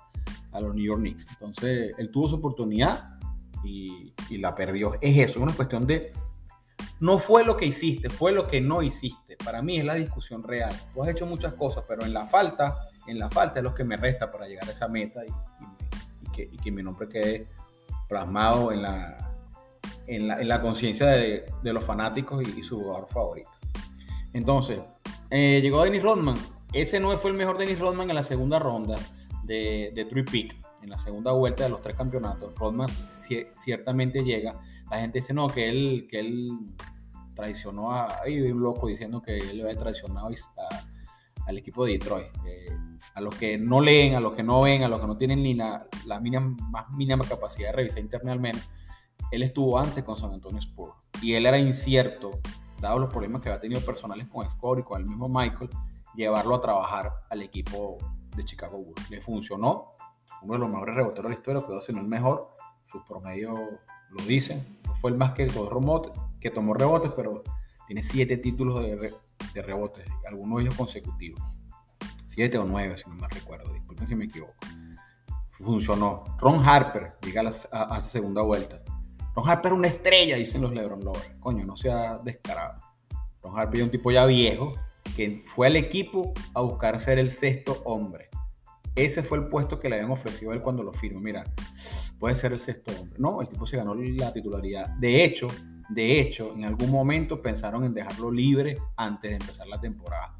los 0.60 0.74
New 0.74 0.84
York 0.84 1.00
Knicks. 1.00 1.26
Entonces, 1.30 1.94
él 1.98 2.10
tuvo 2.10 2.28
su 2.28 2.36
oportunidad 2.36 3.18
y, 3.64 4.12
y 4.30 4.38
la 4.38 4.54
perdió. 4.54 4.94
Es 5.00 5.18
eso, 5.18 5.38
es 5.38 5.42
una 5.42 5.52
cuestión 5.52 5.86
de 5.86 6.12
no 7.00 7.18
fue 7.18 7.44
lo 7.44 7.56
que 7.56 7.66
hiciste, 7.66 8.08
fue 8.08 8.32
lo 8.32 8.46
que 8.46 8.60
no 8.60 8.82
hiciste. 8.82 9.36
Para 9.44 9.62
mí 9.62 9.78
es 9.78 9.84
la 9.84 9.94
discusión 9.94 10.42
real. 10.42 10.72
Tú 10.92 11.02
has 11.02 11.08
hecho 11.08 11.26
muchas 11.26 11.54
cosas, 11.54 11.84
pero 11.88 12.04
en 12.04 12.12
la 12.12 12.26
falta 12.26 12.88
en 13.06 13.18
la 13.18 13.30
falta 13.30 13.60
es 13.60 13.64
lo 13.64 13.74
que 13.74 13.84
me 13.84 13.96
resta 13.96 14.30
para 14.30 14.46
llegar 14.46 14.68
a 14.68 14.72
esa 14.72 14.88
meta 14.88 15.20
y, 15.24 16.58
que, 16.58 16.72
mi 16.72 16.82
nombre 16.82 17.06
quede 17.08 17.46
plasmado 18.08 18.72
en 18.72 18.82
la, 18.82 19.33
en 20.06 20.28
la, 20.28 20.60
conciencia 20.60 21.06
de, 21.08 21.44
los 21.62 21.84
fanáticos 21.84 22.42
y, 22.46 22.62
su 22.62 22.80
jugador 22.80 23.08
favorito. 23.08 23.50
Entonces, 24.32 24.80
eh, 25.30 25.60
llegó 25.62 25.82
Dennis 25.82 26.02
Rodman. 26.02 26.36
Ese 26.72 26.98
no 27.00 27.16
fue 27.18 27.30
el 27.30 27.36
mejor 27.36 27.58
Dennis 27.58 27.78
Rodman 27.78 28.10
en 28.10 28.16
la 28.16 28.22
segunda 28.22 28.58
ronda 28.58 28.96
de, 29.44 29.92
de 29.94 30.04
Three 30.04 30.24
Peak, 30.24 30.56
en 30.82 30.90
la 30.90 30.98
segunda 30.98 31.32
vuelta 31.32 31.64
de 31.64 31.70
los 31.70 31.80
tres 31.80 31.96
campeonatos. 31.96 32.54
Rodman 32.56 32.88
ciertamente 33.56 34.24
llega. 34.24 34.60
La 34.90 35.00
gente 35.00 35.20
dice, 35.20 35.32
no, 35.32 35.46
que 35.46 35.68
él, 35.68 36.06
que 36.10 36.20
él 36.20 36.48
traicionó 37.34 37.92
a... 37.92 38.22
Hay 38.22 38.40
un 38.40 38.60
loco 38.60 38.88
diciendo 38.88 39.22
que 39.22 39.36
él 39.38 39.62
había 39.62 39.76
traicionado 39.76 40.28
al 41.46 41.58
equipo 41.58 41.84
de 41.84 41.92
Detroit. 41.92 42.26
Eh, 42.46 42.76
a 43.14 43.20
los 43.20 43.34
que 43.34 43.58
no 43.58 43.80
leen, 43.80 44.14
a 44.14 44.20
los 44.20 44.34
que 44.34 44.42
no 44.42 44.62
ven, 44.62 44.82
a 44.82 44.88
los 44.88 45.00
que 45.00 45.06
no 45.06 45.16
tienen 45.16 45.42
ni 45.42 45.54
la, 45.54 45.86
mínima, 46.20 46.54
más 46.70 46.90
mínima 46.90 47.24
capacidad 47.24 47.68
de 47.68 47.76
revisar 47.76 48.02
menos, 48.40 48.68
él 49.30 49.42
estuvo 49.42 49.78
antes 49.78 50.04
con 50.04 50.16
San 50.16 50.32
Antonio 50.32 50.60
Spurs 50.60 50.92
y 51.22 51.34
él 51.34 51.46
era 51.46 51.58
incierto, 51.58 52.40
dado 52.80 52.98
los 52.98 53.10
problemas 53.10 53.42
que 53.42 53.48
había 53.48 53.60
tenido 53.60 53.80
personales 53.80 54.28
con 54.28 54.48
Score 54.50 54.80
y 54.80 54.82
con 54.82 55.00
el 55.00 55.08
mismo 55.08 55.28
Michael, 55.28 55.70
llevarlo 56.14 56.54
a 56.54 56.60
trabajar 56.60 57.12
al 57.30 57.42
equipo 57.42 57.98
de 58.36 58.44
Chicago 58.44 58.78
Bulls. 58.78 59.10
Le 59.10 59.20
funcionó, 59.20 59.94
uno 60.42 60.54
de 60.54 60.58
los 60.58 60.68
mejores 60.68 60.96
reboteros 60.96 61.24
de 61.24 61.34
la 61.34 61.40
historia, 61.40 61.62
quedó 61.66 61.80
siendo 61.80 62.02
el 62.02 62.08
mejor, 62.08 62.50
sus 62.90 63.02
promedios 63.04 63.58
lo 64.10 64.24
dicen, 64.24 64.78
fue 65.00 65.10
el 65.10 65.16
más 65.16 65.32
que, 65.32 65.46
que 66.40 66.50
tomó 66.50 66.74
rebotes, 66.74 67.12
pero 67.16 67.42
tiene 67.86 68.02
siete 68.02 68.36
títulos 68.36 68.80
de, 68.80 69.62
rebotes, 69.62 70.06
algunos 70.26 70.58
de 70.58 70.64
ellos 70.64 70.74
consecutivos. 70.74 71.40
7 72.26 72.58
o 72.58 72.64
9, 72.64 72.96
si 72.96 73.08
no 73.08 73.14
me 73.14 73.28
recuerdo, 73.28 73.72
disculpen 73.72 74.08
si 74.08 74.14
me 74.16 74.24
equivoco. 74.24 74.54
Funcionó. 75.52 76.24
Ron 76.38 76.66
Harper 76.68 77.16
llega 77.22 77.42
a, 77.42 77.98
esa 77.98 78.08
segunda 78.08 78.42
vuelta. 78.42 78.82
Ron 79.34 79.48
Harper 79.48 79.72
es 79.72 79.78
una 79.78 79.88
estrella, 79.88 80.36
dicen 80.36 80.62
los 80.62 80.72
Lebron 80.72 81.04
Lovers. 81.04 81.30
Coño, 81.40 81.64
no 81.64 81.76
sea 81.76 82.18
descarado. 82.18 82.80
Ron 83.42 83.58
Harper 83.58 83.80
es 83.80 83.84
un 83.84 83.90
tipo 83.90 84.10
ya 84.10 84.26
viejo 84.26 84.74
que 85.16 85.42
fue 85.44 85.66
al 85.66 85.76
equipo 85.76 86.32
a 86.54 86.60
buscar 86.60 87.00
ser 87.00 87.18
el 87.18 87.30
sexto 87.30 87.82
hombre. 87.84 88.28
Ese 88.94 89.22
fue 89.22 89.38
el 89.38 89.46
puesto 89.46 89.80
que 89.80 89.88
le 89.88 89.96
habían 89.96 90.10
ofrecido 90.10 90.52
a 90.52 90.54
él 90.54 90.62
cuando 90.62 90.82
lo 90.82 90.92
firmó. 90.92 91.20
Mira, 91.20 91.44
puede 92.18 92.36
ser 92.36 92.52
el 92.52 92.60
sexto 92.60 92.92
hombre. 92.92 93.18
No, 93.18 93.40
el 93.40 93.48
tipo 93.48 93.66
se 93.66 93.76
ganó 93.76 93.94
la 93.94 94.32
titularidad. 94.32 94.88
De 94.98 95.24
hecho, 95.24 95.48
de 95.88 96.20
hecho, 96.20 96.54
en 96.54 96.64
algún 96.64 96.90
momento 96.90 97.42
pensaron 97.42 97.84
en 97.84 97.92
dejarlo 97.92 98.30
libre 98.30 98.78
antes 98.96 99.30
de 99.30 99.36
empezar 99.36 99.66
la 99.66 99.80
temporada. 99.80 100.36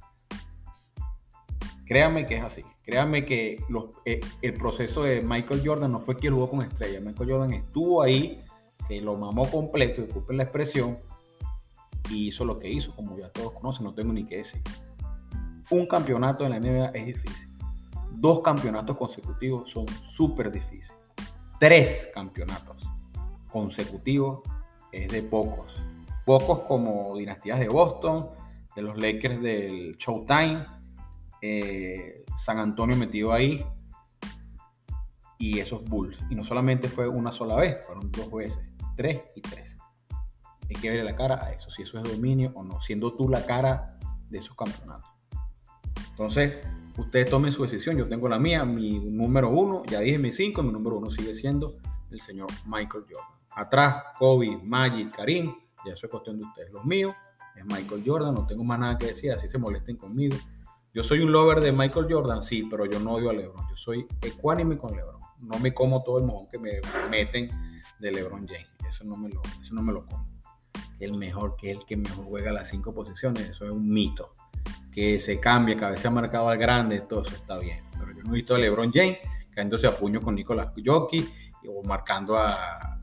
Créanme 1.85 2.27
que 2.27 2.37
es 2.37 2.43
así. 2.43 2.63
Créanme 2.85 3.25
que 3.25 3.57
eh, 4.05 4.21
el 4.43 4.55
proceso 4.55 5.03
de 5.03 5.21
Michael 5.21 5.63
Jordan 5.65 5.93
no 5.93 6.01
fue 6.01 6.17
que 6.17 6.31
jugó 6.31 6.49
con 6.49 6.63
estrella. 6.63 7.01
Michael 7.01 7.31
Jordan 7.31 7.53
estuvo 7.53 8.03
ahí, 8.03 8.43
se 8.87 9.01
lo 9.01 9.17
mamó 9.17 9.51
completo, 9.51 10.03
disculpen 10.03 10.37
la 10.37 10.45
expresión, 10.45 10.99
y 12.11 12.29
hizo 12.29 12.45
lo 12.45 12.59
que 12.59 12.71
hizo, 12.71 12.95
como 12.95 13.19
ya 13.19 13.31
todos 13.31 13.53
conocen, 13.53 13.85
no 13.85 13.95
tengo 13.95 14.13
ni 14.13 14.25
qué 14.25 14.39
decir. 14.39 14.63
Un 15.71 15.87
campeonato 15.87 16.45
en 16.45 16.51
la 16.51 16.61
NBA 16.61 16.87
es 16.89 17.07
difícil. 17.07 17.49
Dos 18.13 18.41
campeonatos 18.41 18.97
consecutivos 18.97 19.71
son 19.71 19.87
súper 19.89 20.51
difíciles. 20.51 20.95
Tres 21.59 22.11
campeonatos 22.13 22.83
consecutivos 23.51 24.41
es 24.93 25.11
de 25.11 25.23
pocos. 25.23 25.77
Pocos 26.25 26.61
como 26.61 27.17
dinastías 27.17 27.59
de 27.59 27.69
Boston, 27.69 28.29
de 28.77 28.83
los 28.83 28.97
Lakers 28.97 29.41
del 29.43 29.97
Showtime, 29.97 30.65
eh, 31.41 32.25
San 32.37 32.59
Antonio 32.59 32.97
metido 32.97 33.33
ahí 33.33 33.65
y 35.39 35.59
esos 35.59 35.85
Bulls. 35.85 36.19
Y 36.31 36.35
no 36.35 36.45
solamente 36.45 36.89
fue 36.89 37.09
una 37.09 37.33
sola 37.33 37.57
vez, 37.57 37.79
fueron 37.87 38.11
dos 38.11 38.31
veces, 38.33 38.74
tres 38.97 39.23
y 39.35 39.41
tres. 39.41 39.77
Hay 40.69 40.77
que 40.81 40.89
verle 40.89 41.05
la 41.05 41.17
cara 41.17 41.45
a 41.45 41.53
eso, 41.53 41.71
si 41.71 41.83
eso 41.83 41.99
es 41.99 42.05
dominio 42.05 42.53
o 42.55 42.63
no, 42.63 42.81
siendo 42.81 43.15
tú 43.15 43.29
la 43.29 43.45
cara 43.45 43.99
de 44.31 44.39
esos 44.39 44.57
campeonatos. 44.57 45.11
Entonces, 46.11 46.67
ustedes 46.97 47.29
tomen 47.29 47.53
su 47.53 47.63
decisión. 47.63 47.97
Yo 47.97 48.09
tengo 48.09 48.29
la 48.29 48.39
mía, 48.39 48.65
mi 48.65 48.99
número 48.99 49.51
uno, 49.51 49.83
ya 49.87 50.01
dije 50.01 50.19
mi 50.19 50.33
cinco, 50.33 50.63
mi 50.63 50.73
número 50.73 50.97
uno 50.99 51.11
sigue 51.11 51.35
siendo 51.35 51.77
el 52.11 52.21
señor 52.21 52.49
Michael 52.67 53.05
Jordan. 53.11 53.35
Atrás, 53.51 54.05
Kobe, 54.19 54.59
Magic, 54.63 55.15
Karim, 55.15 55.55
ya 55.85 55.93
eso 55.93 56.07
es 56.07 56.11
cuestión 56.11 56.39
de 56.39 56.45
ustedes. 56.45 56.73
Los 56.73 56.85
míos 56.85 57.15
es 57.57 57.65
Michael 57.65 58.03
Jordan, 58.05 58.35
no 58.35 58.47
tengo 58.47 58.65
más 58.65 58.79
nada 58.79 58.99
que 58.99 59.07
decir, 59.07 59.33
así 59.33 59.49
se 59.49 59.59
molesten 59.59 59.97
conmigo. 59.97 60.37
Yo 60.93 61.03
soy 61.03 61.21
un 61.21 61.33
lover 61.33 61.61
de 61.61 61.73
Michael 61.73 62.07
Jordan, 62.09 62.43
sí, 62.43 62.67
pero 62.71 62.87
yo 62.87 63.01
no 63.01 63.15
odio 63.15 63.31
a 63.31 63.33
LeBron. 63.33 63.67
Yo 63.69 63.77
soy 63.77 64.07
ecuánime 64.23 64.79
con 64.79 64.95
LeBron. 64.95 65.21
No 65.41 65.59
me 65.59 65.75
como 65.75 66.03
todo 66.05 66.19
el 66.19 66.25
mojón 66.25 66.49
que 66.49 66.59
me 66.59 66.81
meten 67.11 67.49
de 67.99 68.13
LeBron 68.13 68.47
James. 68.47 68.74
Eso 68.89 69.05
no 69.05 69.17
me 69.17 69.29
lo, 69.29 69.41
eso 69.61 69.75
no 69.75 69.83
me 69.83 69.93
lo 69.93 70.07
como. 70.07 70.29
El 71.01 71.15
mejor, 71.15 71.57
que 71.57 71.73
el 71.73 71.85
que 71.85 71.97
mejor 71.97 72.25
juega 72.25 72.53
las 72.53 72.69
cinco 72.69 72.95
posiciones, 72.95 73.49
eso 73.49 73.65
es 73.65 73.71
un 73.71 73.89
mito. 73.89 74.33
Que 74.93 75.19
se 75.19 75.41
cambie, 75.41 75.77
que 75.77 75.85
a 75.85 75.91
veces 75.91 76.07
ha 76.07 76.11
marcado 76.11 76.49
al 76.49 76.59
grande, 76.59 77.01
todo 77.01 77.23
eso 77.23 77.35
está 77.35 77.59
bien. 77.59 77.79
Pero 77.99 78.13
yo 78.13 78.21
hemos 78.21 78.33
visto 78.33 78.55
a 78.55 78.59
LeBron 78.59 78.93
James 78.93 79.19
cayéndose 79.55 79.87
a 79.87 79.97
puño 79.97 80.21
con 80.21 80.35
Nicolás 80.35 80.71
Jockey 80.85 81.27
o 81.69 81.83
marcando 81.85 82.37
a, 82.37 82.99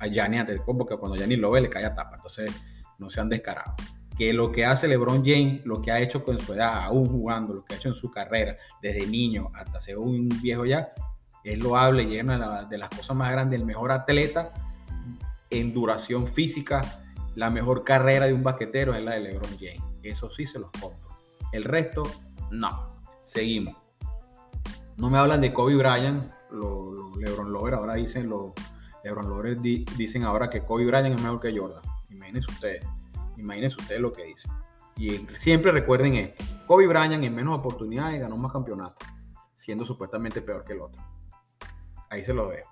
a, 0.00 0.06
Gianni 0.08 0.38
porque 0.64 0.96
cuando 0.96 1.16
Gianni 1.16 1.36
lo 1.36 1.50
ve 1.50 1.60
le 1.60 1.68
cae 1.68 1.84
a 1.84 1.94
tapa. 1.94 2.16
Entonces 2.16 2.52
no 2.98 3.08
se 3.08 3.20
han 3.20 3.28
descarado. 3.28 3.74
Que 4.16 4.32
lo 4.32 4.52
que 4.52 4.64
hace 4.64 4.88
LeBron 4.88 5.24
James, 5.24 5.64
lo 5.64 5.80
que 5.80 5.90
ha 5.90 6.00
hecho 6.00 6.22
con 6.22 6.38
su 6.38 6.52
edad, 6.52 6.84
aún 6.84 7.06
jugando, 7.08 7.54
lo 7.54 7.64
que 7.64 7.74
ha 7.74 7.76
hecho 7.76 7.88
en 7.88 7.94
su 7.94 8.10
carrera, 8.10 8.56
desde 8.82 9.06
niño 9.06 9.50
hasta 9.54 9.80
ser 9.80 9.98
un 9.98 10.28
viejo 10.42 10.66
ya, 10.66 10.90
es 11.44 11.58
loable 11.58 12.04
y 12.04 12.16
es 12.16 12.24
una 12.24 12.64
de 12.64 12.78
las 12.78 12.90
cosas 12.90 13.16
más 13.16 13.30
grandes, 13.32 13.58
el 13.58 13.66
mejor 13.66 13.90
atleta 13.90 14.52
en 15.52 15.72
duración 15.72 16.26
física, 16.26 16.80
la 17.34 17.50
mejor 17.50 17.84
carrera 17.84 18.26
de 18.26 18.32
un 18.32 18.42
basquetero 18.42 18.94
es 18.94 19.02
la 19.02 19.12
de 19.12 19.20
LeBron 19.20 19.56
James. 19.58 19.82
Eso 20.02 20.30
sí 20.30 20.46
se 20.46 20.58
los 20.58 20.70
compro. 20.70 21.16
El 21.52 21.64
resto, 21.64 22.02
no. 22.50 22.96
Seguimos. 23.24 23.76
No 24.96 25.10
me 25.10 25.18
hablan 25.18 25.40
de 25.40 25.52
Kobe 25.52 25.74
Bryant, 25.74 26.30
los, 26.50 27.16
LeBron 27.16 27.52
Lovers 27.52 27.76
ahora 27.76 27.94
dicen, 27.94 28.28
los 28.28 28.52
LeBron 29.04 29.28
Lovers 29.28 29.62
dicen 29.62 30.24
ahora 30.24 30.50
que 30.50 30.62
Kobe 30.62 30.86
Bryant 30.86 31.14
es 31.14 31.22
mejor 31.22 31.40
que 31.40 31.56
Jordan. 31.56 31.82
Imagínense 32.10 32.50
ustedes, 32.50 32.86
imagínense 33.36 33.76
ustedes 33.78 34.00
lo 34.00 34.12
que 34.12 34.24
dicen. 34.24 34.50
Y 34.96 35.10
siempre 35.38 35.72
recuerden 35.72 36.14
esto, 36.14 36.44
Kobe 36.66 36.86
Bryant 36.86 37.24
en 37.24 37.34
menos 37.34 37.58
oportunidades 37.58 38.20
ganó 38.20 38.36
más 38.36 38.52
campeonatos, 38.52 39.08
siendo 39.56 39.84
supuestamente 39.84 40.42
peor 40.42 40.64
que 40.64 40.74
el 40.74 40.80
otro. 40.82 41.00
Ahí 42.10 42.24
se 42.24 42.34
lo 42.34 42.48
veo. 42.48 42.66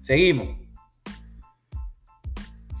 Seguimos. 0.00 0.65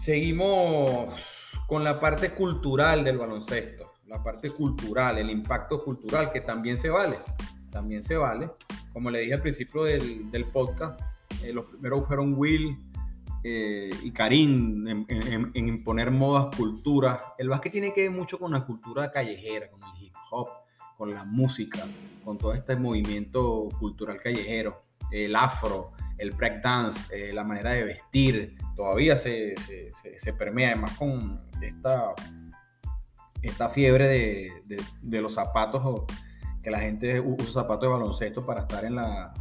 Seguimos 0.06 1.58
con 1.66 1.82
la 1.82 1.98
parte 1.98 2.30
cultural 2.30 3.02
del 3.02 3.18
baloncesto. 3.18 3.94
La 4.06 4.22
parte 4.22 4.50
cultural, 4.50 5.18
el 5.18 5.30
impacto 5.30 5.82
cultural 5.82 6.30
que 6.30 6.42
también 6.42 6.78
se 6.78 6.90
vale. 6.90 7.18
También 7.72 8.04
se 8.04 8.16
vale. 8.16 8.52
Como 8.92 9.10
le 9.10 9.18
dije 9.18 9.34
al 9.34 9.42
principio 9.42 9.82
del, 9.82 10.44
podcast, 10.52 11.00
eh, 11.42 11.52
los 11.52 11.64
primeros 11.64 12.06
fueron 12.06 12.34
Will 12.36 12.78
eh, 13.42 13.90
y 14.00 14.12
Karim 14.12 14.86
en, 14.86 15.52
imponer 15.56 16.12
modas, 16.12 16.54
culturas. 16.54 17.24
El 17.36 17.48
básquet 17.48 17.72
tiene 17.72 17.92
que 17.92 18.02
ver 18.02 18.12
mucho 18.12 18.38
con 18.38 18.52
la 18.52 18.64
cultura 18.64 19.10
callejera, 19.10 19.72
con 19.72 19.80
el 19.82 20.04
hip 20.04 20.14
hop, 20.30 20.50
con 20.96 21.12
la 21.12 21.24
música, 21.24 21.84
con 22.24 22.38
todo 22.38 22.54
este 22.54 22.76
movimiento 22.76 23.68
cultural 23.80 24.20
callejero, 24.22 24.84
el 25.10 25.34
afro, 25.34 25.90
el 26.16 26.30
breakdance, 26.30 27.00
eh, 27.12 27.32
la 27.32 27.42
manera 27.42 27.72
de 27.72 27.82
vestir, 27.82 28.56
todavía 28.76 29.16
se, 29.16 29.54
se, 30.18 30.32
permea, 30.34 30.70
además 30.70 30.96
con 30.98 31.38
esta, 31.62 32.12
esta 33.42 33.68
fiebre 33.68 34.06
de, 34.06 34.82
de, 35.02 35.20
los 35.20 35.34
zapatos, 35.34 36.04
que 36.62 36.70
la 36.70 36.80
gente 36.80 37.18
usa 37.20 37.62
zapatos 37.62 37.82
de 37.82 37.88
baloncesto 37.88 38.44
para 38.44 38.60
estar 38.60 38.84
en 38.84 38.96
la, 38.96 39.32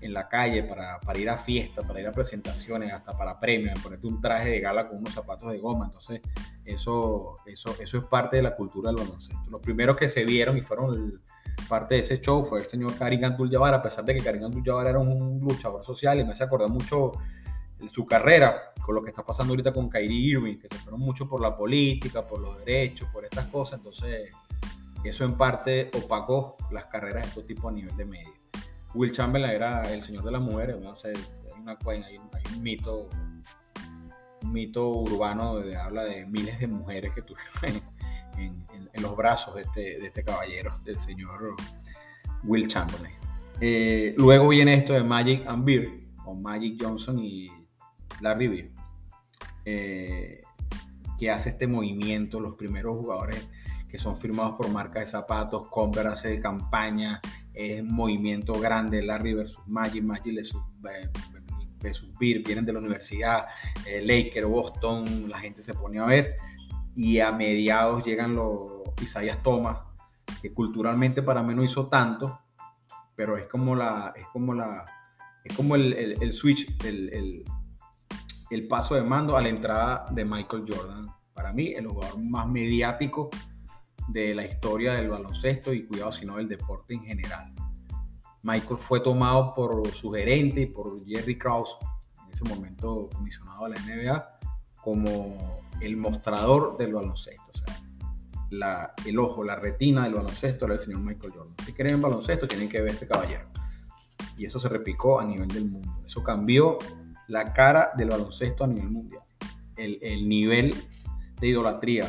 en 0.00 0.12
la 0.12 0.28
calle, 0.28 0.62
para, 0.62 1.00
para, 1.00 1.18
ir 1.18 1.30
a 1.30 1.38
fiestas, 1.38 1.86
para 1.86 2.00
ir 2.00 2.06
a 2.06 2.12
presentaciones, 2.12 2.92
hasta 2.92 3.16
para 3.16 3.40
premios, 3.40 3.78
ponerte 3.80 4.06
un 4.06 4.20
traje 4.20 4.50
de 4.50 4.60
gala 4.60 4.88
con 4.88 4.98
unos 4.98 5.14
zapatos 5.14 5.50
de 5.50 5.58
goma. 5.58 5.86
Entonces, 5.86 6.20
eso, 6.64 7.36
eso, 7.46 7.74
eso 7.80 7.98
es 7.98 8.04
parte 8.04 8.36
de 8.36 8.42
la 8.42 8.54
cultura 8.54 8.90
del 8.90 9.02
baloncesto. 9.02 9.50
Los 9.50 9.60
primeros 9.60 9.96
que 9.96 10.08
se 10.08 10.24
vieron 10.24 10.58
y 10.58 10.60
fueron 10.60 10.94
el, 10.94 11.20
parte 11.68 11.94
de 11.94 12.00
ese 12.00 12.20
show 12.20 12.44
fue 12.44 12.60
el 12.60 12.66
señor 12.66 12.96
Karim 12.96 13.24
Abdul-Jabbar, 13.24 13.74
a 13.74 13.82
pesar 13.82 14.04
de 14.04 14.14
que 14.14 14.22
Karim 14.22 14.44
Abdul-Jabbar 14.44 14.88
era 14.88 14.98
un 14.98 15.40
luchador 15.40 15.84
social 15.84 16.18
y 16.18 16.24
me 16.24 16.32
hace 16.32 16.44
acordar 16.44 16.68
mucho 16.68 17.12
su 17.88 18.04
carrera 18.06 18.72
con 18.82 18.94
lo 18.94 19.02
que 19.02 19.10
está 19.10 19.24
pasando 19.24 19.52
ahorita 19.52 19.72
con 19.72 19.88
Kyrie 19.88 20.32
Irving, 20.32 20.56
que 20.56 20.68
se 20.68 20.76
fueron 20.76 21.00
mucho 21.00 21.28
por 21.28 21.40
la 21.40 21.56
política, 21.56 22.26
por 22.26 22.40
los 22.40 22.58
derechos, 22.58 23.08
por 23.12 23.24
estas 23.24 23.46
cosas, 23.46 23.78
entonces 23.78 24.30
eso 25.04 25.24
en 25.24 25.34
parte 25.34 25.90
opacó 25.94 26.56
las 26.70 26.86
carreras 26.86 27.22
de 27.22 27.28
estos 27.28 27.46
tipos 27.46 27.70
a 27.70 27.74
nivel 27.74 27.96
de 27.96 28.04
medio. 28.04 28.32
Will 28.94 29.12
Chamberlain 29.12 29.54
era 29.54 29.82
el 29.92 30.02
señor 30.02 30.24
de 30.24 30.32
las 30.32 30.40
mujeres, 30.40 30.76
¿no? 30.80 30.94
hay, 31.04 31.14
una, 31.62 31.78
hay, 31.84 32.54
un 32.54 32.62
mito 32.62 33.08
un 34.42 34.52
mito 34.52 34.88
urbano 34.88 35.54
donde 35.54 35.76
habla 35.76 36.04
de 36.04 36.26
miles 36.26 36.58
de 36.58 36.66
mujeres 36.66 37.12
que 37.14 37.22
tuvieron 37.22 37.82
en, 38.38 39.02
los 39.02 39.16
brazos 39.16 39.54
de 39.54 39.62
este, 39.62 39.80
de 39.80 40.06
este, 40.06 40.24
caballero, 40.24 40.76
del 40.84 40.98
señor 40.98 41.54
Will 42.44 42.68
Chamberlain. 42.68 43.14
Eh, 43.60 44.14
luego 44.18 44.48
viene 44.48 44.74
esto 44.74 44.92
de 44.92 45.02
Magic 45.02 45.46
and 45.46 45.64
Beer, 45.64 46.00
o 46.24 46.34
Magic 46.34 46.82
Johnson 46.82 47.18
y 47.18 47.50
Larry 48.20 48.48
Beer, 48.48 48.70
eh, 49.64 50.42
que 51.18 51.30
hace 51.30 51.50
este 51.50 51.66
movimiento, 51.66 52.40
los 52.40 52.54
primeros 52.54 52.96
jugadores 52.96 53.48
que 53.88 53.98
son 53.98 54.16
firmados 54.16 54.54
por 54.54 54.70
marcas 54.70 55.04
de 55.04 55.06
zapatos, 55.08 55.66
Converse 55.68 56.10
hace 56.10 56.40
campaña, 56.40 57.20
es 57.52 57.82
un 57.82 57.92
movimiento 57.92 58.52
grande, 58.54 59.02
Larry 59.02 59.34
versus 59.34 59.60
Magic, 59.66 60.04
Magic 60.04 60.34
versus, 60.34 60.62
versus 61.80 62.18
Beer, 62.18 62.42
vienen 62.44 62.64
de 62.64 62.72
la 62.72 62.78
universidad, 62.78 63.46
eh, 63.86 64.00
Laker, 64.00 64.46
Boston, 64.46 65.28
la 65.28 65.40
gente 65.40 65.60
se 65.60 65.74
pone 65.74 65.98
a 65.98 66.06
ver, 66.06 66.36
y 66.94 67.18
a 67.18 67.32
mediados 67.32 68.04
llegan 68.04 68.36
los 68.36 68.82
Isaías 69.02 69.42
Thomas, 69.42 69.78
que 70.40 70.52
culturalmente 70.52 71.22
para 71.22 71.42
mí 71.42 71.54
no 71.54 71.64
hizo 71.64 71.88
tanto, 71.88 72.40
pero 73.16 73.36
es 73.36 73.46
como 73.46 73.74
la, 73.74 74.12
es 74.16 74.26
como 74.32 74.54
la, 74.54 74.86
es 75.44 75.54
como 75.56 75.74
el, 75.74 75.92
el, 75.94 76.32
switch, 76.32 76.84
el, 76.84 77.44
paso 78.68 78.94
de 78.94 79.02
mando 79.02 79.36
a 79.36 79.40
la 79.40 79.48
entrada 79.48 80.04
de 80.10 80.24
Michael 80.24 80.64
Jordan. 80.68 81.08
Para 81.32 81.52
mí, 81.52 81.72
el 81.72 81.86
jugador 81.86 82.20
más 82.20 82.48
mediático 82.48 83.30
de 84.08 84.34
la 84.34 84.44
historia 84.44 84.94
del 84.94 85.08
baloncesto 85.08 85.72
y 85.72 85.86
cuidado, 85.86 86.12
sino 86.12 86.36
del 86.36 86.48
deporte 86.48 86.94
en 86.94 87.04
general. 87.04 87.52
Michael 88.42 88.78
fue 88.78 89.00
tomado 89.00 89.52
por 89.54 89.86
su 89.88 90.10
gerente 90.12 90.62
y 90.62 90.66
por 90.66 91.04
Jerry 91.04 91.38
Krause, 91.38 91.76
en 92.24 92.32
ese 92.32 92.44
momento 92.44 93.08
comisionado 93.14 93.66
a 93.66 93.68
la 93.68 93.76
NBA, 93.76 94.38
como 94.82 95.58
el 95.80 95.96
mostrador 95.96 96.76
del 96.76 96.94
baloncesto. 96.94 97.42
O 97.52 97.56
sea, 97.56 97.82
la, 98.50 98.94
el 99.06 99.18
ojo, 99.18 99.44
la 99.44 99.56
retina 99.56 100.04
del 100.04 100.14
baloncesto 100.14 100.64
era 100.64 100.74
el 100.74 100.80
señor 100.80 101.00
Michael 101.00 101.32
Jordan. 101.32 101.54
Si 101.64 101.72
quieren 101.72 102.00
baloncesto, 102.00 102.48
tienen 102.48 102.68
que 102.68 102.80
ver 102.80 102.92
este 102.92 103.06
caballero. 103.06 103.48
Y 104.36 104.46
eso 104.46 104.58
se 104.58 104.68
repicó 104.68 105.20
a 105.20 105.24
nivel 105.24 105.48
del 105.48 105.70
mundo. 105.70 105.98
Eso 106.04 106.22
cambió 106.24 106.78
la 107.30 107.52
cara 107.52 107.92
del 107.96 108.10
baloncesto 108.10 108.64
a 108.64 108.66
nivel 108.66 108.90
mundial. 108.90 109.22
El, 109.76 109.98
el 110.02 110.28
nivel 110.28 110.74
de 111.40 111.46
idolatría 111.46 112.06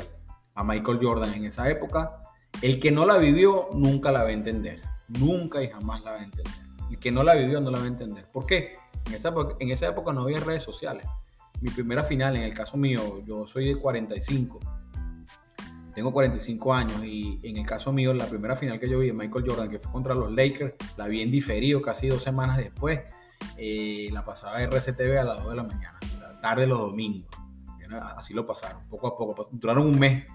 a 0.55 0.63
Michael 0.63 0.99
Jordan 1.01 1.33
en 1.33 1.45
esa 1.45 1.69
época, 1.69 2.21
el 2.61 2.79
que 2.79 2.91
no 2.91 3.05
la 3.05 3.17
vivió 3.17 3.69
nunca 3.73 4.11
la 4.11 4.23
va 4.23 4.29
a 4.29 4.33
entender. 4.33 4.81
Nunca 5.07 5.63
y 5.63 5.69
jamás 5.69 6.03
la 6.03 6.11
va 6.11 6.17
a 6.17 6.23
entender. 6.23 6.53
El 6.89 6.99
que 6.99 7.11
no 7.11 7.23
la 7.23 7.35
vivió 7.35 7.61
no 7.61 7.71
la 7.71 7.79
va 7.79 7.85
a 7.85 7.87
entender. 7.87 8.25
¿Por 8.31 8.45
qué? 8.45 8.73
En 9.07 9.13
esa, 9.13 9.33
en 9.59 9.71
esa 9.71 9.87
época 9.87 10.11
no 10.11 10.23
había 10.23 10.39
redes 10.41 10.63
sociales 10.63 11.07
mi 11.61 11.69
primera 11.69 12.03
final, 12.03 12.35
en 12.35 12.41
el 12.41 12.53
caso 12.53 12.75
mío, 12.75 13.23
yo 13.23 13.45
soy 13.45 13.67
de 13.67 13.75
45, 13.75 14.59
tengo 15.93 16.11
45 16.11 16.73
años 16.73 17.03
y 17.03 17.39
en 17.43 17.57
el 17.57 17.65
caso 17.65 17.93
mío, 17.93 18.13
la 18.13 18.25
primera 18.25 18.55
final 18.55 18.79
que 18.79 18.89
yo 18.89 18.97
vi 18.99 19.07
de 19.07 19.13
Michael 19.13 19.45
Jordan, 19.47 19.69
que 19.69 19.77
fue 19.77 19.91
contra 19.91 20.15
los 20.15 20.31
Lakers, 20.31 20.73
la 20.97 21.07
vi 21.07 21.21
en 21.21 21.29
diferido 21.29 21.81
casi 21.81 22.07
dos 22.07 22.23
semanas 22.23 22.57
después, 22.57 23.01
eh, 23.57 24.09
la 24.11 24.23
pasaba 24.23 24.61
RCTV 24.61 25.19
a 25.19 25.23
las 25.23 25.43
2 25.43 25.49
de 25.49 25.55
la 25.55 25.63
mañana, 25.63 25.99
o 26.17 26.39
tarde 26.41 26.67
los 26.67 26.79
domingos. 26.79 27.27
Así 28.15 28.33
lo 28.33 28.45
pasaron, 28.45 28.87
poco 28.87 29.07
a 29.07 29.17
poco. 29.17 29.49
Duraron 29.51 29.85
un 29.85 29.99
mes 29.99 30.25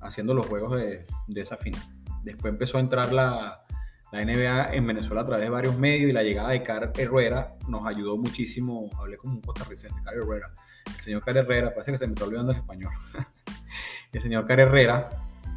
haciendo 0.00 0.32
los 0.32 0.46
juegos 0.46 0.76
de, 0.76 1.06
de 1.26 1.40
esa 1.40 1.56
final. 1.56 1.82
Después 2.22 2.52
empezó 2.52 2.78
a 2.78 2.80
entrar 2.80 3.12
la, 3.12 3.64
la 4.12 4.24
NBA 4.24 4.74
en 4.74 4.86
Venezuela 4.86 5.22
a 5.22 5.24
través 5.24 5.44
de 5.44 5.50
varios 5.50 5.76
medios 5.76 6.10
y 6.10 6.12
la 6.12 6.22
llegada 6.22 6.50
de 6.50 6.62
Car 6.62 6.92
Herrera 6.96 7.54
nos 7.68 7.86
ayudó 7.86 8.16
muchísimo. 8.16 8.90
Hablé 8.98 9.16
como 9.16 9.34
un 9.34 9.40
costarricense, 9.40 10.02
Car 10.02 10.14
Herrera. 10.14 10.52
El 10.86 11.00
señor 11.00 11.24
Car 11.24 11.36
Herrera, 11.36 11.72
parece 11.72 11.92
que 11.92 11.98
se 11.98 12.06
me 12.06 12.14
está 12.14 12.24
olvidando 12.24 12.52
el 12.52 12.58
español. 12.58 12.92
el 14.12 14.22
señor 14.22 14.46
Car 14.46 14.60
Herrera 14.60 15.10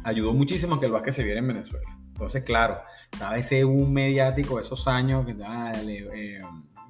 ayudó 0.04 0.32
muchísimo 0.34 0.76
a 0.76 0.80
que 0.80 0.86
el 0.86 0.92
básquet 0.92 1.14
se 1.14 1.24
viera 1.24 1.40
en 1.40 1.48
Venezuela. 1.48 1.88
Entonces, 2.08 2.44
claro, 2.44 2.80
estaba 3.10 3.36
ese 3.36 3.64
boom 3.64 3.92
mediático 3.92 4.60
esos 4.60 4.86
años, 4.86 5.26
que 5.26 5.34
dale, 5.34 6.06
eh, 6.14 6.38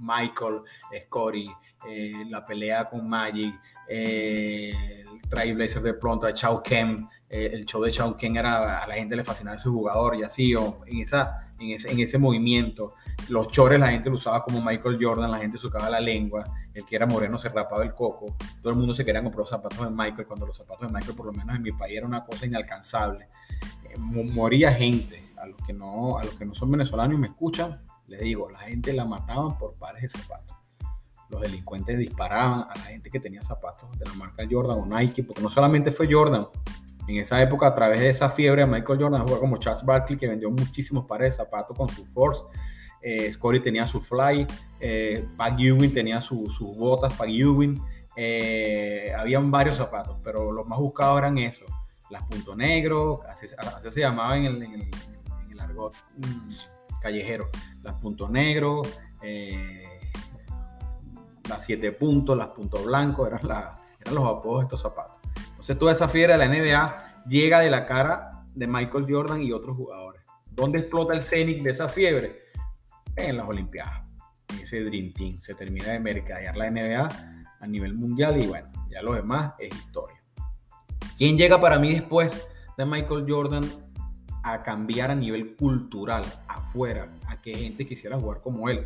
Michael, 0.01 0.63
Scotty, 1.05 1.51
eh, 1.89 2.25
la 2.29 2.45
pelea 2.45 2.89
con 2.89 3.09
Magic, 3.09 3.55
eh, 3.89 5.03
el 5.13 5.29
Trailblazer 5.29 5.83
de 5.83 5.95
pronto, 5.95 6.27
a 6.27 6.33
Chao 6.33 6.63
Kem, 6.63 7.09
el 7.29 7.65
show 7.65 7.83
de 7.83 7.91
Chao 7.91 8.17
Ken 8.17 8.37
era, 8.37 8.83
a 8.83 8.87
la 8.87 8.95
gente 8.95 9.17
le 9.17 9.25
fascinaba 9.25 9.57
ese 9.57 9.69
jugador 9.69 10.15
y 10.17 10.23
así, 10.23 10.55
o 10.55 10.83
en 10.87 11.01
esa 11.01 11.45
en 11.59 12.01
ese, 12.01 12.19
movimiento. 12.19 12.95
Los 13.29 13.49
chores 13.49 13.79
la 13.79 13.89
gente 13.89 14.11
lo 14.11 14.17
usaba 14.17 14.43
como 14.43 14.61
Michael 14.61 14.99
Jordan, 15.01 15.31
la 15.31 15.39
gente 15.39 15.57
usaba 15.57 15.89
la 15.89 16.01
lengua, 16.01 16.45
el 16.73 16.85
que 16.85 16.97
era 16.97 17.07
moreno 17.07 17.39
se 17.39 17.49
rapaba 17.49 17.85
el 17.85 17.95
coco, 17.95 18.37
todo 18.61 18.73
el 18.73 18.79
mundo 18.79 18.95
se 18.95 19.05
quería 19.05 19.23
comprar 19.23 19.41
los 19.41 19.51
zapatos 19.51 19.81
de 19.81 19.91
Michael, 19.91 20.27
cuando 20.27 20.47
los 20.47 20.57
zapatos 20.57 20.89
de 20.89 20.93
Michael, 20.93 21.17
por 21.17 21.27
lo 21.27 21.33
menos 21.33 21.57
en 21.57 21.63
mi 21.63 21.73
país, 21.73 21.97
era 21.97 22.07
una 22.07 22.25
cosa 22.25 22.47
inalcanzable. 22.47 23.29
Eh, 23.85 23.99
moría 23.99 24.73
gente, 24.73 25.23
a 25.37 25.47
los, 25.47 25.57
que 25.67 25.73
no, 25.73 26.19
a 26.19 26.25
los 26.25 26.35
que 26.35 26.45
no 26.45 26.55
son 26.55 26.71
venezolanos 26.71 27.17
y 27.17 27.21
me 27.21 27.29
escuchan, 27.29 27.81
les 28.07 28.21
digo, 28.21 28.51
la 28.51 28.61
gente 28.61 28.93
la 28.93 29.05
mataban 29.05 29.57
por 29.59 29.75
pares 29.75 30.03
de 30.03 30.09
zapatos. 30.09 30.57
Los 31.31 31.41
delincuentes 31.41 31.99
disparaban 31.99 32.67
a 32.71 32.75
la 32.77 32.85
gente 32.85 33.11
que 33.11 33.19
tenía 33.19 33.43
zapatos 33.43 33.99
de 33.99 34.05
la 34.05 34.15
marca 34.15 34.45
Jordan 34.49 34.79
o 34.79 34.87
Nike, 34.87 35.25
porque 35.25 35.43
no 35.43 35.51
solamente 35.51 35.91
fue 35.91 36.13
Jordan, 36.13 36.47
En 37.07 37.17
esa 37.17 37.43
época, 37.43 37.67
a 37.67 37.75
través 37.75 38.01
de 38.01 38.09
esa 38.09 38.29
fiebre, 38.31 38.67
Michael 38.67 39.03
Jordan 39.03 39.23
jugó 39.27 39.41
como 39.41 39.59
Charles 39.59 39.85
Barkley, 39.85 40.19
que 40.19 40.27
vendió 40.27 40.51
muchísimos 40.51 41.07
pares 41.07 41.35
de 41.35 41.45
zapatos 41.45 41.77
con 41.77 41.89
su 41.89 42.07
Force. 42.07 42.43
Eh, 43.03 43.31
Scotty 43.31 43.61
tenía 43.61 43.87
su 43.87 44.01
Fly, 44.01 44.47
eh, 44.81 45.29
Ewing 45.59 45.93
tenía 45.93 46.23
sus 46.23 46.59
botas, 46.61 47.13
Pat 47.13 47.29
Ewing. 47.29 47.79
Eh, 48.17 49.13
habían 49.17 49.51
varios 49.51 49.77
zapatos, 49.77 50.17
pero 50.23 50.51
los 50.51 50.67
más 50.67 50.79
buscados 50.79 51.19
eran 51.19 51.37
esos. 51.37 51.69
Las 52.09 52.23
punto 52.23 52.55
negro, 52.57 53.23
así, 53.29 53.47
se 53.47 54.01
llamaba 54.01 54.39
en 54.39 54.45
el, 54.47 54.63
en 54.63 54.91
el, 55.51 55.61
argot 55.61 55.95
mm, 57.05 57.13
callejero. 57.13 57.51
Las 57.83 57.95
punto 57.95 58.29
negro, 58.29 58.83
eh, 59.23 60.01
las 61.49 61.65
siete 61.65 61.93
puntos, 61.93 62.37
las 62.37 62.49
puntos 62.49 62.85
blancos, 62.85 63.29
eran, 63.29 63.43
los 64.13 64.27
apodos 64.27 64.61
de 64.61 64.65
estos 64.65 64.83
zapatos. 64.83 65.17
Entonces 65.51 65.79
toda 65.79 65.93
esa 65.93 66.09
fiebre 66.09 66.35
de 66.35 66.39
la 66.39 66.49
NBA 66.49 67.25
llega 67.27 67.61
de 67.61 67.71
la 67.71 67.87
cara 67.87 68.45
de 68.55 68.67
Michael 68.67 69.07
Jordan 69.09 69.43
y 69.43 69.53
otros 69.53 69.77
jugadores. 69.77 70.23
¿Dónde 70.51 70.79
explota 70.79 71.15
el 71.15 71.23
Zenith 71.23 71.63
de 71.63 71.71
esa 71.71 71.89
fiebre? 71.89 72.45
En 73.17 73.37
las 73.37 73.49
Olimpiadas. 73.49 74.03
Ese 74.61 74.85
Dream 74.85 75.13
Team. 75.13 75.41
Se 75.41 75.55
termina 75.55 75.89
de 75.89 76.01
mercadear 76.01 76.57
la 76.57 76.71
NBA 76.71 77.09
a 77.61 77.67
nivel 77.67 77.95
mundial 77.95 78.43
y 78.43 78.47
bueno, 78.47 78.71
ya 78.91 79.03
lo 79.03 79.15
demás 79.15 79.55
es 79.59 79.75
historia. 79.75 80.23
¿Quién 81.17 81.39
llega 81.39 81.61
para 81.61 81.79
mí 81.79 81.95
después 81.95 82.47
de 82.77 82.85
Michael 82.85 83.25
Jordan 83.29 83.65
a 84.45 84.63
cambiar 84.63 85.11
a 85.11 85.15
nivel 85.15 85.57
cultural, 85.57 86.23
afuera, 86.47 87.11
a 87.29 87.39
que 87.39 87.55
gente 87.55 87.87
quisiera 87.87 88.21
jugar 88.21 88.43
como 88.43 88.69
él, 88.69 88.85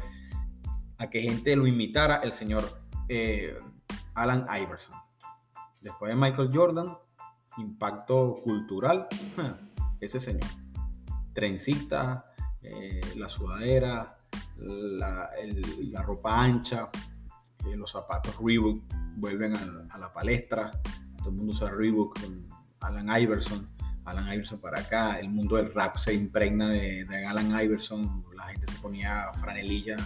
a 0.98 1.10
que 1.10 1.20
gente 1.20 1.56
lo 1.56 1.66
imitara? 1.66 2.20
El 2.22 2.32
señor 2.32 2.64
eh, 3.08 3.58
Alan 4.14 4.46
Iverson. 4.62 4.94
Después 5.80 6.10
de 6.10 6.16
Michael 6.16 6.48
Jordan, 6.52 6.96
impacto 7.56 8.40
cultural, 8.42 9.08
ese 10.00 10.20
señor. 10.20 10.48
Trencita, 11.34 12.32
eh, 12.62 13.00
la 13.16 13.28
sudadera, 13.28 14.16
la, 14.58 15.30
la 15.90 16.02
ropa 16.02 16.40
ancha, 16.40 16.88
los 17.76 17.90
zapatos 17.90 18.36
Reebok 18.40 18.82
vuelven 19.16 19.54
a, 19.90 19.98
la 19.98 20.12
palestra, 20.12 20.70
todo 21.18 21.30
el 21.30 21.36
mundo 21.36 21.52
usa 21.52 21.70
Reebok 21.70 22.20
con 22.20 22.48
Alan 22.80 23.20
Iverson, 23.20 23.68
Alan 24.10 24.32
Iverson 24.32 24.60
para 24.60 24.80
acá, 24.80 25.18
el 25.18 25.28
mundo 25.30 25.56
del 25.56 25.72
rap 25.72 25.96
se 25.96 26.14
impregna 26.14 26.68
de, 26.68 27.06
Alan 27.26 27.58
Iverson, 27.60 28.24
la 28.36 28.44
gente 28.44 28.66
se 28.66 28.78
ponía 28.78 29.26
franelillas 29.34 30.02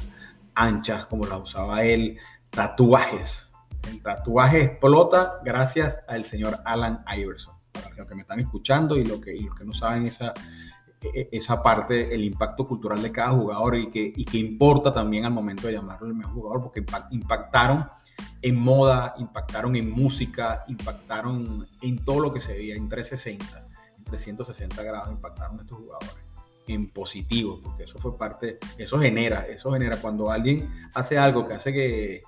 anchas 0.55 1.07
como 1.07 1.27
las 1.27 1.41
usaba 1.41 1.83
él, 1.83 2.19
tatuajes, 2.51 3.53
el 3.91 4.03
tatuaje 4.03 4.63
explota 4.65 5.41
gracias 5.45 6.01
al 6.07 6.25
señor 6.25 6.61
Alan 6.65 7.05
Iverson. 7.17 7.55
Para 7.73 7.95
los 7.95 8.07
que 8.07 8.15
me 8.15 8.23
están 8.23 8.41
escuchando 8.41 8.97
y, 8.97 9.05
lo 9.05 9.21
que, 9.21 9.35
y 9.35 9.45
los 9.45 9.55
que 9.55 9.65
no 9.65 9.73
saben 9.73 10.07
esa, 10.07 10.35
e, 11.01 11.29
esa 11.33 11.63
parte, 11.63 12.15
el 12.15 12.25
impacto 12.25 12.67
cultural 12.67 13.03
de 13.03 13.11
cada 13.11 13.31
jugador 13.31 13.77
y 13.77 13.91
que, 13.91 14.13
y 14.15 14.25
que 14.25 14.39
importa 14.39 14.93
también 14.93 15.25
al 15.25 15.33
momento 15.33 15.67
de 15.67 15.75
llamarlo 15.75 16.07
el 16.07 16.15
mejor 16.15 16.35
jugador, 16.35 16.63
porque 16.63 16.85
impactaron 17.11 17.87
en 18.41 18.57
moda, 18.57 19.15
impactaron 19.19 19.75
en 19.77 19.91
música, 19.91 20.65
impactaron 20.69 21.67
en 21.81 22.05
todo 22.05 22.21
lo 22.21 22.33
que 22.33 22.41
se 22.41 22.53
veía, 22.53 22.75
en 22.75 22.89
360, 22.89 23.67
en 23.67 23.72
360 24.05 24.83
grados 24.83 25.11
impactaron 25.11 25.61
estos 25.61 25.79
jugadores 25.79 26.33
en 26.67 26.91
positivo, 26.91 27.61
porque 27.63 27.85
eso 27.85 27.99
fue 27.99 28.17
parte, 28.17 28.59
eso 28.79 28.99
genera, 28.99 29.47
eso 29.47 29.73
genera, 29.73 29.97
cuando 29.97 30.31
alguien 30.31 30.89
hace 30.95 31.19
algo 31.19 31.47
que 31.47 31.55
hace 31.55 31.73
que, 31.73 32.23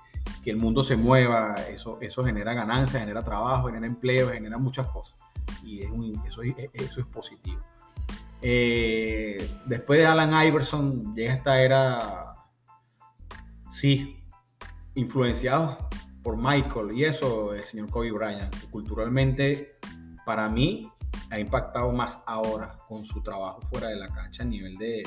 el 0.45 0.57
mundo 0.57 0.83
se 0.83 0.95
mueva, 0.95 1.55
eso, 1.69 1.97
eso 2.01 2.23
genera 2.23 2.53
ganancias, 2.53 3.01
genera 3.01 3.23
trabajo, 3.23 3.67
genera 3.67 3.87
empleo, 3.87 4.29
genera 4.29 4.59
muchas 4.59 4.87
cosas. 4.87 5.17
Y 5.63 5.81
es 5.81 5.89
eso, 6.27 6.41
eso 6.43 6.99
es 6.99 7.05
positivo. 7.07 7.61
Eh, 8.43 9.49
después 9.65 9.99
de 9.99 10.05
Alan 10.05 10.45
Iverson 10.45 11.15
llega 11.15 11.33
esta 11.33 11.59
era, 11.61 12.35
sí, 13.73 14.23
influenciado 14.93 15.89
por 16.21 16.37
Michael 16.37 16.91
y 16.93 17.05
eso, 17.05 17.53
el 17.53 17.63
señor 17.63 17.89
Kobe 17.89 18.11
Bryant, 18.11 18.55
culturalmente 18.69 19.77
para 20.25 20.49
mí 20.49 20.89
ha 21.29 21.39
impactado 21.39 21.91
más 21.91 22.19
ahora 22.25 22.77
con 22.87 23.05
su 23.05 23.21
trabajo 23.21 23.61
fuera 23.61 23.87
de 23.87 23.95
la 23.95 24.09
cancha 24.09 24.43
a 24.43 24.45
nivel 24.45 24.75
de, 24.77 25.03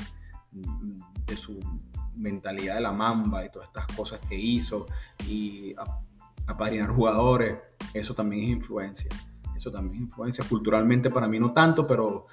de 1.26 1.36
su 1.36 1.58
mentalidad 2.16 2.76
de 2.76 2.80
la 2.80 2.92
mamba 2.92 3.44
y 3.44 3.50
todas 3.50 3.68
estas 3.68 3.86
cosas 3.96 4.20
que 4.28 4.36
hizo 4.36 4.86
y 5.26 5.74
aparinar 6.46 6.90
jugadores, 6.90 7.58
eso 7.94 8.14
también 8.14 8.44
es 8.44 8.50
influencia. 8.50 9.10
Eso 9.56 9.70
también 9.70 9.96
es 9.96 10.00
influencia. 10.02 10.44
Culturalmente 10.48 11.10
para 11.10 11.28
mí 11.28 11.38
no 11.38 11.52
tanto, 11.52 11.86
pero 11.86 12.26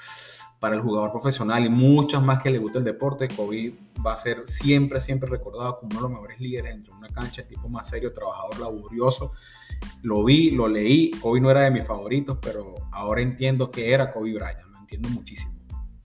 para 0.60 0.76
el 0.76 0.82
jugador 0.82 1.12
profesional 1.12 1.66
y 1.66 1.70
muchas 1.70 2.24
más 2.24 2.42
que 2.42 2.50
le 2.50 2.58
gusta 2.58 2.80
el 2.80 2.86
deporte, 2.86 3.28
Kobe 3.28 3.76
va 4.06 4.14
a 4.14 4.18
ser 4.18 4.48
siempre, 4.48 5.00
siempre 5.00 5.30
recordado 5.30 5.78
como 5.78 5.90
uno 5.92 5.96
de 5.96 6.02
los 6.04 6.12
mejores 6.12 6.40
líderes 6.40 6.74
dentro 6.74 6.94
de 6.94 7.00
una 7.00 7.10
cancha, 7.10 7.48
tipo 7.48 7.68
más 7.68 7.90
serio, 7.90 8.14
trabajador, 8.14 8.60
laborioso. 8.60 9.34
Lo 10.01 10.23
vi, 10.23 10.51
lo 10.51 10.67
leí, 10.67 11.11
Kobe 11.11 11.41
no 11.41 11.49
era 11.49 11.61
de 11.61 11.71
mis 11.71 11.86
favoritos, 11.86 12.38
pero 12.41 12.76
ahora 12.91 13.21
entiendo 13.21 13.71
que 13.71 13.91
era 13.91 14.11
Kobe 14.11 14.34
Bryant, 14.34 14.61
lo 14.71 14.80
entiendo 14.80 15.09
muchísimo. 15.09 15.53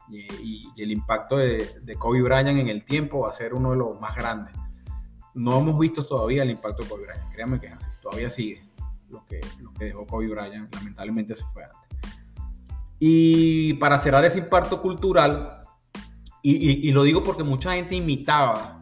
Y, 0.08 0.66
el 0.76 0.92
impacto 0.92 1.36
de, 1.36 1.96
Kobe 1.98 2.22
Bryant 2.22 2.48
en 2.48 2.68
el 2.68 2.84
tiempo 2.84 3.20
va 3.20 3.30
a 3.30 3.32
ser 3.34 3.52
uno 3.52 3.72
de 3.72 3.76
los 3.76 4.00
más 4.00 4.16
grandes. 4.16 4.54
No 5.34 5.58
hemos 5.58 5.78
visto 5.78 6.06
todavía 6.06 6.42
el 6.42 6.50
impacto 6.50 6.82
de 6.82 6.88
Kobe 6.88 7.06
Bryant, 7.06 7.32
créanme 7.32 7.60
que 7.60 7.66
es 7.66 7.72
así, 7.74 7.86
todavía 8.02 8.30
sigue 8.30 8.70
lo 9.10 9.24
que, 9.26 9.40
lo 9.60 9.72
que 9.74 9.86
dejó 9.86 10.06
Kobe 10.06 10.28
Bryant, 10.28 10.74
lamentablemente 10.74 11.36
se 11.36 11.44
fue 11.52 11.64
antes. 11.64 11.90
Y 12.98 13.74
para 13.74 13.98
cerrar 13.98 14.24
ese 14.24 14.40
impacto 14.40 14.80
cultural, 14.82 15.60
y, 16.42 16.90
lo 16.92 17.02
digo 17.02 17.22
porque 17.22 17.42
mucha 17.42 17.74
gente 17.74 17.94
imitaba, 17.94 18.79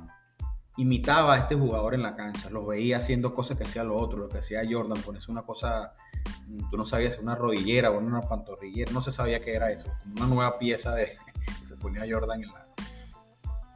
imitaba 0.78 1.34
a 1.34 1.38
este 1.38 1.56
jugador 1.56 1.94
en 1.94 2.02
la 2.02 2.14
cancha, 2.14 2.48
lo 2.50 2.64
veía 2.64 2.98
haciendo 2.98 3.34
cosas 3.34 3.58
que 3.58 3.64
hacía 3.64 3.82
lo 3.82 3.96
otro, 3.96 4.18
lo 4.18 4.28
que 4.28 4.38
hacía 4.38 4.62
Jordan, 4.68 5.02
ponerse 5.02 5.30
una 5.30 5.42
cosa, 5.42 5.92
tú 6.70 6.76
no 6.76 6.84
sabías 6.84 7.18
una 7.18 7.34
rodillera 7.34 7.90
o 7.90 7.98
una 7.98 8.20
pantorrillera, 8.20 8.92
no 8.92 9.02
se 9.02 9.10
sabía 9.10 9.40
qué 9.40 9.54
era 9.54 9.72
eso, 9.72 9.92
como 10.02 10.14
una 10.14 10.26
nueva 10.26 10.58
pieza 10.58 10.94
de, 10.94 11.16
se 11.68 11.76
ponía 11.76 12.06
Jordan 12.08 12.44
en 12.44 12.52
la, 12.52 12.64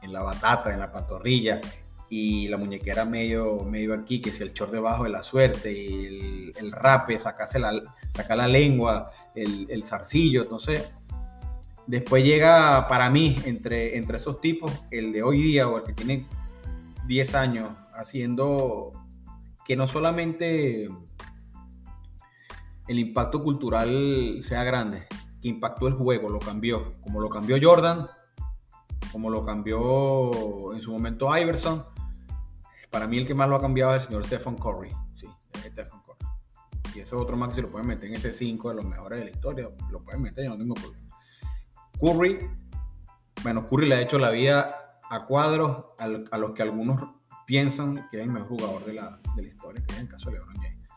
en 0.00 0.12
la 0.12 0.22
batata, 0.22 0.72
en 0.72 0.78
la 0.78 0.92
pantorrilla, 0.92 1.60
y 2.08 2.46
la 2.48 2.58
muñequera 2.58 3.04
medio, 3.04 3.64
medio 3.64 3.94
aquí, 3.94 4.20
que 4.20 4.30
es 4.30 4.40
el 4.40 4.52
short 4.52 4.70
debajo 4.70 5.04
de 5.04 5.10
la 5.10 5.22
suerte, 5.22 5.72
y 5.72 6.52
el, 6.56 6.70
rape, 6.70 7.18
sacarse 7.18 7.58
la, 7.58 7.72
sacar 8.10 8.36
la 8.36 8.46
lengua, 8.46 9.10
el, 9.34 9.66
el 9.70 9.82
zarcillo, 9.82 10.44
no 10.44 10.60
sé. 10.60 10.84
Después 11.86 12.22
llega 12.22 12.86
para 12.86 13.10
mí, 13.10 13.34
entre, 13.44 13.96
entre 13.96 14.18
esos 14.18 14.40
tipos, 14.40 14.70
el 14.90 15.12
de 15.12 15.22
hoy 15.22 15.42
día 15.42 15.66
o 15.68 15.78
el 15.78 15.84
que 15.84 15.94
tiene 15.94 16.26
10 17.12 17.34
años, 17.34 17.76
haciendo 17.92 18.90
que 19.66 19.76
no 19.76 19.86
solamente 19.86 20.88
el 22.88 22.98
impacto 22.98 23.42
cultural 23.44 24.38
sea 24.40 24.64
grande, 24.64 25.06
que 25.42 25.48
impactó 25.48 25.88
el 25.88 25.92
juego, 25.92 26.30
lo 26.30 26.38
cambió, 26.38 26.92
como 27.02 27.20
lo 27.20 27.28
cambió 27.28 27.58
Jordan, 27.60 28.08
como 29.12 29.28
lo 29.28 29.44
cambió 29.44 30.72
en 30.72 30.80
su 30.80 30.90
momento 30.90 31.36
Iverson, 31.36 31.84
para 32.90 33.06
mí 33.06 33.18
el 33.18 33.26
que 33.26 33.34
más 33.34 33.46
lo 33.46 33.56
ha 33.56 33.60
cambiado 33.60 33.94
es 33.94 34.04
el 34.04 34.08
señor 34.08 34.24
Stephen 34.24 34.56
Curry. 34.56 34.88
Sí, 35.14 35.26
es 35.52 35.64
Stephen 35.64 36.00
Curry. 36.06 36.94
Y 36.94 37.00
ese 37.00 37.14
otro 37.14 37.36
más 37.36 37.50
que 37.50 37.56
se 37.56 37.60
lo 37.60 37.70
pueden 37.70 37.88
meter 37.88 38.08
en 38.08 38.16
ese 38.16 38.32
5 38.32 38.70
de 38.70 38.74
los 38.76 38.86
mejores 38.86 39.18
de 39.18 39.26
la 39.26 39.30
historia, 39.32 39.68
lo 39.90 40.02
pueden 40.02 40.22
meter, 40.22 40.44
yo 40.44 40.50
no 40.52 40.56
tengo 40.56 40.74
problema. 40.76 41.14
Curry, 42.00 42.38
bueno, 43.42 43.66
Curry 43.66 43.86
le 43.86 43.96
ha 43.96 44.00
hecho 44.00 44.18
la 44.18 44.30
vida 44.30 44.91
a 45.14 45.26
cuadros 45.26 45.86
a 45.98 46.38
los 46.38 46.52
que 46.52 46.62
algunos 46.62 47.02
piensan 47.46 48.06
que 48.10 48.18
es 48.18 48.22
el 48.22 48.30
mejor 48.30 48.48
jugador 48.48 48.84
de 48.84 48.94
la, 48.94 49.20
de 49.36 49.42
la 49.42 49.48
historia, 49.48 49.82
que 49.86 49.94
es 49.94 50.00
el 50.00 50.08
caso 50.08 50.30
de 50.30 50.38
LeBron 50.38 50.56
James. 50.56 50.88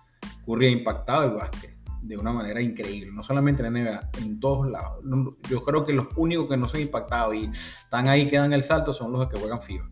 Curry 0.46 0.68
ha 0.68 0.72
impactado 0.72 1.24
el 1.24 1.32
básquet 1.32 1.76
de 2.02 2.18
una 2.18 2.32
manera 2.32 2.62
increíble, 2.62 3.12
no 3.12 3.24
solamente 3.24 3.66
en 3.66 3.74
la 3.74 3.80
NBA, 3.80 4.10
en 4.20 4.40
todos 4.40 4.70
lados. 4.70 5.04
Yo 5.50 5.64
creo 5.64 5.86
que 5.86 5.94
los 5.94 6.08
únicos 6.16 6.48
que 6.48 6.56
no 6.56 6.68
se 6.68 6.78
han 6.78 6.84
impactado 6.84 7.34
y 7.34 7.46
están 7.46 8.08
ahí, 8.08 8.30
que 8.30 8.38
dan 8.38 8.54
el 8.54 8.64
salto, 8.64 8.94
son 8.94 9.12
los 9.12 9.28
que 9.28 9.40
juegan 9.40 9.62
FIBA 9.62 9.86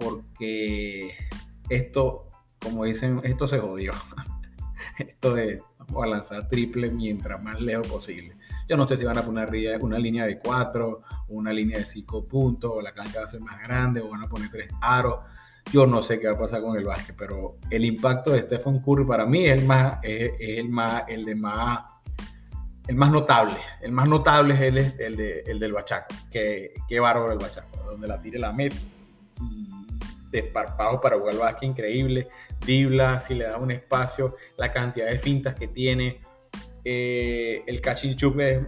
porque 0.00 1.14
esto, 1.68 2.28
como 2.60 2.84
dicen, 2.84 3.20
esto 3.22 3.46
se 3.46 3.58
jodió. 3.58 3.92
esto 4.98 5.34
de 5.34 5.62
vamos 5.78 6.30
triple 6.48 6.90
mientras 6.90 7.42
más 7.42 7.60
lejos 7.60 7.86
posible. 7.88 8.36
Yo 8.70 8.76
no 8.76 8.86
sé 8.86 8.96
si 8.96 9.04
van 9.04 9.18
a 9.18 9.22
poner 9.22 9.48
una 9.80 9.98
línea 9.98 10.24
de 10.26 10.38
4, 10.38 11.02
una 11.30 11.52
línea 11.52 11.78
de 11.78 11.84
5 11.84 12.24
puntos, 12.24 12.70
o 12.72 12.80
la 12.80 12.92
cancha 12.92 13.18
va 13.18 13.24
a 13.24 13.28
ser 13.28 13.40
más 13.40 13.60
grande, 13.60 14.00
o 14.00 14.08
van 14.08 14.22
a 14.22 14.28
poner 14.28 14.48
tres 14.48 14.72
aros. 14.80 15.24
Yo 15.72 15.88
no 15.88 16.04
sé 16.04 16.20
qué 16.20 16.28
va 16.28 16.34
a 16.34 16.38
pasar 16.38 16.62
con 16.62 16.78
el 16.78 16.84
básquet, 16.84 17.16
pero 17.18 17.56
el 17.68 17.84
impacto 17.84 18.30
de 18.30 18.42
Stephen 18.42 18.78
Curry 18.78 19.04
para 19.04 19.26
mí 19.26 19.44
es 19.46 19.60
el 19.60 19.66
más, 19.66 19.98
es, 20.04 20.34
el 20.38 20.68
más, 20.68 21.02
el 21.08 21.24
de 21.24 21.34
más, 21.34 21.80
el 22.86 22.94
más 22.94 23.10
notable. 23.10 23.56
El 23.80 23.90
más 23.90 24.06
notable 24.06 24.54
es 24.54 24.60
el, 25.00 25.16
de, 25.16 25.42
el 25.48 25.58
del 25.58 25.72
bachaco. 25.72 26.14
Qué, 26.30 26.72
qué 26.86 27.00
bárbaro 27.00 27.32
el 27.32 27.38
bachaco, 27.38 27.76
donde 27.84 28.06
la 28.06 28.22
tire 28.22 28.38
la 28.38 28.52
meta 28.52 28.76
desparpajo 30.30 31.00
para 31.00 31.18
jugar 31.18 31.36
básquet 31.38 31.70
increíble. 31.70 32.28
Dibla, 32.64 33.20
si 33.20 33.34
le 33.34 33.46
da 33.46 33.56
un 33.56 33.72
espacio, 33.72 34.36
la 34.56 34.72
cantidad 34.72 35.08
de 35.08 35.18
fintas 35.18 35.56
que 35.56 35.66
tiene. 35.66 36.20
Eh, 36.84 37.62
el 37.66 37.80
cachinchup 37.80 38.40
es 38.40 38.60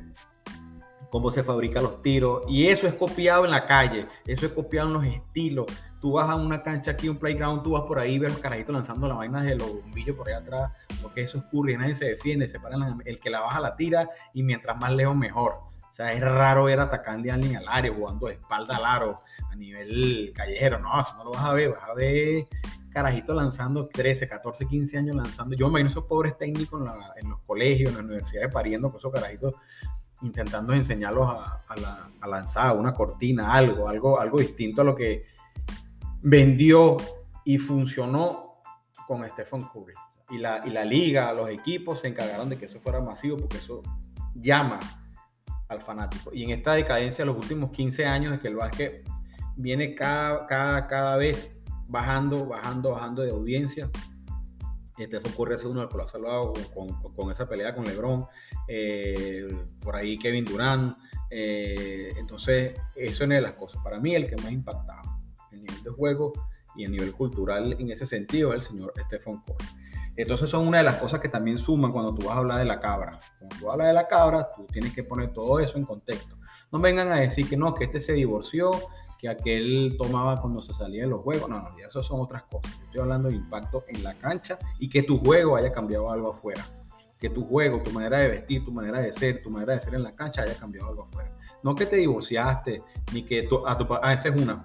cómo 1.12 1.30
se 1.30 1.44
fabrican 1.44 1.82
los 1.82 2.02
tiros. 2.02 2.42
Y 2.48 2.68
eso 2.68 2.86
es 2.86 2.94
copiado 2.94 3.44
en 3.44 3.50
la 3.50 3.66
calle, 3.66 4.06
eso 4.26 4.46
es 4.46 4.52
copiado 4.52 4.88
en 4.88 4.94
los 4.94 5.04
estilos. 5.04 5.66
Tú 6.00 6.12
vas 6.12 6.28
a 6.28 6.34
una 6.34 6.62
cancha 6.62 6.92
aquí, 6.92 7.08
un 7.08 7.18
playground, 7.18 7.62
tú 7.62 7.72
vas 7.72 7.82
por 7.82 7.98
ahí, 7.98 8.18
ves 8.18 8.32
los 8.32 8.40
carajitos 8.40 8.74
lanzando 8.74 9.06
la 9.06 9.14
vaina 9.14 9.42
de 9.42 9.54
los 9.54 9.82
bombillos 9.82 10.16
por 10.16 10.28
ahí 10.28 10.34
atrás, 10.34 10.72
porque 11.00 11.20
eso 11.22 11.38
ocurre 11.38 11.72
y 11.72 11.76
nadie 11.76 11.94
se 11.94 12.06
defiende, 12.06 12.48
se 12.48 12.58
paran, 12.58 13.02
el 13.04 13.20
que 13.20 13.30
la 13.30 13.40
baja 13.40 13.60
la 13.60 13.76
tira 13.76 14.08
y 14.32 14.42
mientras 14.42 14.76
más 14.80 14.90
lejos 14.92 15.14
mejor. 15.14 15.71
O 15.93 15.95
sea, 15.95 16.11
es 16.14 16.22
raro 16.22 16.64
ver 16.64 16.80
atacando 16.80 17.30
a 17.30 17.34
alguien 17.34 17.55
al 17.55 17.68
área, 17.68 17.93
jugando 17.93 18.26
de 18.26 18.32
espalda 18.32 18.78
al 18.78 18.84
aro 18.86 19.20
a 19.51 19.55
nivel 19.55 20.32
callejero. 20.34 20.78
No, 20.78 20.99
eso 20.99 21.14
no 21.18 21.24
lo 21.24 21.32
vas 21.32 21.45
a 21.45 21.53
ver, 21.53 21.68
vas 21.68 21.82
a 21.86 21.93
ver 21.93 22.49
carajitos 22.88 23.36
lanzando 23.36 23.86
13, 23.88 24.26
14, 24.26 24.66
15 24.66 24.97
años 24.97 25.16
lanzando. 25.16 25.55
Yo 25.55 25.66
me 25.66 25.72
imagino 25.72 25.90
esos 25.90 26.05
pobres 26.05 26.38
técnicos 26.38 26.80
en, 27.16 27.28
los 27.28 27.40
colegios, 27.43 27.90
en 27.90 27.97
las 27.97 28.05
universidades 28.07 28.51
pariendo 28.51 28.88
con 28.88 28.97
esos 28.97 29.12
carajitos 29.12 29.55
intentando 30.22 30.72
enseñarlos 30.72 31.28
a, 31.28 32.26
lanzar 32.26 32.74
una 32.74 32.95
cortina, 32.95 33.53
algo, 33.53 33.86
algo, 33.86 34.18
algo 34.18 34.38
distinto 34.38 34.80
a 34.80 34.84
lo 34.84 34.97
que 34.97 35.26
vendió 36.22 36.97
y 37.45 37.59
funcionó 37.59 38.62
con 39.07 39.28
Stephen 39.28 39.61
Curry. 39.61 39.93
Y 40.30 40.38
la, 40.38 40.62
y 40.64 40.70
la 40.70 40.86
liga, 40.86 41.34
los 41.34 41.51
equipos 41.51 42.01
se 42.01 42.09
encargaron 42.09 42.49
de 42.49 42.57
que 42.57 42.64
eso 42.64 42.80
fuera 42.80 42.99
masivo 43.03 43.36
porque 43.36 43.59
eso 43.59 43.82
llama 44.34 44.80
al 45.72 45.80
fanático. 45.80 46.30
Y 46.32 46.44
en 46.44 46.50
esta 46.50 46.74
decadencia, 46.74 47.24
los 47.24 47.36
últimos 47.36 47.70
15 47.70 48.06
años 48.06 48.32
de 48.32 48.38
que 48.38 48.48
el 48.48 48.56
básquet 48.56 49.04
viene 49.56 49.94
cada, 49.94 50.46
cada, 50.46 50.86
cada 50.86 51.16
vez 51.16 51.50
bajando, 51.88 52.46
bajando, 52.46 52.92
bajando 52.92 53.22
de 53.22 53.30
audiencia, 53.30 53.90
este 54.98 55.16
ocurre 55.16 55.58
ser 55.58 55.68
uno 55.68 55.82
ha 55.82 56.06
salvado 56.06 56.52
con, 56.74 56.88
con, 57.14 57.30
esa 57.30 57.48
pelea 57.48 57.74
con 57.74 57.84
LeBron, 57.84 58.26
eh, 58.68 59.48
por 59.80 59.96
ahí 59.96 60.18
Kevin 60.18 60.44
Durant. 60.44 60.96
Eh, 61.30 62.12
entonces, 62.18 62.74
eso 62.94 63.14
es 63.14 63.20
una 63.20 63.36
de 63.36 63.40
las 63.40 63.54
cosas. 63.54 63.82
Para 63.82 63.98
mí, 63.98 64.14
el 64.14 64.28
que 64.28 64.36
más 64.36 64.46
ha 64.46 64.52
impactado 64.52 65.02
el 65.50 65.62
nivel 65.62 65.82
de 65.82 65.90
juego 65.90 66.32
y 66.76 66.84
el 66.84 66.92
nivel 66.92 67.12
cultural 67.12 67.76
en 67.78 67.90
ese 67.90 68.06
sentido 68.06 68.50
es 68.52 68.56
el 68.56 68.62
señor 68.62 68.92
Stephen 69.06 69.40
Curry. 69.46 69.66
Entonces, 70.16 70.50
son 70.50 70.66
una 70.66 70.78
de 70.78 70.84
las 70.84 70.96
cosas 70.96 71.20
que 71.20 71.28
también 71.28 71.58
suman 71.58 71.90
cuando 71.90 72.14
tú 72.14 72.26
vas 72.26 72.36
a 72.36 72.38
hablar 72.38 72.58
de 72.58 72.64
la 72.64 72.80
cabra. 72.80 73.18
Cuando 73.38 73.56
tú 73.56 73.70
hablas 73.70 73.88
de 73.88 73.94
la 73.94 74.08
cabra, 74.08 74.48
tú 74.54 74.66
tienes 74.66 74.92
que 74.92 75.04
poner 75.04 75.32
todo 75.32 75.58
eso 75.60 75.78
en 75.78 75.84
contexto. 75.84 76.36
No 76.70 76.78
vengan 76.78 77.10
a 77.12 77.16
decir 77.16 77.48
que 77.48 77.56
no, 77.56 77.74
que 77.74 77.84
este 77.84 78.00
se 78.00 78.12
divorció, 78.12 78.70
que 79.18 79.28
aquel 79.28 79.94
tomaba 79.96 80.40
cuando 80.40 80.60
se 80.60 80.74
salía 80.74 81.04
de 81.04 81.08
los 81.08 81.22
juegos. 81.22 81.48
No, 81.48 81.60
no, 81.60 81.78
ya 81.78 81.86
eso 81.86 82.02
son 82.02 82.20
otras 82.20 82.42
cosas. 82.42 82.76
Yo 82.78 82.84
estoy 82.86 83.00
hablando 83.02 83.28
de 83.28 83.36
impacto 83.36 83.84
en 83.88 84.02
la 84.02 84.14
cancha 84.14 84.58
y 84.78 84.88
que 84.88 85.02
tu 85.02 85.18
juego 85.18 85.56
haya 85.56 85.72
cambiado 85.72 86.10
algo 86.10 86.30
afuera. 86.30 86.64
Que 87.18 87.30
tu 87.30 87.44
juego, 87.44 87.82
tu 87.82 87.92
manera 87.92 88.18
de 88.18 88.28
vestir, 88.28 88.64
tu 88.64 88.72
manera 88.72 89.00
de 89.00 89.12
ser, 89.12 89.40
tu 89.42 89.48
manera 89.48 89.74
de 89.74 89.80
ser 89.80 89.94
en 89.94 90.02
la 90.02 90.12
cancha 90.12 90.42
haya 90.42 90.56
cambiado 90.58 90.88
algo 90.88 91.04
afuera. 91.04 91.30
No 91.62 91.74
que 91.74 91.86
te 91.86 91.96
divorciaste, 91.96 92.82
ni 93.12 93.22
que 93.22 93.44
tu, 93.44 93.64
a 93.66 93.78
tu 93.78 93.86
ah, 94.02 94.12
esa 94.12 94.30
es 94.30 94.40
una. 94.40 94.64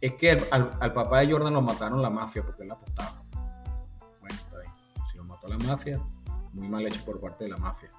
Es 0.00 0.14
que 0.14 0.30
al, 0.50 0.92
papá 0.94 1.20
de 1.20 1.30
Jordan 1.30 1.52
lo 1.52 1.60
mataron 1.60 2.00
la 2.00 2.08
mafia 2.08 2.42
porque 2.42 2.62
él 2.62 2.70
apostaba. 2.70 3.21
La 5.48 5.58
mafia, 5.58 6.00
muy 6.52 6.68
mal 6.68 6.86
hecho 6.86 7.04
por 7.04 7.20
parte 7.20 7.44
de 7.44 7.50
la 7.50 7.56
mafia. 7.56 7.90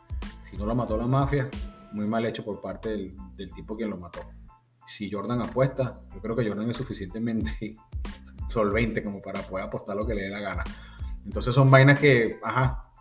Si 0.49 0.57
no 0.57 0.65
lo 0.65 0.75
mató 0.75 0.97
la 0.97 1.07
mafia, 1.07 1.49
muy 1.91 2.07
mal 2.07 2.25
hecho 2.25 2.43
por 2.43 2.61
parte 2.61 2.89
del, 2.89 3.15
del 3.35 3.51
tipo 3.51 3.75
que 3.75 3.85
lo 3.85 3.97
mató 3.97 4.21
si 4.87 5.09
Jordan 5.09 5.41
apuesta, 5.41 5.95
yo 6.13 6.21
creo 6.21 6.35
que 6.35 6.47
Jordan 6.47 6.69
es 6.69 6.77
suficientemente 6.77 7.75
solvente 8.47 9.03
como 9.03 9.21
para 9.21 9.41
poder 9.41 9.65
apostar 9.65 9.95
lo 9.95 10.05
que 10.05 10.15
le 10.15 10.23
dé 10.23 10.29
la 10.29 10.39
gana. 10.39 10.63
Entonces 11.25 11.55
son 11.55 11.71
vainas 11.71 11.99
que, 11.99 12.39
ajá, 12.43 12.91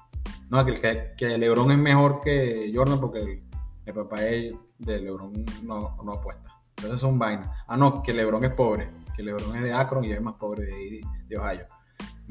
no, 0.49 0.65
que, 0.65 1.13
que 1.17 1.39
LeBron 1.39 1.71
es 1.73 1.79
mejor 1.79 2.21
que 2.21 2.71
Jordan 2.75 3.01
porque 3.01 3.43
el, 3.85 3.95
papá 3.95 4.21
de, 4.21 4.57
LeBron 4.79 5.45
no, 5.65 5.97
no, 6.03 6.13
apuesta. 6.13 6.51
Entonces 6.77 7.01
son 7.01 7.19
vainas. 7.19 7.51
Ah, 7.67 7.77
no, 7.77 8.03
que 8.03 8.13
LeBron 8.13 8.45
es 8.45 8.55
pobre, 8.55 8.91
que 9.17 9.23
LeBron 9.23 9.57
es 9.57 9.63
de 9.63 9.73
Akron 9.73 10.05
y 10.05 10.13
es 10.13 10.23
más 10.23 10.35
pobre 10.35 10.65
de, 10.65 11.01
de 11.27 11.37
Ohio. 11.37 11.67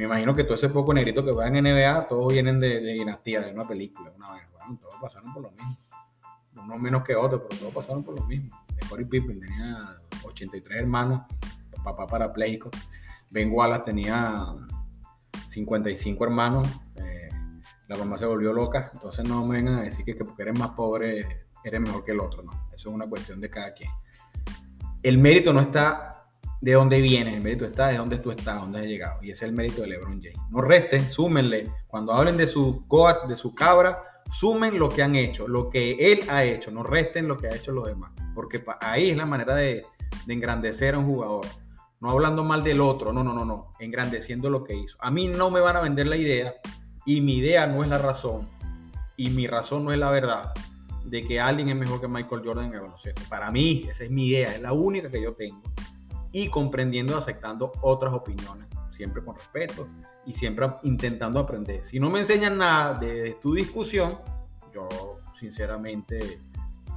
Me 0.01 0.07
imagino 0.07 0.33
que 0.33 0.43
todo 0.43 0.55
ese 0.55 0.69
poco 0.69 0.95
negrito 0.95 1.23
que 1.23 1.31
va 1.31 1.47
en 1.47 1.63
NBA, 1.63 2.07
todos 2.07 2.33
vienen 2.33 2.59
de, 2.59 2.81
de 2.81 2.93
dinastía, 2.93 3.41
de 3.41 3.53
una 3.53 3.67
película, 3.67 4.11
una 4.17 4.31
vaina. 4.31 4.49
Bueno, 4.51 4.79
todos 4.81 4.95
pasaron 4.99 5.31
por 5.31 5.43
lo 5.43 5.51
mismo. 5.51 5.77
Uno 6.55 6.79
menos 6.79 7.03
que 7.03 7.15
otro, 7.15 7.47
pero 7.47 7.59
todos 7.59 7.71
pasaron 7.75 8.03
por 8.03 8.19
lo 8.19 8.25
mismo. 8.25 8.49
Corey 8.89 9.05
Pippen 9.05 9.39
tenía 9.39 9.95
83 10.23 10.79
hermanos, 10.79 11.21
papá 11.83 12.07
parapléjico. 12.07 12.71
Ben 13.29 13.51
Wallace 13.51 13.83
tenía 13.83 14.47
55 15.49 16.23
hermanos. 16.23 16.67
Eh, 16.95 17.29
la 17.87 17.95
mamá 17.95 18.17
se 18.17 18.25
volvió 18.25 18.53
loca. 18.53 18.89
Entonces 18.95 19.29
no 19.29 19.45
me 19.45 19.57
vengan 19.57 19.75
a 19.75 19.81
decir 19.83 20.03
que, 20.03 20.15
porque 20.15 20.41
eres 20.41 20.57
más 20.57 20.71
pobre 20.71 21.45
eres 21.63 21.79
mejor 21.79 22.03
que 22.03 22.13
el 22.13 22.21
otro. 22.21 22.41
No, 22.41 22.51
eso 22.73 22.89
es 22.89 22.95
una 22.95 23.05
cuestión 23.05 23.39
de 23.39 23.51
cada 23.51 23.71
quien. 23.75 23.91
El 25.03 25.19
mérito 25.19 25.53
no 25.53 25.59
está 25.59 26.10
de 26.61 26.73
dónde 26.73 27.01
vienes, 27.01 27.33
el 27.33 27.41
mérito 27.41 27.65
está 27.65 27.87
de 27.87 27.97
dónde 27.97 28.19
tú 28.19 28.31
estás, 28.31 28.61
dónde 28.61 28.79
has 28.79 28.85
llegado. 28.85 29.21
Y 29.23 29.31
ese 29.31 29.45
es 29.45 29.49
el 29.49 29.55
mérito 29.55 29.81
de 29.81 29.87
LeBron 29.87 30.21
James. 30.21 30.37
No 30.51 30.61
resten, 30.61 31.11
súmenle. 31.11 31.71
Cuando 31.87 32.13
hablen 32.13 32.37
de 32.37 32.45
su 32.45 32.85
goat, 32.87 33.27
de 33.27 33.35
su 33.35 33.55
cabra, 33.55 34.03
sumen 34.31 34.77
lo 34.77 34.87
que 34.87 35.01
han 35.03 35.15
hecho, 35.15 35.47
lo 35.47 35.69
que 35.69 36.13
él 36.13 36.21
ha 36.29 36.43
hecho, 36.43 36.71
no 36.71 36.83
resten 36.83 37.27
lo 37.27 37.37
que 37.37 37.47
ha 37.47 37.55
hecho 37.55 37.71
los 37.71 37.85
demás, 37.85 38.11
porque 38.33 38.63
ahí 38.79 39.09
es 39.09 39.17
la 39.17 39.25
manera 39.25 39.55
de, 39.55 39.85
engrandecer 40.27 40.95
a 40.95 40.99
un 40.99 41.05
jugador. 41.05 41.45
No 41.99 42.09
hablando 42.09 42.43
mal 42.43 42.63
del 42.63 42.81
otro, 42.81 43.11
no, 43.11 43.23
no, 43.23 43.33
no, 43.33 43.45
no, 43.45 43.71
engrandeciendo 43.79 44.49
lo 44.49 44.63
que 44.63 44.75
hizo. 44.75 44.97
A 44.99 45.11
mí 45.11 45.27
no 45.27 45.51
me 45.51 45.59
van 45.59 45.75
a 45.75 45.81
vender 45.81 46.07
la 46.07 46.15
idea 46.15 46.53
y 47.05 47.21
mi 47.21 47.37
idea 47.37 47.67
no 47.67 47.83
es 47.83 47.89
la 47.89 47.97
razón 47.97 48.47
y 49.17 49.29
mi 49.29 49.47
razón 49.47 49.83
no 49.83 49.91
es 49.91 49.99
la 49.99 50.09
verdad 50.09 50.53
de 51.05 51.27
que 51.27 51.39
alguien 51.39 51.69
es 51.69 51.75
mejor 51.75 51.99
que 52.01 52.07
Michael 52.07 52.41
Jordan 52.43 52.65
en 52.65 52.73
el. 52.75 52.81
Para 53.29 53.51
mí, 53.51 53.85
esa 53.89 54.03
es 54.03 54.11
mi 54.11 54.27
idea, 54.27 54.53
es 54.53 54.61
la 54.61 54.73
única 54.73 55.09
que 55.09 55.21
yo 55.21 55.33
tengo. 55.33 55.61
Y 56.31 56.49
comprendiendo 56.49 57.13
y 57.13 57.17
aceptando 57.17 57.71
otras 57.81 58.13
opiniones, 58.13 58.67
siempre 58.95 59.23
con 59.23 59.35
respeto 59.35 59.87
y 60.25 60.33
siempre 60.33 60.67
intentando 60.83 61.39
aprender. 61.39 61.83
Si 61.83 61.99
no 61.99 62.09
me 62.09 62.19
enseñan 62.19 62.57
nada 62.57 62.97
de, 62.99 63.37
tu 63.41 63.53
discusión, 63.53 64.19
yo 64.73 64.87
sinceramente 65.39 66.39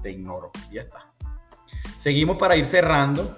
te 0.02 0.10
ignoro. 0.10 0.50
Y 0.70 0.74
ya 0.74 0.82
está. 0.82 1.10
Seguimos 1.98 2.36
para 2.36 2.56
ir 2.56 2.66
cerrando 2.66 3.36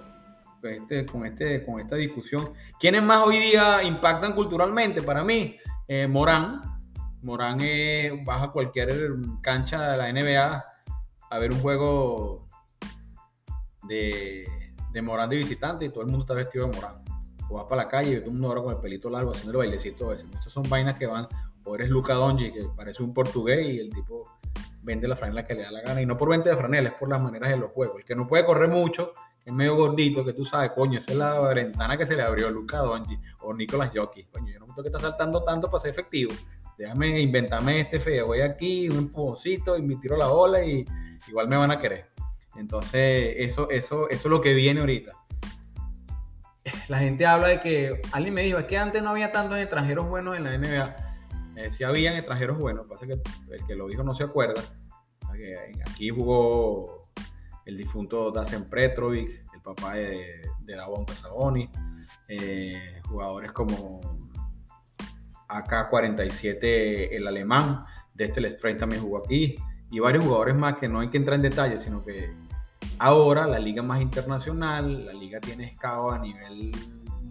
este, 0.63 1.07
con, 1.07 1.25
este, 1.25 1.65
con 1.65 1.81
esta 1.81 1.97
discusión. 1.97 2.53
¿Quiénes 2.79 3.03
más 3.03 3.25
hoy 3.25 3.39
día 3.39 3.83
impactan 3.83 4.33
culturalmente? 4.35 5.03
Para 5.03 5.23
mí, 5.23 5.57
eh, 5.89 6.07
Morán. 6.07 6.63
Morán 7.23 7.59
baja 8.25 8.53
cualquier 8.53 9.15
cancha 9.41 9.93
de 9.93 9.97
la 9.97 10.13
NBA 10.13 10.65
a 11.31 11.39
ver 11.39 11.53
un 11.53 11.61
juego 11.61 12.47
de, 13.89 14.47
de 14.97 15.03
Morán 15.03 15.29
de 15.29 15.37
visitante 15.37 15.85
y 15.85 15.91
todo 15.91 16.01
el 16.01 16.07
mundo 16.07 16.23
está 16.23 16.33
vestido 16.33 16.67
de 16.67 16.75
Morán 16.75 17.05
o 17.51 17.55
vas 17.55 17.65
para 17.65 17.83
la 17.83 17.89
calle 17.89 18.13
y 18.13 18.17
todo 18.17 18.27
el 18.27 18.33
mundo 18.33 18.49
ahora 18.49 18.63
con 18.63 18.73
el 18.73 18.79
pelito 18.79 19.11
largo 19.11 19.31
haciendo 19.31 19.53
el 19.53 19.59
bailecito 19.59 20.11
ese. 20.11 20.27
Esas 20.39 20.51
son 20.51 20.63
vainas 20.71 20.99
que 20.99 21.07
van, 21.07 21.29
o 21.65 21.75
eres 21.75 21.91
Luca 21.91 22.15
Donji, 22.15 22.51
que 22.51 22.65
parece 22.75 23.03
un 23.03 23.13
portugués 23.13 23.67
y 23.67 23.79
el 23.79 23.91
tipo 23.91 24.39
vende 24.83 25.07
la 25.07 25.17
franela 25.17 25.47
que 25.47 25.55
le 25.55 25.65
da 25.65 25.71
la 25.71 25.83
gana. 25.83 26.01
Y 26.01 26.07
no 26.07 26.17
por 26.17 26.31
venta 26.31 26.49
de 26.49 26.57
franela, 26.57 26.89
es 26.89 26.95
por 26.95 27.11
las 27.11 27.21
maneras 27.23 27.51
de 27.51 27.59
los 27.59 27.73
juegos. 27.73 27.99
El 27.99 28.05
que 28.05 28.15
no 28.15 28.27
puede 28.27 28.45
correr 28.47 28.71
mucho, 28.71 29.13
es 29.45 29.53
medio 29.53 29.77
gordito, 29.77 30.25
que 30.25 30.33
tú 30.33 30.45
sabes, 30.45 30.73
coño, 30.73 30.99
esa 30.99 31.13
es 31.13 31.19
la 31.19 31.39
ventana 31.41 31.97
que 31.97 32.07
se 32.07 32.17
le 32.17 32.23
abrió 32.23 32.49
a 32.49 32.51
Luca 32.51 32.79
Donji 32.79 33.19
o 33.43 33.53
Nicolás 33.53 33.91
Jockey. 33.95 34.25
Coño, 34.25 34.53
yo 34.53 34.61
no 34.61 34.67
me 34.67 34.75
que 34.75 34.89
estar 34.89 35.03
saltando 35.03 35.45
tanto 35.45 35.69
para 35.69 35.81
ser 35.81 35.91
efectivo. 35.91 36.33
Déjame 36.79 37.21
inventarme 37.21 37.81
este 37.81 38.01
feo. 38.01 38.29
Voy 38.29 38.41
aquí, 38.41 38.89
un 38.89 38.99
empujoncito 38.99 39.77
y 39.77 39.83
me 39.83 39.97
tiro 39.97 40.17
la 40.17 40.27
bola 40.27 40.65
y 40.65 40.85
igual 41.29 41.49
me 41.49 41.57
van 41.57 41.71
a 41.71 41.79
querer. 41.79 42.16
Entonces, 42.59 43.35
eso, 43.39 43.71
eso, 43.71 44.09
eso 44.09 44.29
es 44.29 44.31
lo 44.31 44.41
que 44.41 44.55
viene 44.55 44.81
ahorita 44.81 45.13
la 46.89 46.99
gente 46.99 47.27
habla 47.27 47.49
de 47.49 47.61
que 47.61 48.01
alguien 48.13 48.35
me 48.35 48.43
dijo, 48.43 48.59
es 48.59 48.65
que 48.65 48.79
antes 48.79 49.03
no 49.03 49.11
había 49.11 49.33
tantos 49.33 49.59
extranjeros 49.59 50.09
buenos 50.09 50.37
en 50.37 50.45
la 50.45 50.57
NBA. 50.57 50.97
Eh, 51.57 51.71
sí 51.71 51.85
habían 51.85 52.17
extranjeros 52.17 52.59
buenos, 52.59 52.87
pasa 52.87 53.07
que 53.07 53.15
el 53.15 53.67
que 53.67 53.75
lo 53.75 53.89
dijo 53.89 54.03
no 54.03 54.15
se 54.15 54.25
acuerda. 54.25 54.63
Aquí 55.91 56.09
jugó 56.11 57.03
el 57.65 57.77
difunto 57.77 58.31
Dasen 58.31 58.69
Petrovic, 58.71 59.45
el 59.55 59.61
papá 59.61 59.95
de, 59.95 60.41
de 60.61 60.77
Davon 60.77 61.05
Casaboni, 61.05 61.69
eh, 62.29 63.01
jugadores 63.07 63.53
como 63.53 64.01
AK-47, 65.49 67.09
el 67.13 67.27
alemán, 67.27 67.85
de 68.15 68.25
este 68.25 68.49
Strain 68.49 68.79
también 68.79 69.03
jugó 69.03 69.19
aquí, 69.19 69.57
y 69.91 69.99
varios 69.99 70.25
jugadores 70.25 70.57
más 70.57 70.77
que 70.79 70.89
no 70.89 71.01
hay 71.01 71.11
que 71.11 71.19
entrar 71.19 71.37
en 71.37 71.43
detalle, 71.43 71.79
sino 71.79 72.03
que 72.03 72.33
Ahora 72.99 73.47
la 73.47 73.59
liga 73.59 73.83
más 73.83 74.01
internacional, 74.01 75.07
la 75.07 75.13
liga 75.13 75.39
tiene 75.39 75.65
escao 75.65 76.11
a 76.11 76.19
nivel 76.19 76.73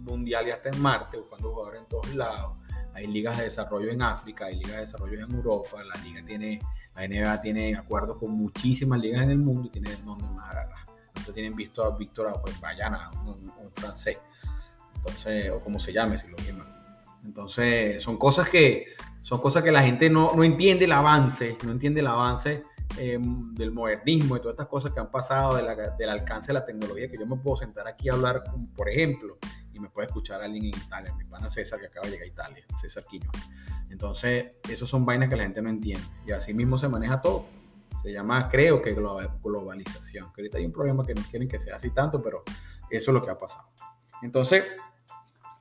mundial 0.03 0.47
y 0.47 0.51
hasta 0.51 0.69
en 0.69 0.79
Marte, 0.79 1.17
buscando 1.17 1.49
jugadores 1.49 1.81
en 1.81 1.87
todos 1.87 2.13
lados. 2.13 2.59
Hay 2.93 3.07
ligas 3.07 3.37
de 3.37 3.45
desarrollo 3.45 3.89
en 3.89 4.01
África, 4.01 4.45
hay 4.45 4.57
ligas 4.57 4.75
de 4.75 4.81
desarrollo 4.81 5.25
en 5.25 5.31
Europa, 5.31 5.83
la 5.83 6.01
liga 6.03 6.23
tiene, 6.23 6.59
la 6.95 7.07
NBA 7.07 7.41
tiene 7.41 7.75
acuerdos 7.75 8.17
con 8.17 8.31
muchísimas 8.31 8.99
ligas 8.99 9.23
en 9.23 9.31
el 9.31 9.39
mundo 9.39 9.67
y 9.67 9.71
tiene 9.71 9.91
el 9.91 10.05
nombre 10.05 10.27
más 10.29 10.51
agarrado. 10.51 10.91
Entonces 11.07 11.33
tienen 11.33 11.55
visto 11.55 11.83
a 11.83 11.97
Víctor 11.97 12.39
pues, 12.43 12.61
Bayana, 12.61 13.09
un, 13.25 13.51
francés, 13.73 14.17
entonces, 14.95 15.49
o 15.49 15.59
como 15.59 15.79
se 15.79 15.91
llame, 15.91 16.17
si 16.17 16.27
lo 16.27 16.37
llaman. 16.37 16.67
Entonces, 17.25 18.01
son 18.03 18.17
cosas 18.17 18.47
que 18.47 18.93
son 19.23 19.41
cosas 19.41 19.63
que 19.63 19.71
la 19.71 19.81
gente 19.81 20.07
no, 20.07 20.33
no 20.35 20.43
entiende 20.43 20.85
el 20.85 20.91
avance, 20.91 21.57
no 21.65 21.71
entiende 21.71 22.01
el 22.01 22.07
avance 22.07 22.63
em, 22.97 23.53
del 23.53 23.71
modernismo 23.71 24.37
y 24.37 24.39
todas 24.39 24.53
estas 24.53 24.67
cosas 24.67 24.91
que 24.91 24.99
han 24.99 25.11
pasado, 25.11 25.55
del 25.55 26.09
alcance 26.09 26.47
de 26.47 26.53
la 26.53 26.65
tecnología, 26.65 27.09
que 27.09 27.17
yo 27.17 27.25
me 27.25 27.37
puedo 27.37 27.57
sentar 27.57 27.87
aquí 27.87 28.09
a 28.09 28.13
hablar, 28.13 28.43
por 28.75 28.89
ejemplo, 28.89 29.37
y 29.73 29.79
me 29.79 29.89
puede 29.89 30.07
escuchar 30.07 30.41
alguien 30.41 30.65
en 30.65 30.69
Italia, 30.69 31.13
mi 31.13 31.25
pana 31.25 31.49
César 31.49 31.79
que 31.79 31.87
acaba 31.87 32.05
de 32.05 32.13
llegar 32.13 32.25
a 32.25 32.29
Italia, 32.29 32.65
César 32.79 33.03
Quiño. 33.05 33.29
Entonces, 33.89 34.57
esos 34.69 34.89
son 34.89 35.05
vainas 35.05 35.29
que 35.29 35.35
la 35.35 35.43
gente 35.43 35.61
no 35.61 35.69
entiende. 35.69 36.05
Y 36.25 36.31
así 36.31 36.53
mismo 36.53 36.77
se 36.77 36.87
maneja 36.87 37.21
todo. 37.21 37.45
Se 38.01 38.11
llama, 38.11 38.47
creo 38.49 38.81
que, 38.81 38.93
globalización. 38.93 40.31
Que 40.33 40.41
ahorita 40.41 40.57
hay 40.59 40.65
un 40.65 40.71
problema 40.71 41.05
que 41.05 41.13
no 41.13 41.21
quieren 41.29 41.49
que 41.49 41.59
sea 41.59 41.75
así 41.75 41.89
tanto, 41.89 42.21
pero 42.21 42.43
eso 42.89 43.11
es 43.11 43.15
lo 43.15 43.21
que 43.23 43.31
ha 43.31 43.37
pasado. 43.37 43.67
Entonces, 44.21 44.63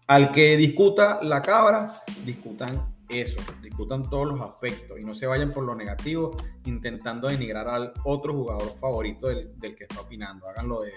al 0.07 0.31
que 0.31 0.57
discuta 0.57 1.21
la 1.23 1.43
cabra, 1.43 1.91
discutan 2.25 2.94
eso, 3.09 3.37
discutan 3.63 4.09
todos 4.09 4.27
los 4.29 4.41
aspectos 4.41 4.99
y 4.99 5.05
no 5.05 5.15
se 5.15 5.27
vayan 5.27 5.53
por 5.53 5.65
lo 5.65 5.75
negativo 5.75 6.37
intentando 6.65 7.29
denigrar 7.29 7.69
al 7.69 7.93
otro 8.05 8.33
jugador 8.33 8.75
favorito 8.81 9.29
del, 9.29 9.55
que 9.61 9.85
está 9.85 10.01
opinando. 10.01 10.49
Háganlo 10.49 10.83
de, 10.83 10.93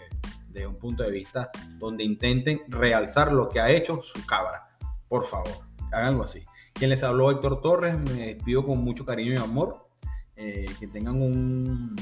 de 0.50 0.68
un 0.68 0.76
punto 0.76 1.04
de 1.04 1.12
vista 1.12 1.52
donde 1.78 2.04
intenten 2.04 2.62
realzar 2.68 3.32
lo 3.34 3.50
que 3.50 3.60
ha 3.60 3.70
hecho 3.70 4.02
su 4.02 4.26
cabra. 4.26 4.68
Por 5.08 5.26
favor, 5.26 5.52
háganlo 5.92 6.24
así. 6.24 6.44
Quien 6.74 6.90
les 6.90 7.04
habló, 7.04 7.32
Héctor 7.32 7.62
Torres, 7.62 7.98
me 7.98 8.34
despido 8.34 8.64
con 8.64 8.80
mucho 8.84 9.06
cariño 9.06 9.34
y 9.34 9.38
amor. 9.38 9.88
Eh, 10.36 10.66
que 10.80 10.86
tengan 10.86 11.20
un, 11.20 11.96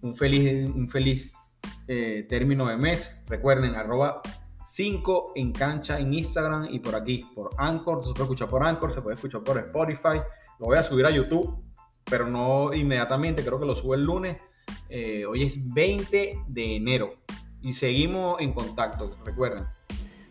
un 0.00 0.14
feliz, 0.14 0.70
un 0.72 0.88
feliz 0.88 1.34
eh, 1.88 2.24
término 2.28 2.68
de 2.68 2.76
mes. 2.76 3.10
Recuerden, 3.26 3.74
arroba 3.74 4.22
5 4.72 5.32
en 5.34 5.52
cancha 5.52 5.98
en 5.98 6.14
Instagram 6.14 6.66
y 6.70 6.78
por 6.78 6.94
aquí, 6.94 7.26
por 7.34 7.50
Anchor. 7.58 8.02
Se 8.02 8.12
puede 8.12 8.24
escuchar 8.24 8.48
por 8.48 8.62
Anchor, 8.62 8.94
se 8.94 9.02
puede 9.02 9.16
escuchar 9.16 9.42
por 9.42 9.58
Spotify. 9.58 10.22
Lo 10.58 10.66
voy 10.66 10.78
a 10.78 10.82
subir 10.82 11.04
a 11.04 11.10
YouTube, 11.10 11.62
pero 12.04 12.26
no 12.26 12.72
inmediatamente, 12.72 13.44
creo 13.44 13.60
que 13.60 13.66
lo 13.66 13.74
subo 13.74 13.92
el 13.92 14.02
lunes. 14.02 14.40
Eh, 14.88 15.26
hoy 15.26 15.42
es 15.42 15.74
20 15.74 16.44
de 16.46 16.76
enero 16.76 17.12
y 17.60 17.74
seguimos 17.74 18.40
en 18.40 18.54
contacto. 18.54 19.10
Recuerden, 19.26 19.66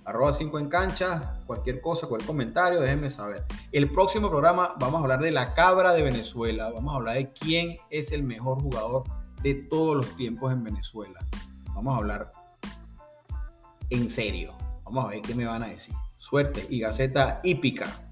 arroba 0.05 0.33
5 0.33 0.57
en 0.57 0.69
cancha, 0.69 1.39
cualquier 1.45 1.79
cosa, 1.79 2.07
cualquier 2.07 2.25
comentario, 2.25 2.79
déjenme 2.79 3.11
saber. 3.11 3.45
El 3.71 3.91
próximo 3.91 4.31
programa 4.31 4.73
vamos 4.79 4.95
a 4.95 5.03
hablar 5.03 5.19
de 5.19 5.29
la 5.29 5.53
cabra 5.53 5.93
de 5.93 6.01
Venezuela, 6.01 6.71
vamos 6.71 6.91
a 6.93 6.97
hablar 6.97 7.17
de 7.17 7.27
quién 7.27 7.77
es 7.91 8.11
el 8.11 8.23
mejor 8.23 8.59
jugador 8.59 9.03
de 9.43 9.53
todos 9.53 9.97
los 9.97 10.15
tiempos 10.15 10.51
en 10.51 10.63
Venezuela. 10.63 11.19
Vamos 11.75 11.93
a 11.93 11.97
hablar 11.97 12.31
en 13.91 14.09
serio. 14.09 14.57
Vamos 14.83 15.05
a 15.05 15.09
ver 15.09 15.21
qué 15.21 15.35
me 15.35 15.45
van 15.45 15.63
a 15.63 15.67
decir. 15.67 15.93
Suerte 16.17 16.65
y 16.69 16.79
Gaceta 16.79 17.39
hípica. 17.43 18.10